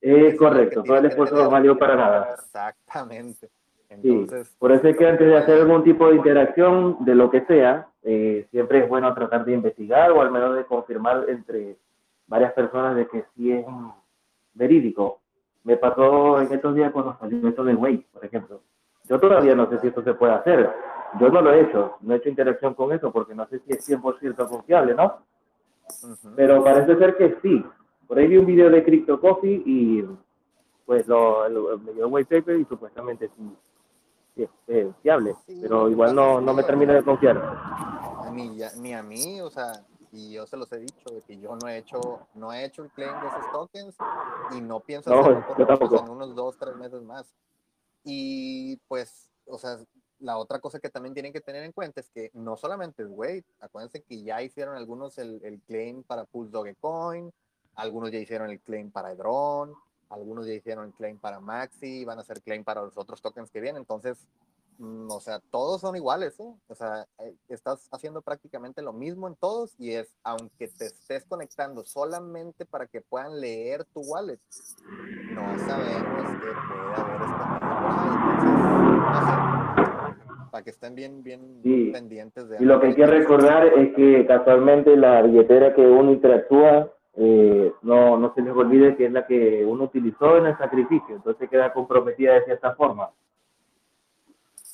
[0.00, 2.34] es correcto, todo el esfuerzo no valió para nada.
[2.34, 3.48] Exactamente.
[3.88, 7.30] Entonces, sí, por eso es que antes de hacer algún tipo de interacción, de lo
[7.30, 11.76] que sea, eh, siempre es bueno tratar de investigar o al menos de confirmar entre
[12.26, 13.64] varias personas de que sí es
[14.52, 15.20] verídico.
[15.64, 18.60] Me pasó en estos días cuando salió esto de Wake, por ejemplo.
[19.08, 20.70] Yo todavía no sé si esto se puede hacer.
[21.18, 23.72] Yo no lo he hecho, no he hecho interacción con eso porque no sé si
[23.72, 25.04] es 100% confiable, ¿no?
[25.04, 26.32] Uh -huh.
[26.36, 27.64] Pero parece ser que sí.
[28.06, 30.04] Por ahí vi un video de Crypto Coffee y
[30.84, 33.56] pues lo, lo me dio white paper y supuestamente sí,
[34.36, 37.40] eh, fiable, sí, pero igual no, no me termino de confiar.
[38.32, 39.84] Ni, ni a mí, o sea,
[40.14, 42.84] y yo se los he dicho, de que yo no he hecho, no he hecho
[42.84, 43.96] el claim de esos tokens
[44.56, 45.98] y no pienso no, hacerlo tampoco.
[46.00, 47.34] en unos dos, tres meses más.
[48.04, 49.78] Y pues, o sea,
[50.20, 53.08] la otra cosa que también tienen que tener en cuenta es que no solamente es
[53.10, 57.32] Wade, acuérdense que ya hicieron algunos el, el claim para Pulse Dogecoin,
[57.74, 59.74] algunos ya hicieron el claim para Hedron,
[60.14, 63.60] algunos ya hicieron claim para Maxi, van a hacer claim para los otros tokens que
[63.60, 64.16] vienen, entonces,
[64.78, 66.52] mm, o sea, todos son iguales, ¿eh?
[66.68, 71.24] o sea, eh, estás haciendo prácticamente lo mismo en todos y es, aunque te estés
[71.26, 74.38] conectando solamente para que puedan leer tu wallet,
[75.34, 77.20] no sabemos que puede haber
[78.04, 78.52] entonces,
[79.00, 79.54] no sé,
[80.50, 81.90] para que estén bien, bien Sí.
[81.92, 86.12] pendientes de Y lo que hay que recordar es que casualmente la billetera que uno
[86.12, 90.58] interactúa, eh, no, no se les olvide que es la que uno utilizó en el
[90.58, 93.10] sacrificio, entonces queda comprometida de cierta forma.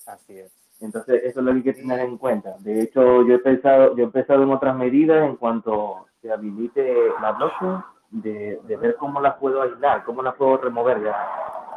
[0.06, 0.52] Así es.
[0.80, 2.56] Entonces, eso es lo que hay que tener en cuenta.
[2.60, 6.94] De hecho, yo he pensado, yo he pensado en otras medidas en cuanto se habilite
[7.20, 11.14] la blockchain, de, de ver cómo la puedo aislar, cómo la puedo remover ya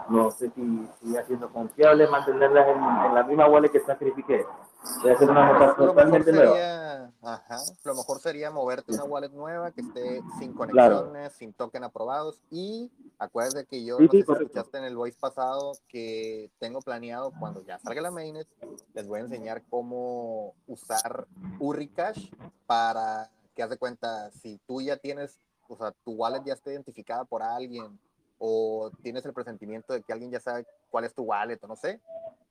[0.10, 4.45] no sé si sigue siendo confiable mantenerlas en, en, la misma wallet que sacrifiqué.
[4.84, 7.12] A hacer una totalmente nueva.
[7.22, 12.42] Ajá, lo mejor sería moverte una wallet nueva que esté sin conexiones, sin token aprobados.
[12.52, 16.52] Y acuérdate que yo sí, no sí, sé si escuchaste en el voice pasado que
[16.60, 18.48] tengo planeado cuando ya salga la mainnet
[18.94, 21.28] les voy a enseñar cómo usar
[21.60, 22.30] Urricash
[22.66, 25.40] para que haz de cuenta si tú ya tienes,
[25.70, 27.98] o sea, tu wallet ya está identificada por alguien
[28.38, 31.78] o tienes el presentimiento de que alguien ya sabe cuál es tu wallet o no
[31.78, 32.02] sé,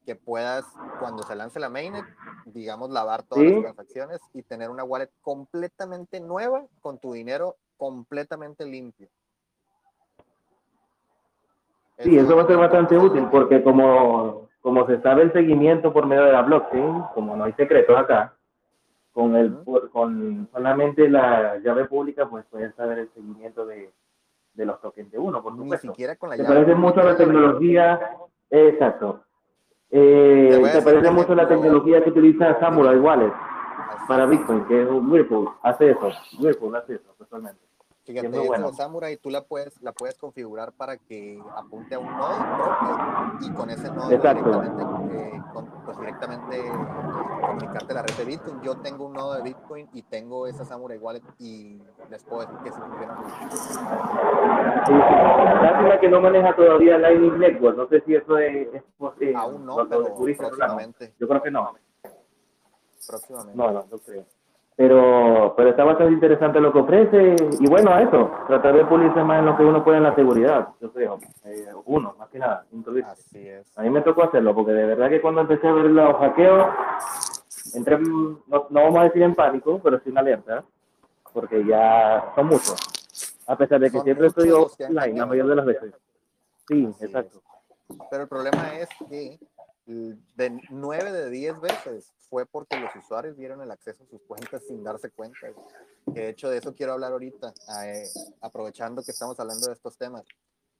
[0.05, 2.07] que puedas cuando se lance la mainnet,
[2.45, 3.53] digamos, lavar todas Sí.
[3.53, 9.09] las transacciones y tener una wallet completamente nueva con tu dinero completamente limpio.
[11.99, 16.07] Sí, eso va a ser bastante útil porque como, como se sabe el seguimiento por
[16.07, 18.35] medio de la blockchain, como no hay secretos acá,
[19.13, 19.65] con el Ujú.
[19.65, 23.93] por- con solamente la llave pública, pues puedes saber el seguimiento de,
[24.55, 25.89] de los tokens de uno, por Ni supuesto.
[25.89, 28.17] siquiera con la Se llave parece mucho a la tecnología,
[28.51, 29.23] exacto.
[29.93, 33.31] Te Eh, se parece mucho a la tecnología que utiliza Samurai Wallet
[34.09, 34.25] para.
[34.25, 36.11] Bitcoin, que es un Whirlpool, hace eso,
[36.41, 37.61] Whirlpool hace eso, personalmente.
[38.05, 38.73] Fíjate, esa bueno.
[38.73, 43.51] Samurai tú la puedes, la puedes configurar para que apunte a un nodo propio y
[43.53, 44.83] con ese nodo directamente,
[45.15, 46.73] eh, con- pues directamente eh,
[47.47, 48.61] comunicarte a la red de Bitcoin.
[48.63, 51.81] Yo tengo un nodo de Bitcoin y tengo esa Samurai Wallet y
[52.11, 53.17] les puedo decir que sí funciona.
[54.87, 54.93] Sí,
[55.63, 58.83] Lástima que no maneja todavía Lightning Network, no sé si eso es, es
[59.21, 61.73] eh, Aún no, pero próximamente, Yo creo que no.
[63.07, 63.57] próximamente.
[63.57, 64.25] No, no, no creo.
[64.75, 69.41] Pero, pero está bastante interesante lo que ofrece y bueno, eso, tratar de pulirse más
[69.41, 71.19] en lo que uno puede en la seguridad, yo creo.
[71.45, 72.65] Eh, uno, más que nada.
[73.07, 73.71] Así es.
[73.79, 76.67] A mí me tocó hacerlo porque de verdad que cuando empecé a ver los hackeos,
[77.75, 80.65] entré, en- no, no vamos a decir en pánico, pero sí en alerta,
[81.35, 82.77] porque ya son muchos.
[83.47, 85.95] A pesar de que Son siempre estoy offline la mayoría de las veces.
[86.67, 87.43] Sí, Así exacto.
[88.11, 89.39] Pero el problema es que
[89.87, 94.63] de 9 de 10 veces fue porque los usuarios dieron el acceso a sus cuentas
[94.67, 95.39] sin darse cuenta.
[96.07, 97.53] de hecho de eso quiero hablar ahorita,
[97.85, 98.09] eh,
[98.41, 100.25] aprovechando que estamos hablando de estos temas.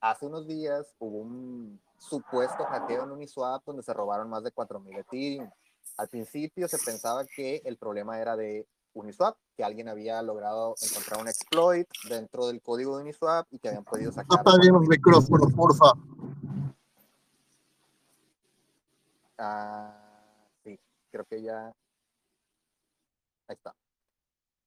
[0.01, 4.99] Hace unos días hubo un supuesto hackeo en Uniswap donde se robaron más de 4.000
[4.99, 5.51] Ethereum.
[5.97, 11.21] Al principio se pensaba que el problema era de Uniswap, que alguien había logrado encontrar
[11.21, 14.41] un exploit dentro del código de Uniswap y que habían podido sacar.
[14.41, 15.93] Apague los 4.000 micrófonos, porfa.
[19.45, 19.93] Ah,
[20.65, 20.79] sí,
[21.11, 21.75] creo que ya.
[23.49, 23.75] Ahí está.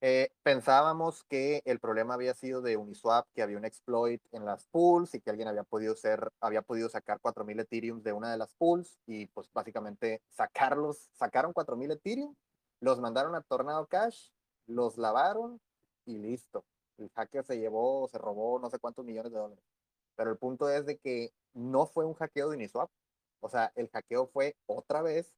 [0.02, 4.66] Eh, pensábamos que el problema había sido de Uniswap, que había un exploit en las
[4.68, 8.38] pools y que alguien había podido ser, había podido sacar 4000 Ethereum de una de
[8.38, 12.36] las pools y pues básicamente sacarlos, sacaron 4000 Ethereum,
[12.82, 14.30] los mandaron a Tornado Cash,
[14.68, 15.60] los lavaron
[16.06, 16.66] y listo.
[16.98, 19.66] El hacker se llevó, se robó no sé cuántos millones de dólares.
[20.16, 22.90] Pero el punto es de que no fue un hackeo de Uniswap.
[23.46, 25.36] O sea, el hackeo fue otra vez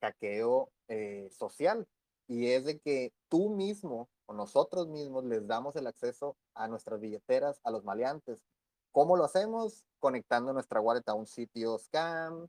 [0.00, 1.84] hackeo eh, social.
[2.28, 7.00] Y es de que tú mismo o nosotros mismos les damos el acceso a nuestras
[7.00, 8.38] billeteras a los maleantes.
[8.92, 9.84] ¿Cómo lo hacemos?
[9.98, 12.46] Conectando nuestra wallet a un sitio scam,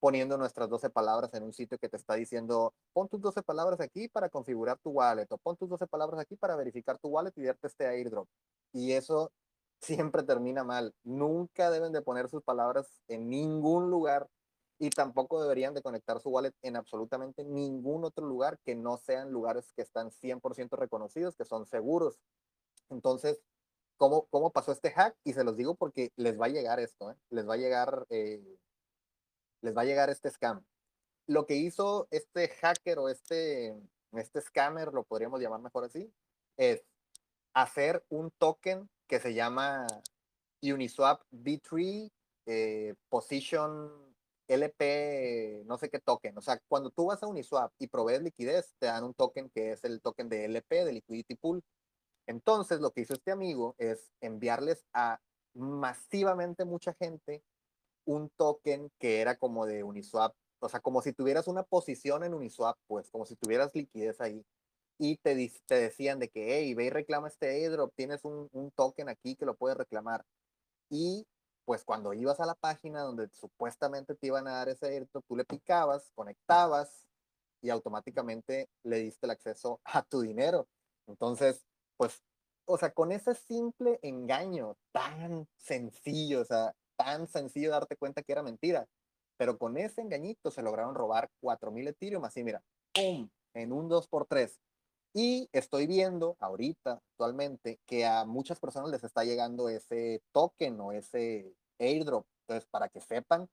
[0.00, 3.80] poniendo nuestras 12 palabras en un sitio que te está diciendo, pon tus 12 palabras
[3.80, 7.32] aquí para configurar tu wallet, o pon tus 12 palabras aquí para verificar tu wallet
[7.36, 8.26] y darte este airdrop.
[8.72, 9.30] Y eso
[9.82, 10.94] siempre termina mal.
[11.04, 14.26] Nunca deben de poner sus palabras en ningún lugar
[14.78, 19.30] y tampoco deberían de conectar su wallet en absolutamente ningún otro lugar que no sean
[19.30, 22.20] lugares que están 100% reconocidos, que son seguros.
[22.88, 23.40] Entonces,
[23.96, 25.16] ¿cómo, ¿cómo pasó este hack?
[25.24, 27.16] Y se los digo porque les va a llegar esto, ¿eh?
[27.30, 28.58] les va a llegar, eh,
[29.62, 30.64] les va a llegar este scam.
[31.26, 33.76] Lo que hizo este hacker o este,
[34.12, 36.12] este scammer, lo podríamos llamar mejor así,
[36.56, 36.84] es
[37.52, 39.86] hacer un token que se llama
[40.62, 42.10] Uniswap B3
[42.46, 44.07] eh, Position
[44.48, 46.36] LP, no sé qué token.
[46.38, 49.72] O sea, cuando tú vas a Uniswap y provees liquidez, te dan un token que
[49.72, 51.62] es el token de LP, de Liquidity Pool.
[52.26, 55.20] Entonces, lo que hizo este amigo es enviarles a
[55.54, 57.42] masivamente mucha gente
[58.04, 62.34] un token que era como de Uniswap, o sea, como si tuvieras una posición en
[62.34, 64.44] Uniswap, pues, como si tuvieras liquidez ahí.
[64.98, 68.70] Y te, te decían de que, hey, ve y reclama este airdrop, tienes un, un
[68.72, 70.24] token aquí que lo puedes reclamar.
[70.90, 71.26] Y
[71.68, 75.36] pues cuando ibas a la página donde supuestamente te iban a dar ese airdrop, tú
[75.36, 77.06] le picabas, conectabas
[77.60, 80.66] y automáticamente le diste el acceso a tu dinero.
[81.06, 81.66] Entonces,
[81.98, 82.22] pues,
[82.64, 88.32] o sea, con ese simple engaño tan sencillo, o sea, tan sencillo darte cuenta que
[88.32, 88.86] era mentira,
[89.36, 92.62] pero con ese engañito se lograron robar 4000 Ethereum, así mira,
[92.94, 93.28] ¡pum!
[93.52, 94.58] En un 2x3.
[95.12, 100.92] Y estoy viendo ahorita, actualmente, que a muchas personas les está llegando ese token o
[100.92, 102.26] ese airdrop.
[102.42, 103.48] Entonces, para que sepan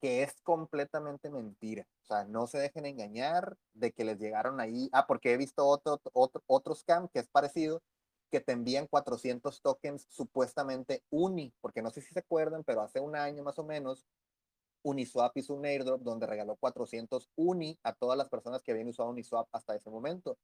[0.00, 1.86] que es completamente mentira.
[2.02, 4.88] O sea, no se dejen engañar de que les llegaron ahí.
[4.92, 7.82] Ah, porque he visto otro, otro, otro scam que es parecido,
[8.30, 13.00] que te envían 400 tokens supuestamente uni, porque no sé si se acuerdan, pero hace
[13.00, 14.06] un año más o menos,
[14.82, 19.10] Uniswap hizo un airdrop donde regaló 400 uni a todas las personas que habían usado
[19.10, 20.38] Uniswap hasta ese momento.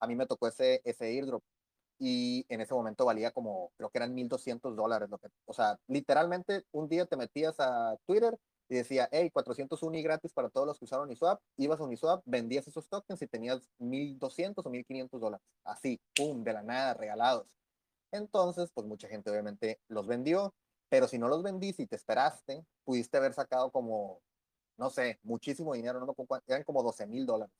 [0.00, 1.42] A mí me tocó ese, ese airdrop
[1.98, 5.08] y en ese momento valía como, creo que eran 1.200 dólares.
[5.46, 8.38] O sea, literalmente un día te metías a Twitter
[8.68, 12.22] y decía, hey, 400 uni gratis para todos los que usaron Uniswap, ibas a Uniswap,
[12.24, 15.46] vendías esos tokens y tenías 1200 o 1500 dólares.
[15.64, 17.46] Así, pum, de la nada, regalados.
[18.12, 20.54] Entonces, pues mucha gente obviamente los vendió,
[20.88, 24.20] pero si no los vendiste y te esperaste, pudiste haber sacado como,
[24.76, 26.14] no sé, muchísimo dinero, no
[26.46, 27.54] eran como 12 mil dólares.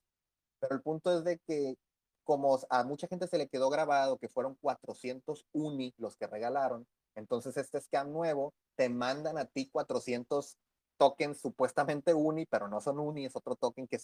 [0.60, 1.76] Pero el punto es de que
[2.24, 6.86] como a mucha gente se le quedó grabado que fueron 400 uni los que regalaron,
[7.14, 10.56] entonces este scam nuevo te mandan a ti 400
[10.96, 13.98] tokens supuestamente uni, pero no son uni, es otro token que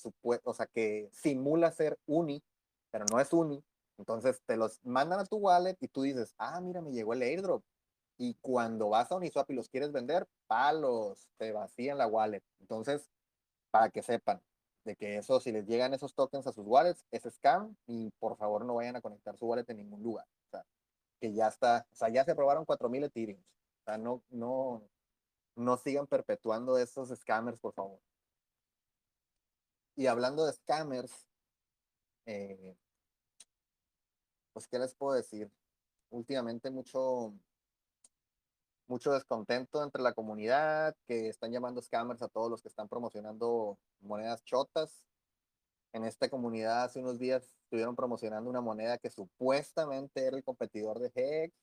[0.44, 2.42] o sea, que simula ser uni,
[2.90, 3.62] pero no es uni.
[3.98, 7.22] Entonces te los mandan a tu wallet y tú dices, ah, mira, me llegó el
[7.22, 7.62] airdrop.
[8.16, 12.42] Y cuando vas a Uniswap y los quieres vender, palos, te vacían la wallet.
[12.60, 13.08] Entonces,
[13.70, 14.40] para que sepan
[14.96, 18.64] que eso, si les llegan esos tokens a sus wallets, es scam y por favor
[18.64, 20.26] no vayan a conectar su wallet en ningún lugar.
[20.46, 20.64] O sea,
[21.20, 23.40] que ya está, o sea, ya se aprobaron 4000 Ethereum.
[23.40, 24.82] O sea, no, no,
[25.56, 28.00] no sigan perpetuando esos scammers, por favor.
[29.96, 31.26] Y hablando de scammers,
[32.26, 32.76] eh,
[34.52, 35.50] pues, ¿qué les puedo decir?
[36.10, 37.34] Últimamente mucho,
[38.88, 43.78] mucho descontento entre la comunidad, que están llamando scammers a todos los que están promocionando
[44.00, 45.04] monedas chotas.
[45.92, 50.98] En esta comunidad hace unos días estuvieron promocionando una moneda que supuestamente era el competidor
[50.98, 51.54] de Hex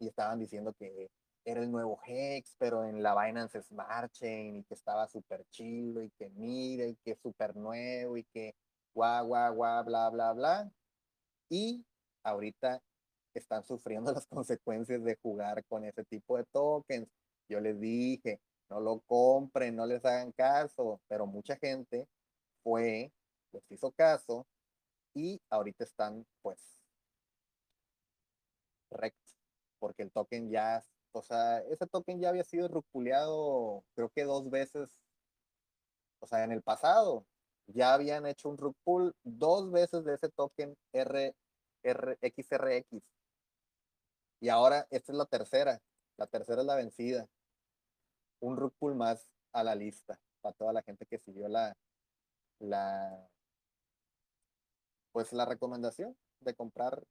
[0.00, 1.10] y estaban diciendo que
[1.44, 6.02] era el nuevo Hex, pero en la Binance Smart Chain y que estaba súper chido
[6.02, 8.54] y que mire y que súper nuevo y que
[8.94, 10.72] guau, guau, guau, bla, bla, bla.
[11.48, 11.84] Y
[12.22, 12.80] ahorita
[13.38, 17.08] están sufriendo las consecuencias de jugar con ese tipo de tokens.
[17.48, 18.40] Yo les dije,
[18.70, 22.08] no lo compren, no les hagan caso, pero mucha gente
[22.62, 23.12] fue,
[23.52, 24.46] les hizo caso
[25.14, 26.80] y ahorita están pues
[28.90, 29.36] rectos
[29.78, 30.82] porque el token ya
[31.12, 34.98] o sea, ese token ya había sido rupuleado creo que dos veces,
[36.20, 37.26] o sea, en el pasado.
[37.66, 38.74] Ya habían hecho un rug
[39.22, 41.34] dos veces de ese token R,
[41.82, 43.02] R, XRX.
[44.42, 45.80] Y ahora esta es la tercera.
[46.18, 47.26] La tercera es la vencida.
[48.40, 51.74] Un rug más a la lista para toda la gente que siguió la,
[52.58, 53.30] la,
[55.12, 57.02] pues la recomendación de comprar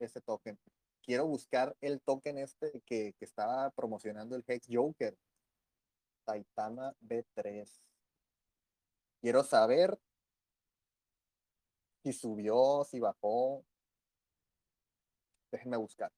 [0.00, 0.58] ese token
[1.06, 5.16] quiero buscar el token este que, estaba promocionando el Hex Joker.
[6.24, 7.70] Taitama B3.
[9.20, 9.96] Quiero saber
[12.02, 13.64] si subió, si bajó.
[15.56, 16.12] Déjenme buscar.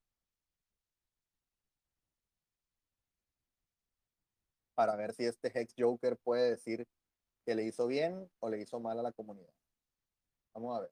[4.75, 6.89] Para ver si este Hex Joker puede decir
[7.45, 9.53] que le hizo bien o le hizo mal a la comunidad.
[10.55, 10.91] Vamos a ver.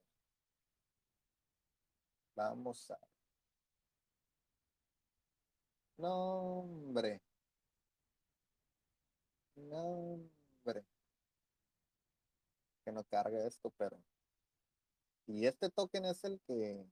[2.35, 3.09] Vamos a ver.
[5.97, 6.65] No.
[12.85, 14.01] Que no cargue esto, pero.
[15.25, 16.85] Y este token es el que.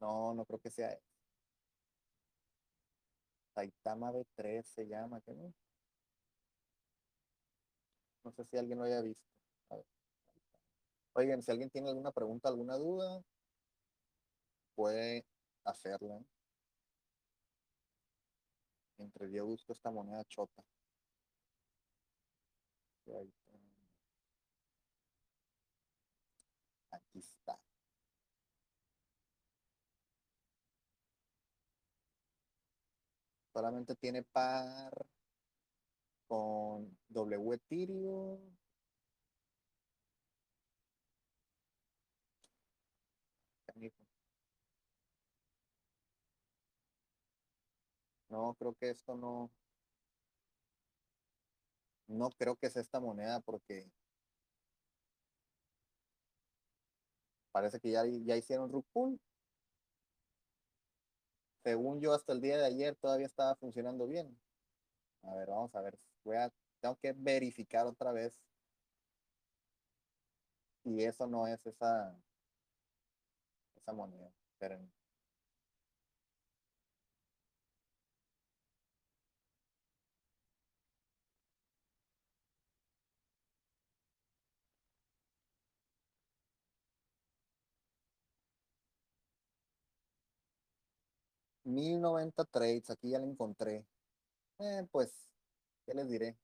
[0.00, 0.98] No, no creo que sea.
[3.54, 5.52] Saitama B3 se llama, ¿qué no?
[8.24, 9.22] No sé si alguien lo haya visto.
[9.70, 9.84] A ver.
[11.14, 13.22] Oigan, si alguien tiene alguna pregunta, alguna duda,
[14.74, 15.26] puede
[15.64, 16.20] hacerla.
[18.98, 20.62] Entre yo busco esta moneda chota.
[26.90, 27.58] Aquí está.
[33.58, 34.92] Solamente tiene par
[36.28, 38.38] con W Ethereum.
[48.30, 49.50] No, creo que esto no.
[52.08, 53.90] No creo que es esta moneda porque
[57.52, 58.84] parece que ya, ya hicieron rug
[61.62, 64.38] Según yo, hasta el día de ayer todavía estaba funcionando bien.
[65.22, 65.98] A ver, vamos a ver.
[66.24, 68.40] Voy a, tengo que verificar otra vez
[70.84, 72.16] y eso no es esa,
[73.76, 74.30] esa moneda.
[74.52, 74.97] Esperen.
[91.68, 93.84] Mil noventa trades, aquí ya la encontré.
[94.58, 95.28] Eh, pues,
[95.84, 96.34] ¿qué les diré?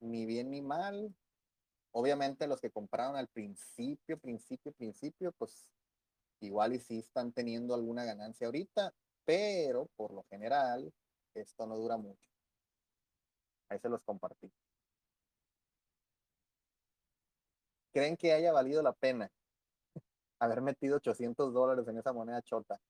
[0.00, 1.14] Ni bien ni mal.
[1.92, 5.70] Obviamente los que compraron al principio, principio, principio, pues
[6.40, 8.92] igual y sí están teniendo alguna ganancia ahorita,
[9.24, 10.92] pero por lo general
[11.34, 12.28] esto no dura mucho.
[13.68, 14.50] Ahí se los compartí.
[17.92, 19.30] ¿Creen que haya valido la pena
[20.40, 22.80] haber metido 800 dólares en esa moneda chota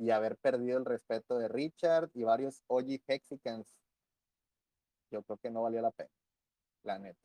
[0.00, 3.68] y haber perdido el respeto de Richard y varios OG Hexicans?
[5.10, 6.10] Yo creo que no valió la pena,
[6.84, 7.20] la neta.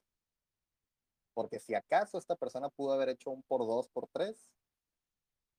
[1.34, 4.52] Porque si acaso esta persona pudo haber hecho un por dos, por tres,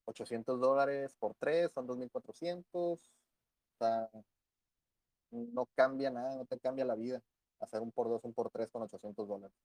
[0.04, 2.74] 800 dólares por tres son 2.400.
[2.74, 2.98] O
[3.78, 4.10] sea,
[5.30, 7.22] no cambia nada, no te cambia la vida
[7.60, 9.56] hacer un por dos, un por tres con 800 dólares.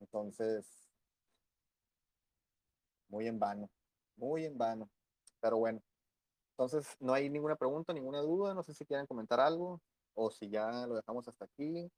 [0.00, 0.88] Entonces,
[3.08, 3.68] muy en vano,
[4.16, 4.88] muy en vano.
[5.40, 5.82] Pero bueno,
[6.60, 8.52] entonces no hay ninguna pregunta, ninguna duda.
[8.52, 9.80] No sé si quieren comentar algo
[10.12, 11.90] o si ya lo dejamos hasta aquí.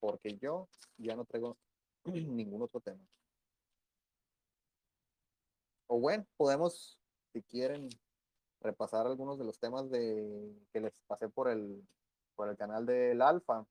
[0.00, 1.56] Porque yo ya no traigo
[2.04, 2.98] ningún otro tema.
[5.86, 6.98] O bueno, podemos,
[7.32, 7.88] si quieren,
[8.60, 11.80] repasar algunos de los temas de que les pasé por el,
[12.34, 13.64] por el canal del Alfa.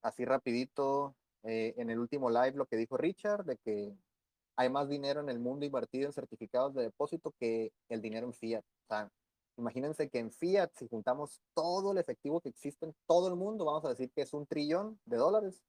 [0.00, 3.94] Así rapidito, eh, en el último live lo que dijo Richard, de que
[4.56, 8.32] hay más dinero en el mundo invertido en certificados de depósito que el dinero en
[8.32, 8.64] fiat.
[8.64, 9.10] O sea,
[9.58, 13.66] imagínense que en fiat, si juntamos todo el efectivo que existe en todo el mundo,
[13.66, 15.62] vamos a decir que es un trillón de dólares.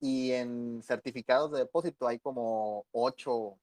[0.00, 3.56] Y en certificados de depósito hay como 8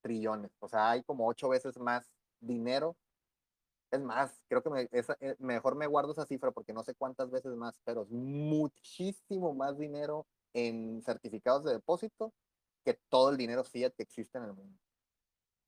[0.00, 0.52] trillones.
[0.60, 2.08] O sea, hay como 8 veces más
[2.40, 2.96] dinero.
[3.90, 7.30] Es más, creo que me, eh, mejor me guardo esa cifra porque no sé cuántas
[7.30, 12.32] veces más, pero es muchísimo más dinero en certificados de depósito
[12.86, 14.78] que todo el dinero fiat que existe en el mundo.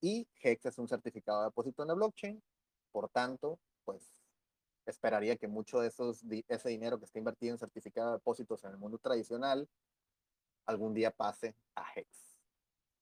[0.01, 2.41] Y HEX es un certificado de depósito en la blockchain,
[2.93, 4.13] por tanto, pues
[4.87, 8.71] esperaría que mucho de esos, ese dinero que está invertido en certificado de depósitos en
[8.71, 9.69] el mundo tradicional
[10.65, 12.39] algún día pase a Hex.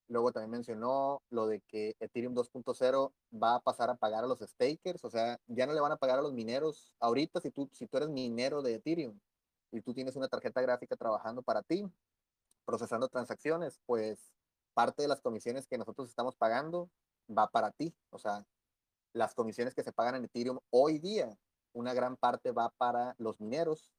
[0.08, 4.38] Luego también mencionó lo de que Ethereum 2.0 va a pasar a pagar a los
[4.38, 6.90] stakers, o sea, ya no le van a pagar a los mineros.
[7.00, 9.20] Ahorita, si tú, si tú eres minero de Ethereum
[9.72, 11.84] y tú tienes una tarjeta gráfica trabajando para ti,
[12.66, 14.34] procesando transacciones, pues
[14.74, 16.90] parte de las comisiones que nosotros estamos pagando
[17.26, 17.94] va para ti.
[18.10, 18.44] O sea,
[19.14, 21.38] las comisiones que se pagan en Ethereum hoy día,
[21.72, 23.94] una gran parte va para los mineros.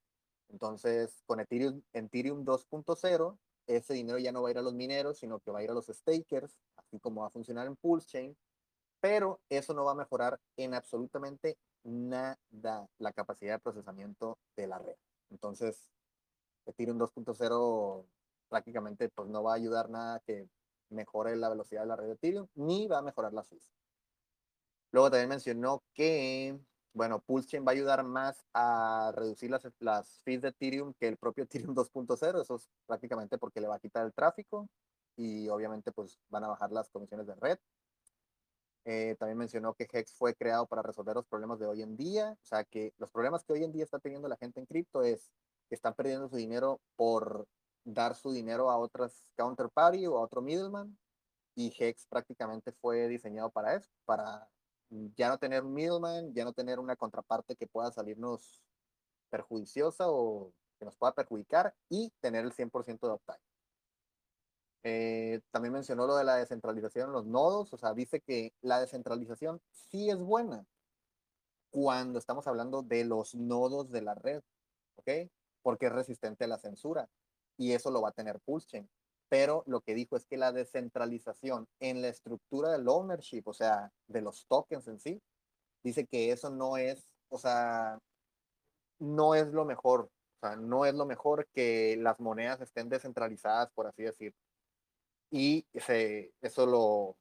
[0.48, 3.36] Entonces, con Ethereum, Ethereum 2.0
[3.68, 5.70] ese dinero ya no va a ir a los mineros, sino que va a ir
[5.70, 8.36] a los stakers, así como va a funcionar en Pulse Chain,
[9.00, 14.78] pero eso no va a mejorar en absolutamente nada la capacidad de procesamiento de la
[14.78, 14.96] red.
[15.30, 15.92] Entonces,
[16.66, 18.04] Ethereum 2.0
[18.48, 20.48] prácticamente pues no va a ayudar nada que
[20.90, 23.70] mejore la velocidad de la red de Ethereum, ni va a mejorar la fees.
[24.90, 26.58] Luego también mencionó que
[26.98, 31.16] bueno, PulseChain va a ayudar más a reducir las, las fees de Ethereum que el
[31.16, 32.42] propio Ethereum 2.0.
[32.42, 34.68] Eso es prácticamente porque le va a quitar el tráfico
[35.16, 37.58] y obviamente pues van a bajar las comisiones de red.
[38.84, 42.32] Eh, también mencionó que Hex fue creado para resolver los problemas de hoy en día.
[42.32, 45.02] O sea, que los problemas que hoy en día está teniendo la gente en cripto
[45.02, 45.30] es
[45.68, 47.46] que están perdiendo su dinero por
[47.84, 50.96] dar su dinero a otras counterparty o a otro middleman.
[51.54, 54.48] Y Hex prácticamente fue diseñado para eso, para
[55.16, 58.62] ya no tener un middleman, ya no tener una contraparte que pueda salirnos
[59.28, 63.38] perjudiciosa o que nos pueda perjudicar y tener el 100% de uptime.
[64.84, 68.80] Eh, también mencionó lo de la descentralización en los nodos, o sea, dice que la
[68.80, 70.64] descentralización sí es buena
[71.70, 74.42] cuando estamos hablando de los nodos de la red,
[74.96, 75.30] ¿ok?
[75.62, 77.08] Porque es resistente a la censura
[77.58, 78.88] y eso lo va a tener PulseChain
[79.28, 83.92] pero lo que dijo es que la descentralización en la estructura del ownership, o sea,
[84.06, 85.20] de los tokens en sí,
[85.82, 87.98] dice que eso no es, o sea,
[88.98, 90.10] no es lo mejor,
[90.40, 94.34] o sea, no es lo mejor que las monedas estén descentralizadas, por así decir.
[95.30, 97.16] Y ese, eso lo,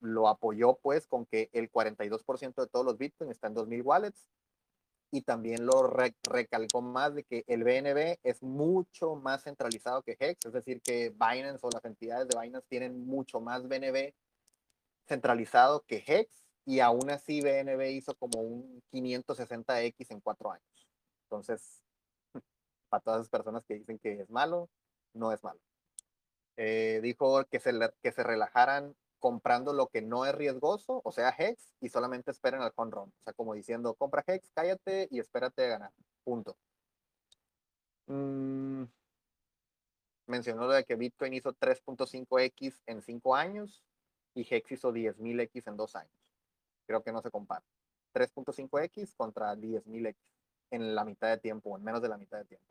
[0.00, 4.28] lo apoyó pues con que el 42% de todos los bitcoins están en 2000 wallets
[5.10, 5.90] y también lo
[6.22, 11.10] recalcó más de que el BNB es mucho más centralizado que Hex, es decir, que
[11.10, 14.12] Binance o las entidades de Binance tienen mucho más BNB
[15.06, 20.88] centralizado que Hex y aún así BNB hizo como un 560X en cuatro años.
[21.24, 21.82] Entonces,
[22.90, 24.68] para todas las personas que dicen que es malo,
[25.14, 25.60] no es malo.
[26.56, 27.72] Eh, dijo que se,
[28.02, 32.62] que se relajaran comprando lo que no es riesgoso, o sea, Hex, y solamente esperen
[32.62, 33.10] al run.
[33.10, 35.92] O sea, como diciendo, compra Hex, cállate y espérate a ganar.
[36.24, 36.56] Punto.
[38.06, 38.84] Mm,
[40.26, 43.82] mencionó lo de que Bitcoin hizo 3.5x en 5 años
[44.34, 46.12] y Hex hizo 10.000x en 2 años.
[46.86, 47.64] Creo que no se compara.
[48.14, 50.16] 3.5x contra 10.000x
[50.70, 52.66] en la mitad de tiempo, en menos de la mitad de tiempo.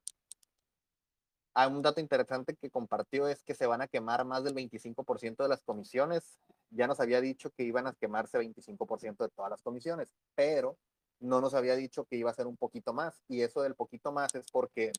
[1.65, 5.49] Un dato interesante que compartió es que se van a quemar más del 25% de
[5.49, 6.37] las comisiones.
[6.69, 10.77] Ya nos había dicho que iban a quemarse 25% de todas las comisiones, pero
[11.19, 13.23] no nos había dicho que iba a ser un poquito más.
[13.27, 14.91] Y eso del poquito más es porque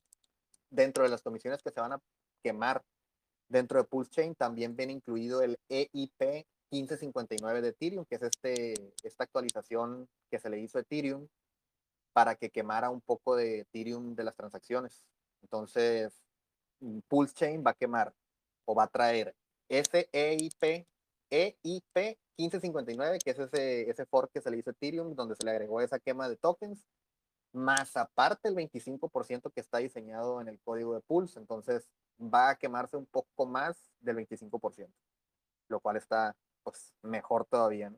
[0.69, 2.01] dentro de las comisiones que se van a
[2.43, 2.83] quemar
[3.47, 8.73] dentro de Pulse Chain también viene incluido el EIP 1559 de Ethereum, que es este,
[9.03, 11.27] esta actualización que se le hizo a Ethereum
[12.11, 15.05] para que quemara un poco de Ethereum de las transacciones.
[15.41, 16.21] Entonces,
[17.07, 18.13] Pulse Chain va a quemar
[18.65, 19.35] o va a traer
[19.67, 20.87] ese EIP,
[21.29, 25.51] EIP 1559, que es ese, ese fork que se le hizo Ethereum, donde se le
[25.51, 26.85] agregó esa quema de tokens,
[27.51, 31.39] más aparte el 25% que está diseñado en el código de Pulse.
[31.39, 31.89] Entonces,
[32.19, 34.89] va a quemarse un poco más del 25%,
[35.67, 37.93] lo cual está pues mejor todavía.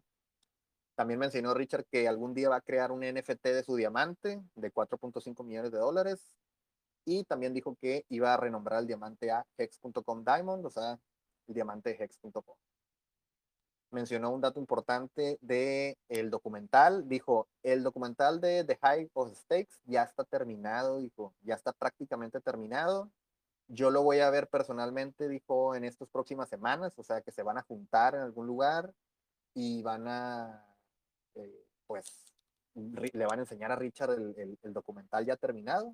[0.95, 4.73] También mencionó Richard que algún día va a crear un NFT de su diamante de
[4.73, 6.31] 4.5 millones de dólares
[7.05, 10.99] y también dijo que iba a renombrar el diamante a hex.com diamond, o sea,
[11.47, 12.55] el diamante hex.com.
[13.91, 19.81] Mencionó un dato importante de el documental, dijo, el documental de The High of Stakes
[19.85, 23.11] ya está terminado, dijo, ya está prácticamente terminado
[23.73, 27.43] yo lo voy a ver personalmente, dijo, en estas próximas semanas, o sea, que se
[27.43, 28.93] van a juntar en algún lugar
[29.53, 30.65] y van a,
[31.35, 32.33] eh, pues,
[32.75, 35.93] le van a enseñar a Richard el, documental ya terminado,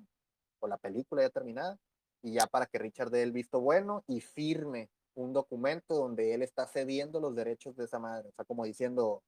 [0.60, 1.78] o la película ya terminada,
[2.22, 6.42] y ya para que Richard dé el visto bueno y firme un documento donde él
[6.42, 9.22] está cediendo los derechos de esa madre, o sea, como diciendo,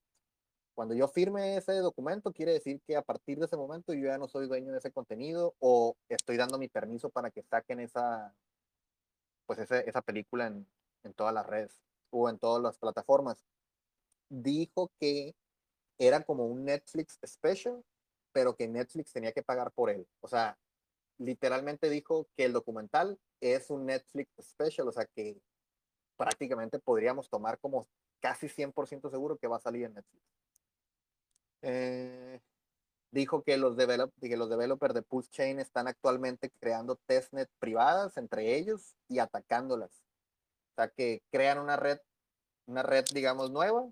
[0.74, 4.18] cuando yo firme ese documento, quiere decir que a partir de ese momento yo ya
[4.18, 8.34] no soy dueño de ese contenido o estoy dando mi permiso para que saquen esa,
[9.46, 10.66] pues esa película en,
[11.02, 13.44] en todas las redes o en todas las plataformas.
[14.28, 15.34] Dijo que
[15.98, 17.84] era como un Netflix special,
[18.32, 20.06] pero que Netflix tenía que pagar por él.
[20.20, 20.56] O sea,
[21.20, 25.40] literalmente dijo que el documental es un Netflix special, o sea que
[26.16, 27.86] prácticamente podríamos tomar como
[28.20, 30.24] casi 100% seguro que va a salir en Netflix.
[31.62, 32.40] Eh,
[33.10, 38.96] dijo que los, develop, developers de Pulse Chain están actualmente creando testnet privadas entre ellos
[39.08, 39.90] y atacándolas.
[40.72, 41.98] O sea, que crean una red,
[42.66, 43.90] una red, digamos, nueva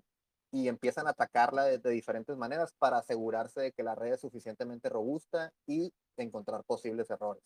[0.51, 4.89] y empiezan a atacarla de, diferentes maneras para asegurarse de que la red es suficientemente
[4.89, 7.43] robusta y encontrar posibles errores.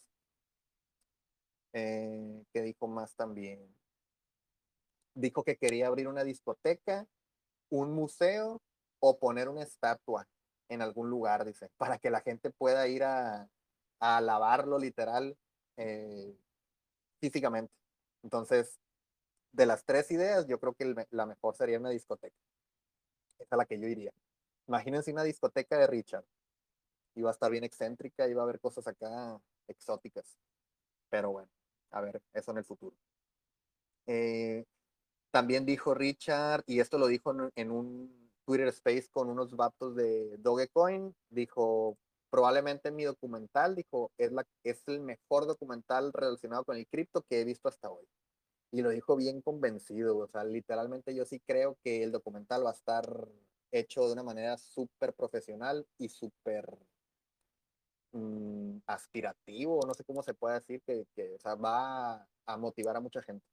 [1.74, 3.76] Eh, ¿Qué dijo más también?
[5.16, 7.06] Dijo que quería abrir una discoteca,
[7.70, 8.62] un museo
[9.00, 10.28] o poner una estatua
[10.70, 13.50] en algún lugar, dice, para que la gente pueda ir a,
[14.00, 15.38] a alabarlo literal
[15.78, 16.38] eh,
[17.20, 17.74] físicamente.
[18.24, 18.80] Entonces,
[19.52, 22.36] de las tres ideas, yo creo que la mejor sería una discoteca.
[23.50, 24.12] Es la que yo iría.
[24.68, 26.26] Imagínense una discoteca de Richard.
[27.16, 30.38] Iba a estar bien excéntrica, iba a haber cosas acá exóticas.
[31.10, 31.50] Pero bueno,
[31.92, 32.96] a ver, eso en el futuro.
[34.08, 34.66] Eh,
[35.32, 40.38] también dijo Richard, y esto lo dijo en un Twitter Space con unos vatos de
[40.38, 41.98] Dogecoin, dijo,
[42.30, 47.42] probablemente mi documental, dijo, es, la, es el mejor documental relacionado con el cripto que
[47.42, 48.06] he visto hasta hoy.
[48.74, 52.72] Y lo dijo bien convencido, o sea, literalmente yo sí creo que el documental va
[52.72, 53.06] a estar
[53.72, 56.66] hecho de una manera súper profesional y súper
[58.14, 62.96] mm, aspirativo, no sé cómo se puede decir, que, que o sea, va a motivar
[62.96, 63.46] a mucha gente.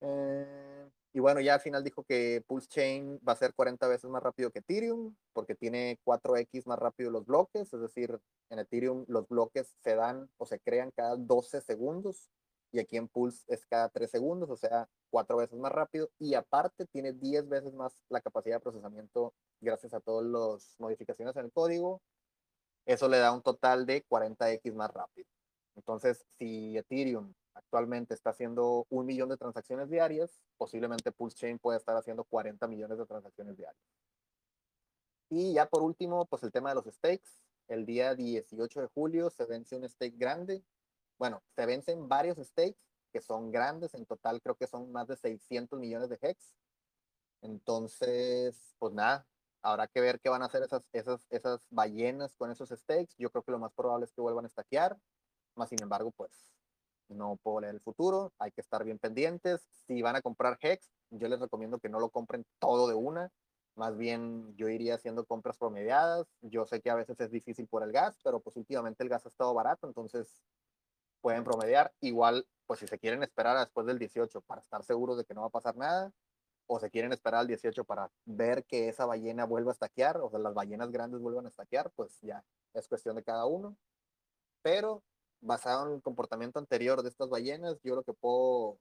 [0.00, 4.10] Eh, y bueno, ya al final dijo que Pulse Chain va a ser 40 veces
[4.10, 8.18] más rápido que Ethereum, porque tiene 4x más rápido los bloques, es decir,
[8.50, 12.30] en Ethereum los bloques se dan o se crean cada 12 segundos,
[12.76, 16.34] y aquí en Pulse es cada 3 segundos, o sea, 4 veces más rápido, y
[16.34, 19.32] aparte tiene 10 veces más la capacidad de procesamiento
[19.62, 22.02] gracias a todas las modificaciones en el código.
[22.84, 25.26] Eso le da un total de 40x más rápido.
[25.74, 31.78] Entonces, si Ethereum actualmente está haciendo un millón de transacciones diarias, posiblemente Pulse Chain puede
[31.78, 33.82] estar haciendo 40 millones de transacciones diarias.
[35.30, 37.40] Y ya por último, pues el tema de los stakes.
[37.68, 40.62] El día 18 de julio se vence un stake grande.
[41.18, 42.78] Bueno, se vencen varios stakes
[43.12, 43.94] que son grandes.
[43.94, 46.54] En total creo que son más de 600 millones de hex.
[47.42, 49.26] Entonces, pues nada,
[49.62, 53.14] habrá que ver qué van a hacer esas, esas, esas ballenas con esos stakes.
[53.18, 54.98] Yo creo que lo más probable es que vuelvan a estaquear.
[55.54, 56.30] Más sin embargo, pues
[57.08, 59.66] no puedo leer el futuro, hay que estar bien pendientes.
[59.86, 63.30] Si van a comprar Hex, yo les recomiendo que no lo compren todo de una,
[63.76, 66.26] más bien yo iría haciendo compras promediadas.
[66.40, 69.26] Yo sé que a veces es difícil por el gas, pero pues últimamente el gas
[69.26, 70.42] ha estado barato, entonces
[71.20, 71.92] pueden promediar.
[72.00, 75.42] Igual, pues si se quieren esperar después del 18 para estar seguros de que no
[75.42, 76.12] va a pasar nada,
[76.66, 80.30] o se quieren esperar al 18 para ver que esa ballena vuelva a estaquear, o
[80.30, 82.44] sea, las ballenas grandes vuelvan a estaquear, pues ya
[82.74, 83.76] es cuestión de cada uno.
[84.62, 85.02] Pero
[85.40, 88.78] basado en el comportamiento anterior de estas ballenas, yo lo que puedo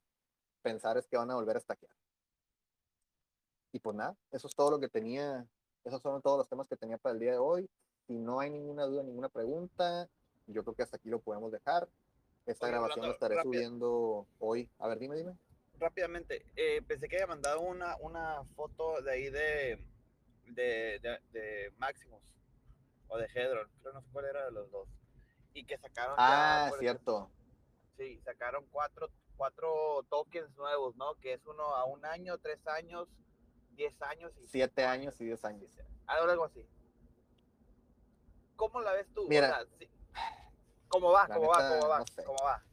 [0.61, 1.91] pensar es que van a volver a estaquear.
[3.71, 5.45] Y pues nada, eso es todo lo que tenía,
[5.83, 7.69] esos son todos los temas que tenía para el día de hoy.
[8.07, 10.07] Si no hay ninguna duda, ninguna pregunta,
[10.47, 11.87] yo creo que hasta aquí lo podemos dejar.
[12.45, 14.69] Esta grabación la estaré subiendo hoy.
[14.79, 15.37] A ver, dime, dime.
[15.79, 19.79] Rápidamente, eh, pensé que había mandado una, una foto de ahí de,
[20.45, 22.21] de, de, Maximus
[23.07, 24.87] o de Hedron, creo no sé cuál era de los dos
[25.55, 26.15] y que sacaron.
[26.19, 27.31] Ah, cierto.
[27.97, 31.15] sí, sacaron cuatro, cuatro tokens nuevos, ¿no?
[31.15, 33.07] Que es uno a un año, tres años,
[33.71, 34.47] diez años y.
[34.47, 35.71] Siete años y diez años.
[36.05, 36.63] Algo así.
[38.55, 39.27] ¿Cómo la ves tú?
[39.27, 39.65] Mira.
[40.87, 41.27] ¿Cómo va?
[41.27, 41.69] ¿Cómo va?
[41.69, 42.05] ¿Cómo va?
[42.25, 42.63] ¿Cómo va?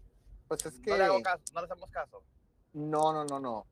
[0.48, 0.90] Pues es que.
[0.90, 2.22] No le, hago caso, no le hacemos caso.
[2.72, 3.66] No, no, no, no.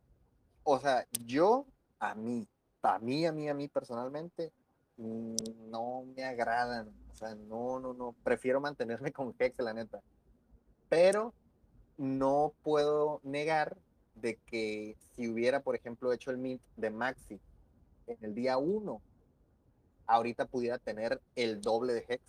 [0.64, 1.66] O sea, yo,
[1.98, 2.46] a mí,
[2.82, 4.52] a mí, a mí, a mí personalmente,
[4.96, 5.36] mm,
[5.70, 10.00] no me agradan sea, no, no, no, prefiero mantenerme con Hex, la neta.
[10.88, 11.34] Pero
[11.96, 13.76] no puedo negar
[14.14, 17.40] de que si hubiera, por ejemplo, hecho el mint de Maxi
[18.06, 19.00] en el día 1,
[20.06, 22.22] ahorita pudiera tener el doble de Hex.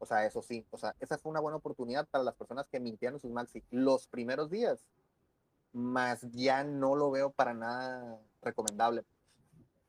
[0.00, 2.80] O sea, eso sí, o sea, esa fue una buena oportunidad para las personas que
[2.80, 4.86] mintieron sus Maxi los primeros días.
[5.72, 9.04] Más ya no lo veo para nada recomendable.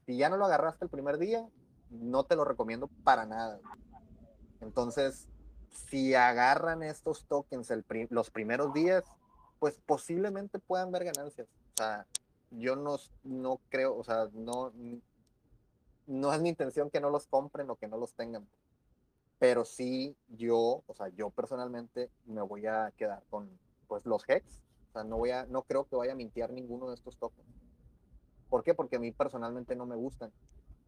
[0.06, 1.48] Si ya no lo agarraste el primer día,
[1.90, 3.62] no te lo recomiendo para nada.
[4.60, 5.30] Entonces,
[5.70, 7.72] si agarran estos tokens
[8.10, 9.06] los primeros días,
[9.60, 11.48] pues posiblemente puedan ver ganancias.
[11.48, 12.06] O sea,
[12.50, 14.74] yo no, no creo, o sea, no,
[16.06, 18.46] no es mi intención que no los compren o que no los tengan.
[19.42, 23.50] Pero sí, yo, o sea, yo personalmente me voy a quedar con
[23.88, 24.62] pues los Hex.
[24.90, 27.48] O sea, no voy a, no creo que vaya a mintear ninguno de estos tokens.
[28.52, 28.76] ¿Por qué?
[28.76, 30.32] Porque a mí personalmente no me gustan.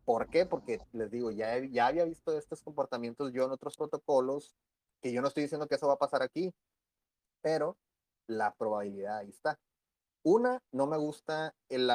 [0.06, 0.46] ¿Por qué?
[0.46, 4.56] Porque les digo, ya, ya había visto estos comportamientos yo en otros protocolos,
[5.02, 6.54] que yo no estoy diciendo que eso va a pasar aquí,
[7.42, 7.76] pero
[8.28, 9.58] la probabilidad ahí está.
[10.22, 11.90] Una, no me gusta el,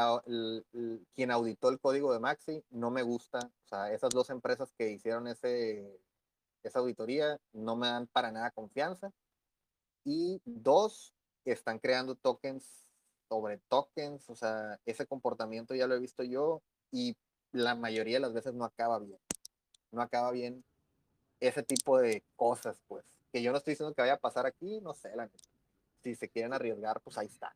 [1.14, 4.90] quien auditó el código de Maxi, no me gusta, o sea, esas dos empresas que
[4.90, 6.01] hicieron ese,
[6.62, 9.12] esa auditoría no me dan para nada confianza.
[10.05, 11.14] Y dos,
[11.44, 12.89] están creando tokens
[13.28, 17.16] sobre tokens, o sea, ese comportamiento ya lo he visto yo y
[17.52, 19.18] la mayoría de las veces no acaba bien.
[19.90, 20.64] No acaba bien
[21.40, 23.05] ese tipo de cosas, pues.
[23.32, 25.28] Que yo no estoy diciendo que vaya a pasar aquí, no sé, la
[26.02, 27.55] Si se quieren arriesgar, pues ahí está.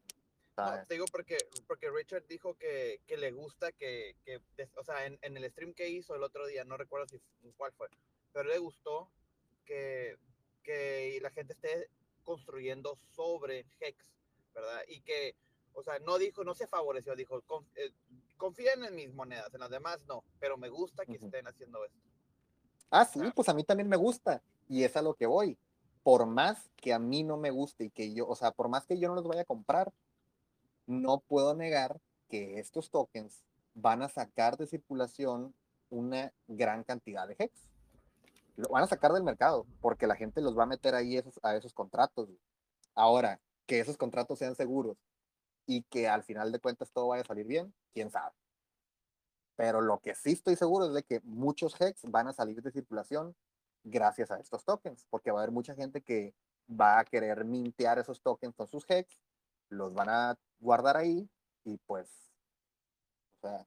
[0.56, 4.38] No, te digo porque, porque Richard dijo que, que le gusta que, que
[4.76, 7.18] o sea, en, en, el stream que hizo el otro día, no recuerdo si
[7.56, 7.88] cuál fue,
[8.32, 9.10] pero le gustó
[9.64, 10.16] que,
[10.62, 11.88] que la gente esté
[12.22, 14.04] construyendo sobre Hex,
[14.54, 14.82] ¿verdad?
[14.88, 15.34] Y que,
[15.74, 17.42] o sea, no dijo, no se favoreció, dijo,
[17.76, 17.90] eh,
[18.36, 21.98] confíen en mis monedas, en las demás no, pero me gusta que estén haciendo esto.
[22.90, 25.58] Ah, sí, pues a mí también me gusta y es a lo que voy.
[26.02, 28.86] Por más que a mí no me guste y que yo, o sea, por más
[28.86, 29.92] que yo no los vaya a comprar,
[30.86, 33.44] no puedo negar que estos tokens
[33.74, 35.54] van a sacar de circulación
[35.90, 37.71] una gran cantidad de hex.
[38.56, 41.38] Lo van a sacar del mercado porque la gente los va a meter ahí esos,
[41.42, 42.28] a esos contratos.
[42.94, 44.98] Ahora, que esos contratos sean seguros
[45.66, 48.34] y que al final de cuentas todo vaya a salir bien, quién sabe.
[49.56, 52.70] Pero lo que sí estoy seguro es de que muchos hex van a salir de
[52.70, 53.34] circulación
[53.84, 56.34] gracias a estos tokens, porque va a haber mucha gente que
[56.68, 59.20] va a querer mintear esos tokens con sus hex,
[59.68, 61.28] los van a guardar ahí
[61.64, 62.08] y pues,
[63.40, 63.66] o sea,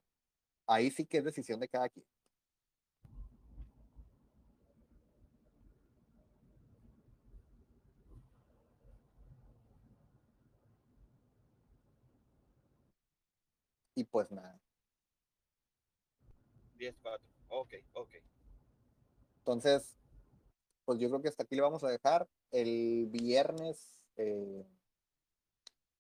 [0.68, 2.06] ahí sí que es decisión de cada quien.
[13.96, 14.60] Y pues nada.
[16.76, 17.28] 10, 4.
[17.50, 18.10] Ok, ok.
[19.40, 19.98] Entonces,
[20.84, 22.28] pues yo creo que hasta aquí le vamos a dejar.
[22.52, 24.66] El viernes, eh,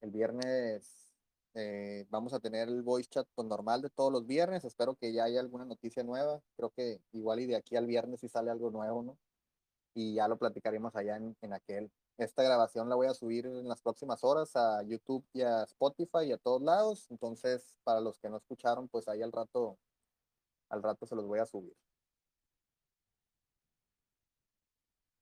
[0.01, 1.09] el viernes
[1.53, 4.65] eh, vamos a tener el voice chat con normal de todos los viernes.
[4.65, 6.41] Espero que ya haya alguna noticia nueva.
[6.57, 9.17] Creo que igual y de aquí al viernes si sale algo nuevo, ¿no?
[9.93, 11.89] Y ya lo platicaremos allá en, en aquel.
[12.17, 16.25] Esta grabación la voy a subir en las próximas horas a YouTube y a Spotify
[16.27, 17.07] y a todos lados.
[17.11, 19.77] Entonces, para los que no escucharon, pues ahí al rato,
[20.69, 21.75] al rato se los voy a subir.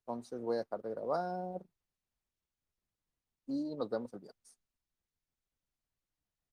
[0.01, 1.61] Entonces voy a dejar de grabar.
[3.47, 4.62] y nos vemos el viernes.